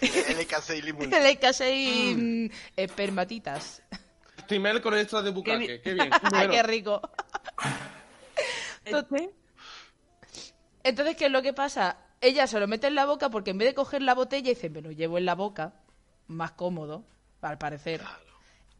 LK6 0.00 0.78
y 0.78 0.82
limón. 0.82 1.10
Casé 1.40 1.74
y 1.74 2.14
mm, 2.14 2.50
espermatitas. 2.76 3.82
Timel 4.46 4.80
con 4.80 4.96
extra 4.96 5.22
de 5.22 5.30
bucaque. 5.30 5.80
Qué 5.80 5.94
bien. 5.94 6.10
Bueno, 6.30 6.52
qué 6.52 6.62
rico. 6.62 7.00
Este, 8.84 9.30
Entonces, 10.82 11.16
¿qué 11.16 11.26
es 11.26 11.30
lo 11.30 11.42
que 11.42 11.52
pasa? 11.52 11.98
Ella 12.20 12.46
se 12.46 12.60
lo 12.60 12.66
mete 12.68 12.86
en 12.86 12.94
la 12.94 13.06
boca 13.06 13.30
porque 13.30 13.50
en 13.50 13.58
vez 13.58 13.68
de 13.68 13.74
coger 13.74 14.02
la 14.02 14.14
botella 14.14 14.50
dice, 14.50 14.68
me 14.68 14.82
lo 14.82 14.90
llevo 14.92 15.16
en 15.18 15.24
la 15.24 15.34
boca, 15.34 15.72
más 16.26 16.52
cómodo, 16.52 17.04
al 17.40 17.56
parecer. 17.58 18.02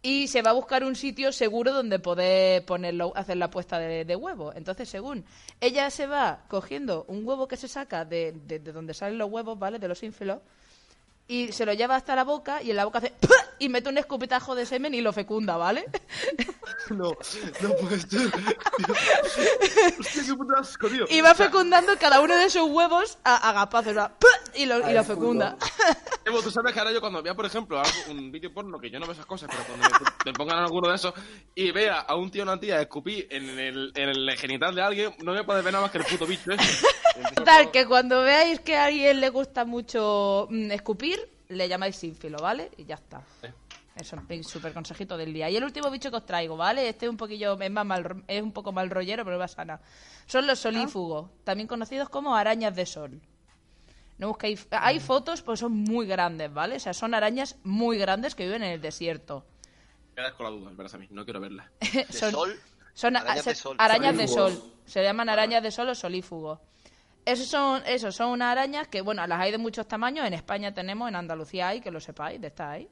Y 0.02 0.28
se 0.28 0.40
va 0.42 0.50
a 0.50 0.54
buscar 0.54 0.82
un 0.84 0.94
sitio 0.96 1.30
seguro 1.32 1.72
donde 1.72 1.98
poder 1.98 2.64
ponerlo, 2.64 3.12
hacer 3.16 3.36
la 3.36 3.50
puesta 3.50 3.78
de, 3.78 4.04
de 4.04 4.16
huevo. 4.16 4.52
Entonces, 4.54 4.88
según 4.88 5.24
ella 5.60 5.90
se 5.90 6.06
va 6.06 6.44
cogiendo 6.48 7.04
un 7.08 7.26
huevo 7.26 7.48
que 7.48 7.56
se 7.56 7.68
saca 7.68 8.04
de, 8.04 8.32
de- 8.32 8.58
de 8.60 8.72
donde 8.72 8.94
salen 8.94 9.18
los 9.18 9.30
huevos, 9.30 9.58
¿vale? 9.58 9.78
De 9.78 9.88
los 9.88 10.02
ínfilos, 10.02 10.40
y 11.30 11.52
se 11.52 11.64
lo 11.64 11.72
lleva 11.72 11.94
hasta 11.94 12.16
la 12.16 12.24
boca 12.24 12.60
y 12.60 12.70
en 12.70 12.76
la 12.76 12.84
boca 12.84 12.98
hace 12.98 13.12
y 13.60 13.68
mete 13.68 13.88
un 13.88 13.98
escupitajo 13.98 14.56
de 14.56 14.66
semen 14.66 14.94
y 14.94 15.00
lo 15.00 15.12
fecunda, 15.12 15.56
¿vale? 15.56 15.84
no, 16.90 17.12
no 17.60 17.76
puede 17.76 18.00
ser. 18.00 18.32
Hostia, 20.00 20.22
qué 20.26 20.34
puto 20.34 20.56
asco, 20.58 20.88
tío. 20.88 21.04
Y 21.08 21.20
va 21.20 21.36
fecundando 21.36 21.92
cada 22.00 22.20
uno 22.20 22.36
de 22.36 22.50
sus 22.50 22.68
huevos 22.68 23.18
a, 23.22 23.48
a 23.48 23.52
gapazos, 23.52 23.96
y 24.54 24.66
lo, 24.66 24.90
y 24.90 24.92
lo 24.92 25.04
fecunda. 25.04 25.56
Evo, 26.24 26.42
tú 26.42 26.50
sabes 26.50 26.72
que 26.72 26.80
ahora 26.80 26.92
yo 26.92 27.00
cuando 27.00 27.22
vea, 27.22 27.34
por 27.34 27.46
ejemplo, 27.46 27.80
un 28.08 28.32
vídeo 28.32 28.52
porno, 28.52 28.80
que 28.80 28.90
yo 28.90 28.98
no 28.98 29.06
veo 29.06 29.12
esas 29.12 29.26
cosas, 29.26 29.48
pero 29.52 29.62
cuando 29.64 29.88
me, 30.24 30.32
me 30.32 30.32
pongan 30.32 30.58
alguno 30.58 30.88
de 30.88 30.96
esos 30.96 31.14
y 31.54 31.70
vea 31.70 32.00
a 32.00 32.16
un 32.16 32.30
tío 32.30 32.42
o 32.42 32.46
una 32.46 32.58
tía 32.58 32.80
escupir 32.80 33.28
en 33.30 33.58
el, 33.58 33.92
en 33.94 34.08
el 34.08 34.36
genital 34.36 34.74
de 34.74 34.82
alguien, 34.82 35.14
no 35.22 35.32
me 35.32 35.44
puede 35.44 35.62
ver 35.62 35.72
nada 35.72 35.84
más 35.84 35.92
que 35.92 35.98
el 35.98 36.04
puto 36.04 36.26
bicho 36.26 36.50
ese. 36.50 36.86
Total, 37.34 37.70
que 37.70 37.86
cuando 37.86 38.22
veáis 38.22 38.60
que 38.60 38.76
a 38.76 38.86
alguien 38.86 39.20
le 39.20 39.28
gusta 39.30 39.64
mucho 39.64 40.46
mm, 40.50 40.70
escupir, 40.70 41.19
le 41.50 41.68
llamáis 41.68 41.96
sínfilo, 41.96 42.38
¿vale? 42.38 42.70
Y 42.76 42.84
ya 42.84 42.94
está. 42.96 43.22
Sí. 43.40 43.48
Eso 43.96 44.16
es 44.16 44.22
un 44.38 44.44
súper 44.44 44.72
consejito 44.72 45.16
del 45.16 45.32
día. 45.32 45.50
Y 45.50 45.56
el 45.56 45.64
último 45.64 45.90
bicho 45.90 46.10
que 46.10 46.16
os 46.16 46.24
traigo, 46.26 46.56
¿vale? 46.56 46.88
Este 46.88 47.06
es 47.06 47.10
un 47.10 47.16
poquillo, 47.16 47.60
es, 47.60 47.70
más 47.70 47.84
mal, 47.84 48.24
es 48.28 48.42
un 48.42 48.52
poco 48.52 48.72
mal 48.72 48.88
rollero, 48.88 49.24
pero 49.24 49.38
va 49.38 49.48
sana. 49.48 49.80
Son 50.26 50.46
los 50.46 50.58
solífugos, 50.60 51.28
también 51.44 51.66
conocidos 51.66 52.08
como 52.08 52.34
arañas 52.34 52.74
de 52.74 52.86
sol. 52.86 53.20
No 54.16 54.28
busquéis... 54.28 54.66
Hay 54.70 55.00
fotos, 55.00 55.42
pues 55.42 55.60
son 55.60 55.72
muy 55.72 56.06
grandes, 56.06 56.52
¿vale? 56.52 56.76
O 56.76 56.80
sea, 56.80 56.94
son 56.94 57.14
arañas 57.14 57.56
muy 57.64 57.98
grandes 57.98 58.34
que 58.34 58.44
viven 58.44 58.62
en 58.62 58.72
el 58.72 58.80
desierto. 58.80 59.44
Me 60.10 60.22
quedas 60.22 60.34
con 60.34 60.44
la 60.44 60.50
duda, 60.50 60.70
verás 60.74 60.94
a 60.94 60.98
mí, 60.98 61.06
no 61.10 61.24
quiero 61.24 61.40
verla. 61.40 61.70
De 61.80 62.04
son, 62.12 62.30
sol. 62.30 62.60
son 62.94 63.16
arañas 63.16 63.44
se- 63.44 63.50
de 63.50 63.56
sol. 63.56 63.76
arañas 63.78 64.16
de 64.16 64.28
sol. 64.28 64.62
Se 64.86 65.02
llaman 65.02 65.28
arañas 65.28 65.62
de 65.62 65.70
sol 65.70 65.88
o 65.88 65.94
solífugos. 65.94 66.58
Esos 67.24 67.46
son, 67.46 67.82
esos 67.86 68.14
son 68.16 68.30
unas 68.30 68.52
arañas 68.52 68.88
que, 68.88 69.00
bueno, 69.02 69.26
las 69.26 69.40
hay 69.40 69.52
de 69.52 69.58
muchos 69.58 69.86
tamaños. 69.86 70.26
En 70.26 70.34
España 70.34 70.72
tenemos, 70.74 71.08
en 71.08 71.16
Andalucía 71.16 71.68
hay, 71.68 71.80
que 71.80 71.90
lo 71.90 72.00
sepáis, 72.00 72.40
de 72.40 72.46
estas 72.48 72.68
hay. 72.68 72.88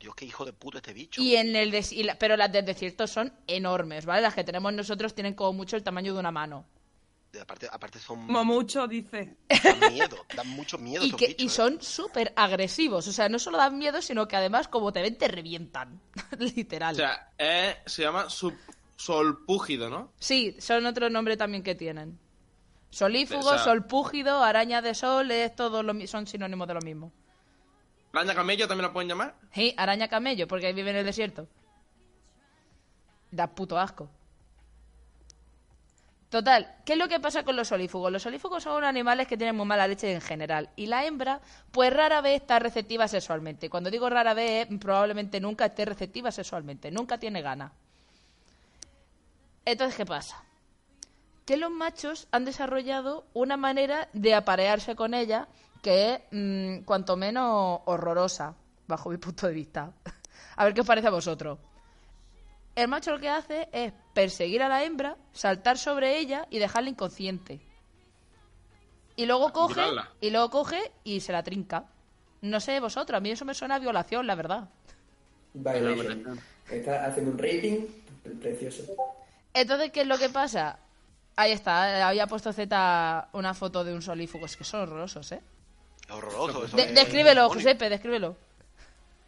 Dios, 0.00 0.14
qué 0.16 0.24
hijo 0.24 0.44
de 0.44 0.52
puto 0.52 0.78
este 0.78 0.92
bicho. 0.92 1.20
Y 1.22 1.36
en 1.36 1.54
el 1.54 1.70
des- 1.70 1.92
y 1.92 2.02
la- 2.02 2.18
pero 2.18 2.36
las 2.36 2.50
del 2.50 2.64
desierto 2.64 3.06
son 3.06 3.32
enormes, 3.46 4.04
¿vale? 4.04 4.22
Las 4.22 4.34
que 4.34 4.42
tenemos 4.42 4.72
nosotros 4.72 5.14
tienen 5.14 5.34
como 5.34 5.52
mucho 5.52 5.76
el 5.76 5.82
tamaño 5.84 6.12
de 6.14 6.18
una 6.20 6.32
mano. 6.32 6.64
Aparte, 7.40 7.66
aparte 7.70 7.98
son. 7.98 8.26
Como 8.26 8.44
mucho, 8.44 8.86
dice. 8.88 9.36
Dan 9.62 9.92
miedo. 9.94 10.16
Dan 10.36 10.48
mucho 10.50 10.76
miedo 10.76 11.02
Y, 11.04 11.06
estos 11.06 11.18
que, 11.20 11.26
bichos, 11.28 11.42
y 11.42 11.46
¿eh? 11.46 11.50
son 11.50 11.80
súper 11.80 12.32
agresivos. 12.36 13.06
O 13.06 13.12
sea, 13.12 13.28
no 13.28 13.38
solo 13.38 13.56
dan 13.58 13.78
miedo, 13.78 14.02
sino 14.02 14.26
que 14.28 14.36
además, 14.36 14.66
como 14.68 14.92
te 14.92 15.00
ven, 15.02 15.16
te 15.16 15.28
revientan. 15.28 16.00
Literal. 16.38 16.94
O 16.94 16.96
sea, 16.98 17.30
eh, 17.38 17.76
se 17.86 18.02
llama 18.02 18.28
sub- 18.28 18.58
solpúgido, 18.96 19.88
¿no? 19.88 20.12
Sí, 20.18 20.56
son 20.58 20.84
otro 20.84 21.08
nombre 21.10 21.36
también 21.36 21.62
que 21.62 21.74
tienen. 21.74 22.18
Solífugo, 22.92 23.40
O 23.48 23.54
sea- 23.54 23.58
solpúgido, 23.64 24.42
araña 24.44 24.82
de 24.82 24.94
sol, 24.94 25.30
es 25.30 25.56
todo 25.56 25.82
lo 25.82 26.06
son 26.06 26.26
sinónimos 26.26 26.68
de 26.68 26.74
lo 26.74 26.80
mismo. 26.82 27.10
¿Araña 28.12 28.34
camello 28.34 28.68
también 28.68 28.86
la 28.88 28.92
pueden 28.92 29.08
llamar? 29.08 29.34
Sí, 29.54 29.74
araña 29.78 30.08
camello, 30.08 30.46
porque 30.46 30.72
vive 30.74 30.90
en 30.90 30.96
el 30.96 31.06
desierto. 31.06 31.48
Da 33.30 33.46
puto 33.46 33.78
asco. 33.78 34.10
Total, 36.28 36.76
¿qué 36.84 36.92
es 36.94 36.98
lo 36.98 37.08
que 37.08 37.20
pasa 37.20 37.44
con 37.44 37.56
los 37.56 37.68
solífugos? 37.68 38.12
Los 38.12 38.22
solífugos 38.22 38.62
son 38.62 38.84
animales 38.84 39.26
que 39.26 39.36
tienen 39.38 39.56
muy 39.56 39.66
mala 39.66 39.86
leche 39.88 40.12
en 40.12 40.20
general. 40.20 40.68
Y 40.76 40.86
la 40.86 41.04
hembra, 41.06 41.40
pues 41.70 41.92
rara 41.92 42.20
vez 42.20 42.40
está 42.42 42.58
receptiva 42.58 43.08
sexualmente. 43.08 43.68
Cuando 43.70 43.90
digo 43.90 44.08
rara 44.10 44.32
vez, 44.34 44.68
es 44.70 44.78
probablemente 44.78 45.40
nunca 45.40 45.66
esté 45.66 45.84
receptiva 45.86 46.30
sexualmente. 46.30 46.90
Nunca 46.90 47.18
tiene 47.18 47.40
ganas. 47.42 47.72
Entonces, 49.64 49.96
¿qué 49.96 50.06
pasa? 50.06 50.42
Que 51.44 51.56
los 51.56 51.70
machos 51.70 52.28
han 52.30 52.44
desarrollado 52.44 53.26
una 53.34 53.56
manera 53.56 54.08
de 54.12 54.34
aparearse 54.34 54.94
con 54.94 55.14
ella 55.14 55.48
que 55.82 56.14
es 56.14 56.20
mm, 56.30 56.84
cuanto 56.84 57.16
menos 57.16 57.80
horrorosa, 57.84 58.54
bajo 58.86 59.10
mi 59.10 59.18
punto 59.18 59.48
de 59.48 59.52
vista. 59.52 59.92
A 60.56 60.64
ver 60.64 60.74
qué 60.74 60.82
os 60.82 60.86
parece 60.86 61.08
a 61.08 61.10
vosotros. 61.10 61.58
El 62.76 62.88
macho 62.88 63.10
lo 63.10 63.18
que 63.18 63.28
hace 63.28 63.68
es 63.72 63.92
perseguir 64.14 64.62
a 64.62 64.68
la 64.68 64.84
hembra, 64.84 65.16
saltar 65.32 65.78
sobre 65.78 66.18
ella 66.18 66.46
y 66.50 66.58
dejarla 66.58 66.90
inconsciente. 66.90 67.60
Y 69.16 69.26
luego 69.26 69.52
coge, 69.52 69.82
y 70.20 70.30
luego 70.30 70.50
coge 70.50 70.92
y 71.04 71.20
se 71.20 71.32
la 71.32 71.42
trinca. 71.42 71.86
No 72.42 72.60
sé 72.60 72.80
vosotros, 72.80 73.16
a 73.16 73.20
mí 73.20 73.30
eso 73.30 73.44
me 73.44 73.54
suena 73.54 73.76
a 73.76 73.78
violación, 73.78 74.26
la 74.26 74.34
verdad. 74.34 74.68
Violation. 75.54 76.40
Está 76.70 77.06
haciendo 77.06 77.32
un 77.32 77.38
rating 77.38 77.86
precioso. 78.40 78.84
Entonces, 79.54 79.90
¿qué 79.90 80.02
es 80.02 80.06
lo 80.06 80.18
que 80.18 80.28
pasa? 80.28 80.78
Ahí 81.36 81.52
está, 81.52 82.06
había 82.08 82.26
puesto 82.26 82.52
Z 82.52 83.28
una 83.32 83.54
foto 83.54 83.84
de 83.84 83.94
un 83.94 84.02
solífugo. 84.02 84.46
Es 84.46 84.56
que 84.56 84.64
son 84.64 84.80
horrorosos, 84.82 85.32
¿eh? 85.32 85.40
Es 86.06 86.14
horroroso. 86.14 86.64
Eso 86.66 86.76
De- 86.76 86.82
es- 86.84 86.94
descríbelo, 86.94 87.42
demonio. 87.42 87.54
Josepe, 87.62 87.88
descríbelo. 87.88 88.36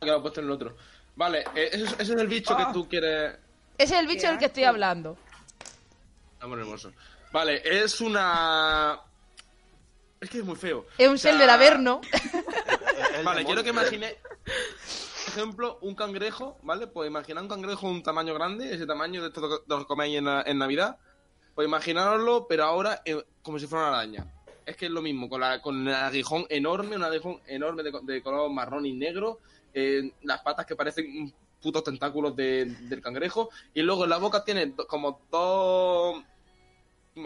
Que 0.01 0.07
lo 0.07 0.19
he 0.19 0.21
puesto 0.21 0.41
en 0.41 0.47
el 0.47 0.53
otro. 0.53 0.77
Vale, 1.17 1.41
eh, 1.55 1.71
ese, 1.73 1.85
es- 1.85 1.93
ese 1.93 2.03
es 2.15 2.21
el 2.21 2.27
bicho 2.27 2.57
que 2.57 2.65
tú 2.73 2.89
quieres... 2.89 3.37
Ese 3.79 3.95
es 3.95 4.01
el 4.01 4.07
bicho 4.07 4.27
del 4.29 4.39
que 4.39 4.45
estoy 4.47 4.65
hablando. 4.65 5.17
Amor 6.41 6.59
hermoso. 6.61 6.93
Vale, 7.33 7.63
es 7.65 8.01
una... 8.01 9.01
Es 10.21 10.31
que 10.31 10.39
es 10.39 10.45
muy 10.45 10.57
feo. 10.57 10.87
Es 10.99 11.09
un 11.09 11.15
O 11.15 11.19
sea, 11.19 11.33
sel 11.33 11.41
del 11.41 11.51
Averno. 11.51 12.01
El 13.17 13.25
Vale, 13.25 13.41
demonio. 13.41 13.47
quiero 13.47 13.63
que 13.65 13.71
imagine, 13.71 14.17
por 14.45 15.35
ejemplo, 15.35 15.79
un 15.83 15.95
cangrejo, 15.95 16.59
¿vale? 16.63 16.87
Pues 16.87 17.09
imaginar 17.09 17.43
un 17.43 17.49
cangrejo 17.49 17.89
un 17.89 18.03
tamaño 18.03 18.35
grande, 18.35 18.75
ese 18.75 18.87
tamaño 18.87 19.21
de 19.23 19.29
esto 19.29 19.41
de 19.41 19.59
los 19.69 19.81
que 19.81 19.87
coméis 19.87 20.19
en, 20.19 20.25
la- 20.27 20.43
en 20.47 20.59
Navidad. 20.59 20.99
Pues 21.55 21.67
imaginaroslo, 21.69 22.47
pero 22.49 22.65
ahora 22.65 23.01
eh, 23.05 23.23
como 23.43 23.59
si 23.59 23.67
fuera 23.67 23.89
una 23.89 23.99
araña. 23.99 24.27
Es 24.67 24.77
que 24.77 24.87
es 24.87 24.91
lo 24.91 25.03
mismo, 25.03 25.29
con, 25.29 25.41
la, 25.41 25.61
con 25.61 25.87
el 25.87 25.95
aguijón 25.95 26.47
enorme, 26.49 26.97
un 26.97 27.05
aguijón 27.05 27.41
enorme 27.47 27.83
de, 27.83 27.93
co- 27.93 28.01
de 28.01 28.23
color 28.23 28.51
marrón 28.51 28.87
y 28.87 28.93
negro, 28.95 29.41
eh, 29.75 30.11
las 30.23 30.41
patas 30.43 30.65
que 30.67 30.75
parecen 30.75 31.33
putos 31.61 31.85
tentáculos 31.85 32.35
de- 32.35 32.65
del 32.89 33.01
cangrejo, 33.03 33.51
y 33.75 33.83
luego 33.83 34.05
en 34.05 34.11
la 34.11 34.17
boca 34.19 34.43
tiene 34.43 34.67
do- 34.67 34.87
como 34.87 35.21
dos 35.31 36.23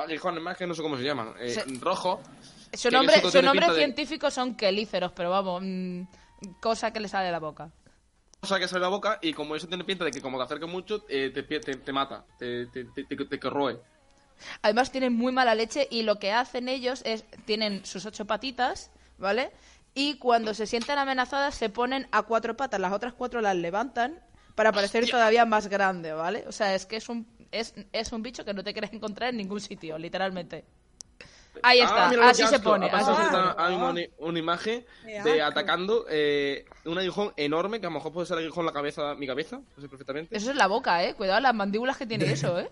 aguijones 0.00 0.42
más 0.42 0.56
que 0.56 0.66
no 0.66 0.74
sé 0.74 0.82
cómo 0.82 0.96
se 0.96 1.04
llaman, 1.04 1.34
eh, 1.38 1.50
Se- 1.50 1.64
rojos. 1.80 2.20
Su 2.72 2.90
nombre, 2.90 3.20
su 3.30 3.40
nombre 3.42 3.66
de- 3.68 3.74
científico 3.76 4.30
son 4.30 4.54
quelíferos, 4.56 5.12
pero 5.12 5.30
vamos, 5.30 5.62
mm, 5.64 6.02
cosa 6.60 6.92
que 6.92 7.00
le 7.00 7.08
sale 7.08 7.26
de 7.26 7.32
la 7.32 7.40
boca. 7.40 7.70
cosa 8.40 8.58
que 8.60 8.68
sale 8.68 8.78
de 8.80 8.82
la 8.84 8.88
boca 8.88 9.18
y 9.22 9.32
como 9.32 9.56
eso 9.56 9.66
tiene 9.66 9.82
pinta 9.84 10.04
de 10.04 10.10
que 10.12 10.20
como 10.22 10.38
te 10.38 10.44
acerques 10.44 10.68
mucho 10.68 11.04
eh, 11.08 11.30
te, 11.34 11.42
te, 11.42 11.58
te 11.60 11.92
mata, 11.92 12.24
te, 12.38 12.66
te, 12.66 12.84
te, 12.84 13.04
te- 13.04 13.24
te 13.24 13.38
corroe. 13.40 13.80
Además 14.62 14.90
tienen 14.90 15.12
muy 15.12 15.32
mala 15.32 15.54
leche 15.54 15.86
y 15.90 16.02
lo 16.02 16.18
que 16.18 16.32
hacen 16.32 16.68
ellos 16.68 17.02
es, 17.04 17.24
tienen 17.44 17.84
sus 17.84 18.06
ocho 18.06 18.26
patitas, 18.26 18.90
¿vale? 19.18 19.50
Y 19.94 20.18
cuando 20.18 20.54
se 20.54 20.66
sienten 20.66 20.98
amenazadas 20.98 21.54
se 21.54 21.68
ponen 21.68 22.06
a 22.12 22.22
cuatro 22.22 22.56
patas, 22.56 22.80
las 22.80 22.92
otras 22.92 23.14
cuatro 23.14 23.40
las 23.40 23.56
levantan 23.56 24.20
para 24.54 24.72
parecer 24.72 25.08
todavía 25.08 25.44
más 25.44 25.68
grande, 25.68 26.12
¿vale? 26.12 26.44
O 26.48 26.52
sea, 26.52 26.74
es 26.74 26.86
que 26.86 26.96
es 26.96 27.08
un, 27.08 27.26
es, 27.50 27.74
es 27.92 28.12
un 28.12 28.22
bicho 28.22 28.44
que 28.44 28.54
no 28.54 28.62
te 28.64 28.72
quieres 28.72 28.92
encontrar 28.92 29.30
en 29.30 29.36
ningún 29.36 29.60
sitio, 29.60 29.98
literalmente. 29.98 30.64
Ahí 31.62 31.80
está, 31.80 32.08
Ah, 32.08 32.12
lo 32.12 32.22
así 32.24 32.46
se 32.46 32.60
pone. 32.60 32.86
Ha 32.86 32.90
pasado 32.90 33.18
mismo 33.68 33.90
una, 33.90 34.00
una 34.18 34.38
imagen 34.38 34.84
de 35.04 35.42
asco. 35.42 35.44
atacando 35.44 36.06
eh, 36.08 36.64
un 36.84 36.98
aguijón 36.98 37.32
enorme, 37.36 37.80
que 37.80 37.86
a 37.86 37.90
lo 37.90 37.94
mejor 37.94 38.12
puede 38.12 38.26
ser 38.26 38.38
aguijón 38.38 38.62
en 38.62 38.66
la 38.66 38.72
cabeza, 38.72 39.14
mi 39.14 39.26
cabeza, 39.26 39.56
no 39.76 39.82
sé 39.82 39.88
perfectamente. 39.88 40.36
Eso 40.36 40.50
es 40.50 40.56
la 40.56 40.66
boca, 40.66 41.04
¿eh? 41.04 41.14
Cuidado 41.14 41.40
las 41.40 41.54
mandíbulas 41.54 41.96
que 41.96 42.06
tiene 42.06 42.24
eso, 42.32 42.58
¿eh? 42.58 42.70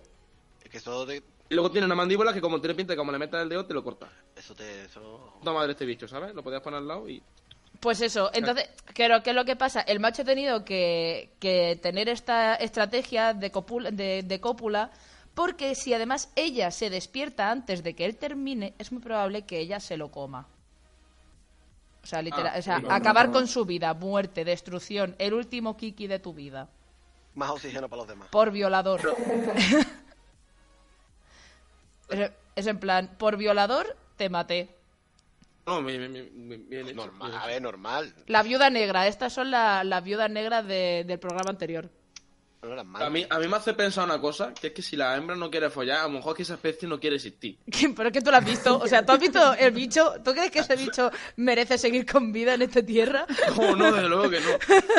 Es 0.63 0.83
que 0.83 0.89
de. 1.05 1.23
Y 1.49 1.53
luego 1.55 1.71
tiene 1.71 1.85
una 1.85 1.95
mandíbula 1.95 2.33
que 2.33 2.41
como 2.41 2.59
tiene 2.59 2.75
pinta 2.75 2.93
de 2.93 2.97
como 2.97 3.11
le 3.11 3.17
metas 3.19 3.41
el 3.41 3.49
dedo 3.49 3.65
te 3.65 3.73
lo 3.73 3.83
corta. 3.83 4.07
Eso 4.35 4.53
te. 4.53 4.85
Eso... 4.85 5.33
Madre 5.43 5.71
este 5.71 5.85
bicho, 5.85 6.07
¿sabes? 6.07 6.33
Lo 6.35 6.43
podías 6.43 6.61
poner 6.61 6.79
al 6.79 6.87
lado 6.87 7.07
y... 7.09 7.21
Pues 7.79 8.01
eso, 8.01 8.31
entonces, 8.33 8.67
claro, 8.95 9.21
¿qué 9.21 9.29
es 9.29 9.35
lo 9.35 9.45
que 9.45 9.55
pasa? 9.55 9.81
El 9.81 9.99
macho 9.99 10.23
ha 10.23 10.25
tenido 10.25 10.65
que, 10.65 11.35
que 11.39 11.77
tener 11.81 12.09
esta 12.09 12.55
estrategia 12.55 13.33
de, 13.35 13.51
copula, 13.51 13.91
de, 13.91 14.23
de 14.23 14.41
cópula 14.41 14.89
porque 15.35 15.75
si 15.75 15.93
además 15.93 16.31
ella 16.35 16.71
se 16.71 16.89
despierta 16.89 17.51
antes 17.51 17.83
de 17.83 17.93
que 17.95 18.05
él 18.05 18.17
termine, 18.17 18.73
es 18.79 18.91
muy 18.91 18.99
probable 19.01 19.45
que 19.45 19.59
ella 19.59 19.79
se 19.79 19.95
lo 19.95 20.09
coma. 20.09 20.47
O 22.01 22.07
sea, 22.07 22.23
literal, 22.23 22.53
Ah, 22.55 22.59
o 22.59 22.61
sea 22.63 22.81
acabar 22.89 23.27
no. 23.27 23.33
con 23.33 23.47
su 23.47 23.63
vida, 23.65 23.93
muerte, 23.93 24.43
destrucción, 24.43 25.15
el 25.19 25.35
último 25.35 25.77
kiki 25.77 26.07
de 26.07 26.17
tu 26.17 26.33
vida, 26.33 26.69
Más 27.35 27.51
oxígeno 27.51 27.87
para 27.87 28.01
los 28.01 28.07
demás. 28.09 28.29
por 28.29 28.49
violador. 28.49 29.01
es, 32.09 32.31
es 32.55 32.67
en 32.67 32.79
plan, 32.79 33.15
por 33.17 33.37
violador 33.37 33.95
te 34.15 34.29
maté. 34.29 34.75
No, 35.65 35.83
bien, 35.83 35.99
bien, 35.99 36.13
bien, 36.13 36.49
bien- 36.49 36.69
bien 36.69 36.87
hecho, 36.87 36.95
Normal, 36.95 37.35
a 37.35 37.45
ver, 37.45 37.61
normal. 37.61 38.13
La 38.27 38.41
viuda 38.43 38.69
negra, 38.69 39.07
estas 39.07 39.33
son 39.33 39.51
la- 39.51 39.83
las 39.83 40.03
viudas 40.03 40.29
negras 40.31 40.65
de- 40.65 41.03
del 41.05 41.19
programa 41.19 41.49
anterior. 41.49 41.89
A 42.99 43.09
mí, 43.09 43.25
a 43.29 43.37
mí 43.39 43.47
me 43.47 43.55
hace 43.55 43.73
pensar 43.75 44.03
una 44.05 44.19
cosa, 44.19 44.51
que 44.53 44.67
es 44.67 44.73
que 44.73 44.81
si 44.81 44.95
la 44.97 45.15
hembra 45.15 45.35
no 45.35 45.49
quiere 45.51 45.69
follar, 45.69 45.99
a 45.99 46.03
lo 46.03 46.09
mejor 46.09 46.31
es 46.33 46.37
que 46.37 46.43
esa 46.43 46.55
especie 46.55 46.87
no 46.87 46.99
quiere 46.99 47.17
existir. 47.17 47.59
Pero 47.95 48.09
es 48.09 48.13
que 48.13 48.21
tú 48.21 48.31
lo 48.31 48.37
has 48.37 48.45
visto. 48.45 48.79
O 48.79 48.87
sea, 48.87 49.05
¿tú 49.05 49.11
has 49.13 49.19
visto 49.19 49.53
el 49.53 49.71
bicho? 49.71 50.15
¿Tú 50.25 50.31
crees 50.33 50.51
que 50.51 50.59
ese 50.59 50.75
bicho 50.75 51.11
merece 51.35 51.77
seguir 51.77 52.05
con 52.05 52.31
vida 52.31 52.55
en 52.55 52.63
esta 52.63 52.81
tierra? 52.81 53.25
No, 53.57 53.75
no, 53.75 53.91
desde 53.91 54.09
luego 54.09 54.29
que 54.29 54.39
no. 54.39 54.51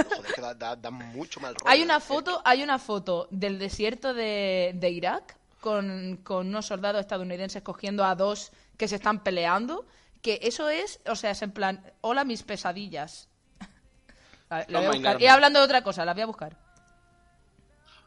Joder, 0.08 0.34
que 0.34 0.40
da, 0.40 0.54
da- 0.54 0.76
da 0.76 0.90
mucho 0.90 1.40
mal 1.40 1.54
rollo. 1.54 1.68
Hay 1.68 1.82
una 1.82 1.98
foto, 2.00 2.40
hay 2.44 2.62
una 2.62 2.78
foto 2.78 3.26
del 3.30 3.58
desierto 3.58 4.14
de, 4.14 4.72
de 4.74 4.90
Irak 4.90 5.36
con, 5.60 6.18
con 6.24 6.48
unos 6.48 6.66
soldados 6.66 7.00
estadounidenses 7.00 7.62
cogiendo 7.62 8.04
a 8.04 8.14
dos 8.14 8.52
que 8.76 8.88
se 8.88 8.96
están 8.96 9.22
peleando. 9.22 9.86
Que 10.22 10.40
eso 10.42 10.68
es, 10.68 11.00
o 11.06 11.14
sea, 11.14 11.30
es 11.30 11.42
en 11.42 11.52
plan, 11.52 11.82
hola 12.00 12.24
mis 12.24 12.42
pesadillas. 12.42 13.28
La 14.48 14.64
voy 14.66 14.84
a 14.86 14.90
buscar. 14.92 15.22
Y 15.22 15.26
hablando 15.26 15.58
de 15.60 15.64
otra 15.64 15.82
cosa, 15.82 16.04
la 16.04 16.12
voy 16.14 16.22
a 16.22 16.26
buscar. 16.26 16.56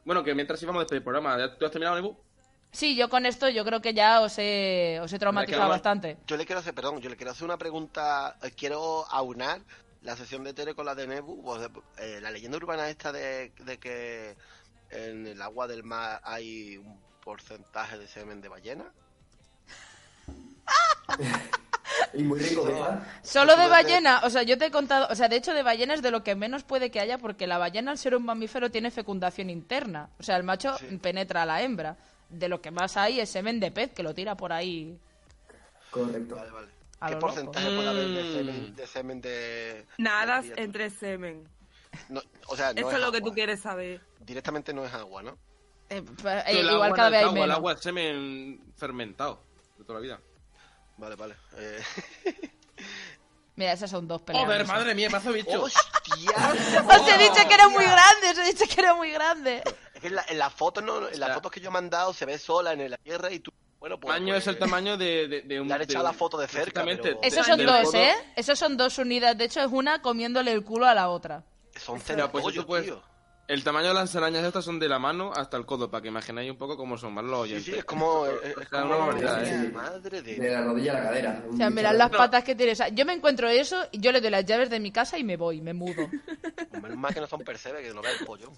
Bueno, 0.04 0.24
que 0.24 0.34
mientras 0.34 0.62
íbamos 0.64 0.80
a 0.80 0.84
despedir 0.84 1.00
el 1.00 1.04
programa, 1.04 1.38
¿ya 1.38 1.56
¿tú 1.58 1.66
has 1.66 1.72
terminado, 1.72 1.96
Nebu? 1.96 2.18
Sí, 2.72 2.96
yo 2.96 3.10
con 3.10 3.26
esto 3.26 3.50
yo 3.50 3.64
creo 3.66 3.82
que 3.82 3.94
ya 3.94 4.22
os 4.22 4.36
he, 4.40 5.00
os 5.02 5.12
he 5.14 5.20
traumatizado 5.20 5.70
bastante. 5.70 6.18
Yo 6.26 6.38
le 6.38 6.46
quiero 6.46 6.60
hacer, 6.60 6.74
perdón, 6.74 7.00
yo 7.00 7.10
le 7.10 7.18
quiero 7.18 7.32
hacer 7.32 7.44
una 7.46 7.58
pregunta. 7.58 8.38
eh, 8.42 8.52
Quiero 8.52 9.06
aunar 9.10 9.62
la 10.02 10.16
sección 10.16 10.44
de 10.44 10.54
Tere 10.54 10.74
con 10.74 10.86
la 10.86 10.96
de 10.96 11.06
Nebu, 11.06 11.44
pues, 11.44 11.70
eh, 11.98 12.20
la 12.22 12.32
leyenda 12.32 12.58
urbana 12.58 12.90
esta 12.90 13.12
de, 13.12 13.52
de 13.60 13.78
que 13.78 14.36
en 14.90 15.28
el 15.28 15.42
agua 15.42 15.68
del 15.68 15.84
mar 15.84 16.22
hay 16.24 16.78
un 16.78 16.98
porcentaje 17.24 17.98
de 17.98 18.08
semen 18.08 18.42
de 18.42 18.50
ballena. 18.50 18.86
Y 22.14 22.24
muy 22.24 22.40
rico, 22.40 22.64
¿verdad? 22.66 23.06
Solo 23.22 23.56
de 23.56 23.68
ballena, 23.68 24.22
o 24.24 24.30
sea, 24.30 24.44
yo 24.44 24.58
te 24.58 24.66
he 24.66 24.72
contado, 24.72 25.08
o 25.10 25.16
sea, 25.16 25.30
de 25.30 25.36
hecho 25.38 25.54
de 25.54 25.64
ballena 25.64 25.94
es 25.94 26.02
de 26.02 26.12
lo 26.12 26.24
que 26.24 26.36
menos 26.36 26.64
puede 26.64 26.90
que 26.92 27.00
haya 27.00 27.18
porque 27.18 27.48
la 27.48 27.58
ballena 27.58 27.92
al 27.92 27.98
ser 27.98 28.16
un 28.16 28.26
mamífero 28.26 28.70
tiene 28.72 28.92
fecundación 28.92 29.50
interna, 29.50 30.10
o 30.20 30.24
sea, 30.24 30.36
el 30.38 30.44
macho 30.44 30.78
Sí. 30.78 30.98
penetra 30.98 31.44
a 31.44 31.46
la 31.46 31.62
hembra. 31.62 31.96
De 32.30 32.48
lo 32.48 32.62
que 32.62 32.72
más 32.72 32.96
hay 32.98 33.20
es 33.20 33.30
semen 33.30 33.60
de 33.60 33.72
pez 33.72 33.92
que 33.94 34.04
lo 34.04 34.14
tira 34.14 34.36
por 34.36 34.52
ahí. 34.54 34.98
Correcto. 35.90 36.36
Vale, 36.36 36.52
vale. 36.52 36.68
A 37.02 37.10
¿Qué 37.10 37.16
porcentaje 37.18 37.66
loco. 37.70 37.78
puede 37.78 37.90
haber 37.90 38.08
de 38.08 38.24
Mm. 38.24 38.34
semen 38.34 38.76
de, 38.76 38.88
semen 38.88 39.22
de, 39.22 39.86
Nada 39.98 40.42
de 40.42 40.54
entre 40.64 40.90
semen. 40.90 41.48
No, 42.10 42.22
o 42.48 42.56
sea, 42.56 42.74
no 42.74 42.80
Eso 42.80 42.90
es 42.90 42.96
es 42.96 43.02
lo 43.02 43.12
que 43.12 43.22
tú 43.22 43.34
quieres 43.34 43.60
saber. 43.62 44.02
Directamente 44.20 44.74
no 44.74 44.86
es 44.86 44.94
agua, 44.94 45.24
¿no? 45.24 45.38
Eh, 45.92 46.04
eh, 46.26 46.44
El 46.48 46.58
igual 46.70 46.84
agua 46.84 46.96
cada 46.96 47.10
vez 47.10 47.20
es 47.20 47.24
hay 47.24 47.28
agua, 47.28 47.36
El 47.38 47.42
menos. 47.42 47.58
agua 47.58 47.74
es 47.74 47.80
semen 47.82 48.74
fermentado 48.78 49.44
de 49.78 49.84
toda 49.84 50.00
la 50.00 50.04
vida. 50.04 50.20
Vale, 50.98 51.16
vale. 51.16 51.36
Eh... 51.58 51.84
Mira, 53.56 53.74
esas 53.74 53.92
son 53.92 54.08
dos 54.08 54.22
peleas. 54.22 54.46
Joder, 54.46 54.66
madre 54.66 54.96
mía, 54.96 55.10
pedazo 55.10 55.32
de 55.34 55.42
bicho. 55.44 55.62
¡Hostia! 55.64 56.32
Os 56.88 57.08
he 57.08 57.18
dicho 57.18 57.48
que 57.48 57.54
era 57.54 57.68
muy 57.68 57.84
grande, 57.84 58.30
os 58.32 58.38
he 58.38 58.44
dicho 58.46 58.66
que 58.74 58.82
era 58.82 58.96
muy 58.96 59.12
grande. 59.12 59.62
Es 59.94 60.02
que 60.02 60.08
en, 60.08 60.16
la, 60.16 60.26
en 60.30 60.40
las 60.40 60.54
fotos 60.54 60.84
no, 60.84 60.98
en 61.10 61.20
las 61.20 61.28
sea- 61.28 61.34
fotos 61.36 61.52
que 61.52 61.60
yo 61.60 61.70
he 61.70 61.72
mandado 61.72 62.14
se 62.14 62.26
ve 62.26 62.40
sola 62.40 62.72
en 62.74 62.90
la 62.90 62.98
tierra 62.98 63.30
y 63.32 63.40
tú, 63.40 63.52
bueno, 63.80 64.00
pues, 64.00 64.14
tamaño 64.16 64.34
pues, 64.34 64.44
es 64.44 64.48
el 64.48 64.58
tamaño 64.58 64.98
de, 64.98 65.28
de, 65.28 65.42
de 65.42 65.62
un. 65.62 65.68
Le 65.68 65.74
han 65.76 65.82
echado 65.82 66.06
de- 66.06 66.12
la 66.12 66.18
foto 66.18 66.38
de 66.38 66.48
cerca, 66.48 66.84
pero- 66.86 67.20
Esos 67.22 67.46
son 67.46 67.64
dos, 67.66 67.84
codo. 67.84 67.98
¿eh? 68.02 68.16
Esos 68.36 68.58
son 68.58 68.78
dos 68.78 68.98
unidas. 68.98 69.38
De 69.38 69.44
hecho, 69.46 69.60
es 69.62 69.70
una 69.72 70.02
comiéndole 70.02 70.54
el 70.54 70.64
culo 70.64 70.88
a 70.88 70.96
la 70.96 71.10
otra. 71.10 71.44
Son 71.78 71.96
pues 71.96 72.04
centollos, 72.08 72.48
esto 72.54 72.66
pues- 72.66 72.86
tío. 72.86 73.04
El 73.52 73.66
tamaño 73.66 73.90
de 73.90 73.94
las 73.96 74.16
arañas 74.16 74.46
estas 74.46 74.64
son 74.64 74.80
de 74.80 74.88
la 74.88 74.98
mano 74.98 75.34
hasta 75.36 75.58
el 75.58 75.66
codo, 75.66 75.92
para 75.92 76.02
que 76.02 76.08
imagináis 76.08 76.50
un 76.50 76.56
poco 76.58 76.78
cómo 76.78 76.98
son, 76.98 77.14
¿vale? 77.14 77.28
Los 77.28 77.40
Sí, 77.48 77.54
oyentes. 77.54 77.66
sí, 77.74 77.80
es 77.80 77.84
como... 77.84 78.26
Es, 78.26 78.70
como 78.70 78.86
una 78.86 78.96
barbaridad, 78.96 79.46
¿eh? 79.46 79.70
Madre 79.74 80.22
de... 80.22 80.36
De 80.36 80.50
la 80.52 80.62
rodilla 80.64 80.92
a 80.92 80.96
la 80.96 81.04
cadera. 81.04 81.44
O 81.52 81.58
sea, 81.58 81.70
mirad 81.70 81.94
las 81.98 82.10
patas 82.12 82.46
que 82.46 82.56
tiene. 82.56 82.72
O 82.72 82.76
sea, 82.76 82.88
yo 82.88 83.06
me 83.06 83.12
encuentro 83.12 83.50
eso, 83.50 83.76
y 83.92 84.00
yo 84.00 84.14
le 84.14 84.22
doy 84.22 84.30
las 84.30 84.46
llaves 84.46 84.70
de 84.70 84.80
mi 84.80 84.92
casa 84.94 85.18
y 85.20 85.26
me 85.26 85.36
voy, 85.36 85.60
me 85.60 85.74
mudo. 85.74 86.08
Menos 86.82 86.98
mal 86.98 87.14
que 87.14 87.20
no 87.20 87.28
son 87.28 87.42
percebes, 87.42 87.86
que 87.86 87.94
no 87.94 88.02
vea 88.02 88.14
el 88.18 88.26
pollo. 88.26 88.54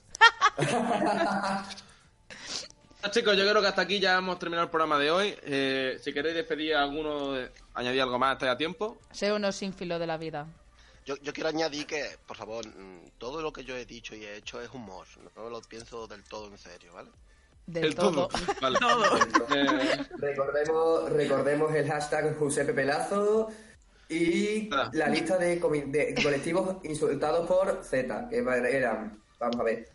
Chicos, 3.11 3.35
yo 3.35 3.49
creo 3.49 3.61
que 3.61 3.67
hasta 3.67 3.81
aquí 3.81 3.99
ya 3.99 4.17
hemos 4.19 4.37
terminado 4.37 4.65
el 4.65 4.69
programa 4.69 4.99
de 4.99 5.09
hoy. 5.09 5.35
Eh, 5.41 5.97
si 6.03 6.13
queréis 6.13 6.35
despedir 6.35 6.75
a 6.75 6.83
alguno, 6.83 7.33
añadir 7.73 8.01
algo 8.01 8.19
más, 8.19 8.33
estáis 8.33 8.51
a 8.51 8.57
tiempo. 8.57 8.97
Sé 9.11 9.33
uno 9.33 9.51
sin 9.51 9.73
filo 9.73 9.97
de 9.97 10.05
la 10.07 10.17
vida. 10.17 10.45
Yo, 11.05 11.15
yo 11.17 11.33
quiero 11.33 11.49
añadir 11.49 11.85
que, 11.85 12.17
por 12.25 12.37
favor, 12.37 12.65
mm, 12.65 13.11
todo 13.17 13.41
lo 13.41 13.51
que 13.51 13.63
yo 13.65 13.75
he 13.75 13.85
dicho 13.85 14.15
y 14.15 14.23
he 14.25 14.37
hecho 14.37 14.61
es 14.61 14.69
humor. 14.71 15.05
No 15.35 15.49
lo 15.49 15.61
pienso 15.61 16.07
del 16.07 16.23
todo 16.23 16.47
en 16.47 16.57
serio, 16.57 16.93
¿vale? 16.93 17.09
Del 17.65 17.85
El 17.85 17.95
todo. 17.95 18.27
todo. 18.27 18.29
Vale. 18.61 18.79
Todo. 18.79 19.17
Eh, 19.55 20.05
Recordemos, 20.17 21.09
recordemos 21.11 21.73
el 21.75 21.87
hashtag 21.89 22.37
Giuseppe 22.37 22.73
Pelazo 22.73 23.49
y 24.09 24.69
Ah. 24.73 24.89
la 24.93 25.07
lista 25.07 25.37
de, 25.37 25.55
de 25.57 26.15
colectivos 26.21 26.77
insultados 26.83 27.47
por 27.47 27.83
Z, 27.83 28.27
que 28.29 28.37
eran, 28.39 29.21
vamos 29.39 29.59
a 29.59 29.63
ver, 29.63 29.89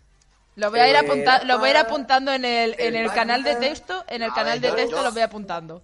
Lo 0.56 0.70
voy 0.70 0.80
a 0.80 0.88
ir, 0.90 0.96
apunta- 0.96 1.44
lo 1.44 1.59
voy 1.59 1.68
a 1.68 1.70
ir 1.72 1.76
apuntando 1.76 2.32
en 2.32 2.44
el, 2.44 2.74
en 2.78 2.96
el 2.96 3.04
el 3.04 3.12
canal 3.12 3.42
de 3.44 3.54
texto. 3.56 4.02
En 4.09 4.22
el 4.22 4.30
A 4.30 4.34
canal 4.34 4.61
ver, 4.61 4.62
de 4.62 4.68
yo- 4.68 4.74
texto 4.76 4.96
yo- 4.96 5.02
lo 5.04 5.12
voy 5.12 5.22
apuntando. 5.22 5.82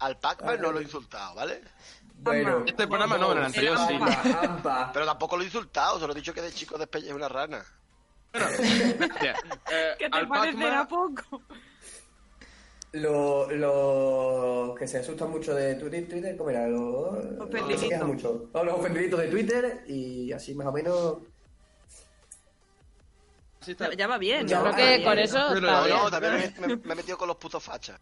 Al 0.00 0.18
Pac-Man 0.18 0.60
no 0.60 0.72
lo 0.72 0.80
he 0.80 0.82
insultado, 0.82 1.34
¿vale? 1.36 1.60
Bueno, 2.22 2.64
este 2.66 2.86
programa 2.86 3.16
no, 3.18 3.32
en 3.32 3.38
el 3.38 3.44
anterior 3.44 3.78
sí. 3.88 3.94
Ampa, 3.94 4.40
Ampa. 4.42 4.90
Pero 4.92 5.06
tampoco 5.06 5.36
lo 5.36 5.42
he 5.42 5.46
insultado, 5.46 5.98
solo 5.98 6.12
he 6.12 6.16
dicho 6.16 6.32
que 6.34 6.42
de 6.42 6.52
chico 6.52 6.76
despellé 6.78 7.12
una 7.14 7.28
rana. 7.28 7.64
Hostia, 8.34 9.34
eh, 9.70 9.94
¿Qué 9.98 10.08
te 10.10 10.16
al 10.18 10.28
parecerá 10.28 10.86
poco? 10.86 11.42
Los 12.92 13.52
lo 13.52 14.74
que 14.76 14.88
se 14.88 14.98
asustan 14.98 15.30
mucho 15.30 15.54
de 15.54 15.76
Twitter, 15.76 16.08
Twitter 16.08 16.36
¿cómo 16.36 16.50
era? 16.50 16.66
Los 16.66 17.40
Ofendiditos. 17.40 18.02
mucho. 18.06 18.50
Los 18.52 18.74
ofendiditos 18.74 19.20
de 19.20 19.28
Twitter 19.28 19.84
y 19.86 20.32
así 20.32 20.54
más 20.54 20.66
o 20.66 20.72
menos. 20.72 21.18
Sí 23.60 23.72
está. 23.72 23.90
Ya, 23.90 23.94
ya 23.96 24.06
va 24.08 24.18
bien. 24.18 24.42
Yo 24.42 24.56
ya 24.56 24.60
creo 24.60 24.72
va 24.72 24.76
que 24.76 24.86
bien. 24.96 25.04
con 25.04 25.18
eso 25.18 25.38
Pero 25.54 25.60
No, 25.60 25.86
no, 25.86 26.10
también 26.10 26.54
me, 26.60 26.66
me- 26.66 26.76
me 26.76 26.92
he 26.92 26.96
metido 26.96 27.16
con 27.18 27.28
los 27.28 27.36
putos 27.36 27.62
fachas. 27.62 28.00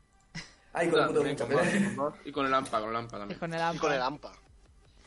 Ay, 0.72 0.88
con 0.90 1.00
el 1.00 1.06
puto 1.08 1.20
También 1.20 1.82
mucho, 1.82 1.96
con 1.96 1.96
dos. 1.96 2.14
Y 2.24 2.32
con 2.32 2.46
el 2.46 2.54
AMPA, 2.54 2.80
con 2.80 2.90
el 2.90 2.96
AMPA 2.96 3.16
Y 3.16 3.20
también. 3.20 3.38
con 3.40 3.52
el 3.54 3.58
Y 3.58 3.62
AMPA. 3.62 3.80
con 3.80 3.92
el 3.92 4.02
AMPA. 4.02 4.32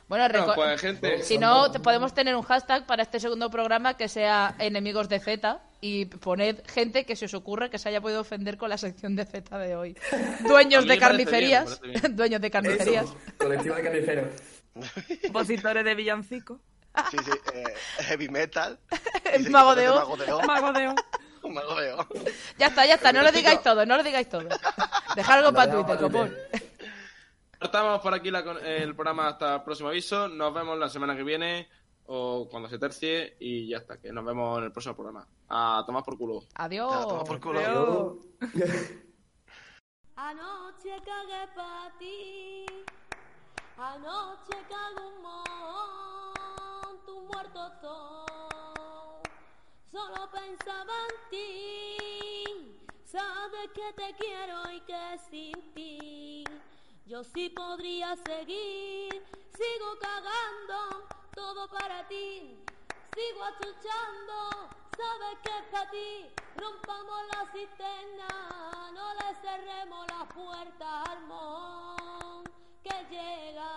Bueno, 0.07 0.27
reco- 0.27 0.55
pues 0.55 0.81
gente, 0.81 1.23
si 1.23 1.37
no, 1.37 1.71
podemos 1.81 2.13
tener 2.13 2.35
un 2.35 2.41
hashtag 2.41 2.85
para 2.85 3.03
este 3.03 3.19
segundo 3.21 3.49
programa 3.49 3.95
que 3.95 4.09
sea 4.09 4.55
enemigos 4.59 5.07
de 5.07 5.21
Z 5.21 5.61
y 5.79 6.05
poned 6.05 6.57
gente 6.67 7.05
que 7.05 7.15
se 7.15 7.25
os 7.25 7.33
ocurra 7.33 7.69
que 7.69 7.77
se 7.77 7.87
haya 7.87 8.01
podido 8.01 8.19
ofender 8.19 8.57
con 8.57 8.69
la 8.69 8.77
sección 8.77 9.15
de 9.15 9.23
Z 9.25 9.57
de 9.57 9.75
hoy. 9.77 9.95
Dueños 10.41 10.85
de 10.85 10.97
carnicerías. 10.99 11.79
bien. 11.79 12.01
Dueños 12.17 12.41
de 12.41 12.51
carnicerías. 12.51 13.05
Eso, 13.05 13.15
colectivo 13.37 13.75
de 13.75 13.83
carniceros. 13.83 14.27
Compositores 15.23 15.85
de 15.85 15.95
villancico. 15.95 16.59
Sí, 17.09 17.17
sí, 17.23 17.31
eh, 17.53 17.63
heavy 17.99 18.27
metal. 18.27 18.77
El 19.33 19.45
Y 19.47 19.49
mago 19.49 19.75
de 19.75 19.87
Oz. 19.89 19.95
Mago 19.99 20.17
de 20.17 20.31
Oz. 20.33 20.45
Mago 20.45 20.73
de 20.73 20.87
Oz. 20.89 20.95
Mago 21.49 21.75
de 21.75 21.93
Oz. 21.93 22.07
Ya 22.57 22.67
está, 22.67 22.85
ya 22.85 22.95
está. 22.95 23.11
No 23.11 23.21
lo 23.21 23.31
digáis 23.31 23.61
todo, 23.61 23.85
no 23.85 23.97
lo 23.97 24.03
digáis 24.03 24.29
todo. 24.29 24.47
Dejad 25.15 25.37
algo 25.39 25.49
Lo 25.51 25.55
para 25.55 25.71
Twitter, 25.71 25.87
para 25.87 25.99
copón. 25.99 26.35
cortamos 27.59 28.01
por 28.01 28.13
aquí 28.13 28.31
la 28.31 28.39
el 28.63 28.95
programa 28.95 29.27
hasta 29.29 29.55
el 29.55 29.63
próximo 29.63 29.89
aviso. 29.89 30.27
Nos 30.27 30.53
vemos 30.53 30.77
la 30.77 30.89
semana 30.89 31.15
que 31.15 31.23
viene 31.23 31.69
o 32.05 32.47
cuando 32.49 32.67
se 32.67 32.77
tercie 32.77 33.35
y 33.39 33.67
ya 33.69 33.77
está, 33.77 33.99
que 33.99 34.11
nos 34.11 34.25
vemos 34.25 34.57
en 34.59 34.65
el 34.65 34.71
próximo 34.71 34.95
programa. 34.95 35.27
A 35.49 35.83
tomar 35.85 36.03
por 36.03 36.17
culo. 36.17 36.43
Adiós. 36.55 36.91
Ya, 36.91 37.01
toma 37.07 37.23
por 37.23 37.39
culo. 37.39 37.59
Adiós. 37.59 38.17
Anoche 40.15 40.91
cagué 41.03 41.47
pa' 41.55 41.89
ti, 41.97 42.65
anoche 43.75 44.57
cagué 44.69 45.07
un 45.07 45.21
mon, 45.23 47.05
tu 47.07 47.21
muerto 47.21 47.71
todo. 47.81 48.50
Solo 49.91 50.29
pensaba 50.31 50.93
en 51.09 51.29
ti, 51.29 52.79
sabes 53.03 53.69
que 53.73 53.93
te 53.93 54.15
quiero 54.15 54.71
y 54.71 54.79
que 54.81 55.19
sin 55.29 55.73
ti 55.73 56.45
yo 57.11 57.25
sí 57.25 57.49
podría 57.49 58.15
seguir. 58.15 59.21
Sigo 59.53 59.99
cagando 59.99 61.07
todo 61.35 61.67
para 61.67 62.07
ti, 62.07 62.57
sigo 63.13 63.43
achuchando, 63.43 64.69
sabes 64.95 65.37
que 65.43 65.49
es 65.59 65.65
para 65.71 65.91
ti. 65.91 66.31
Rompamos 66.55 67.21
la 67.33 67.51
cisterna, 67.51 68.91
no 68.93 69.13
le 69.13 69.35
cerremos 69.41 70.07
las 70.07 70.33
puertas 70.33 71.09
al 71.09 71.21
mon 71.27 72.43
que 72.81 73.05
llega. 73.09 73.75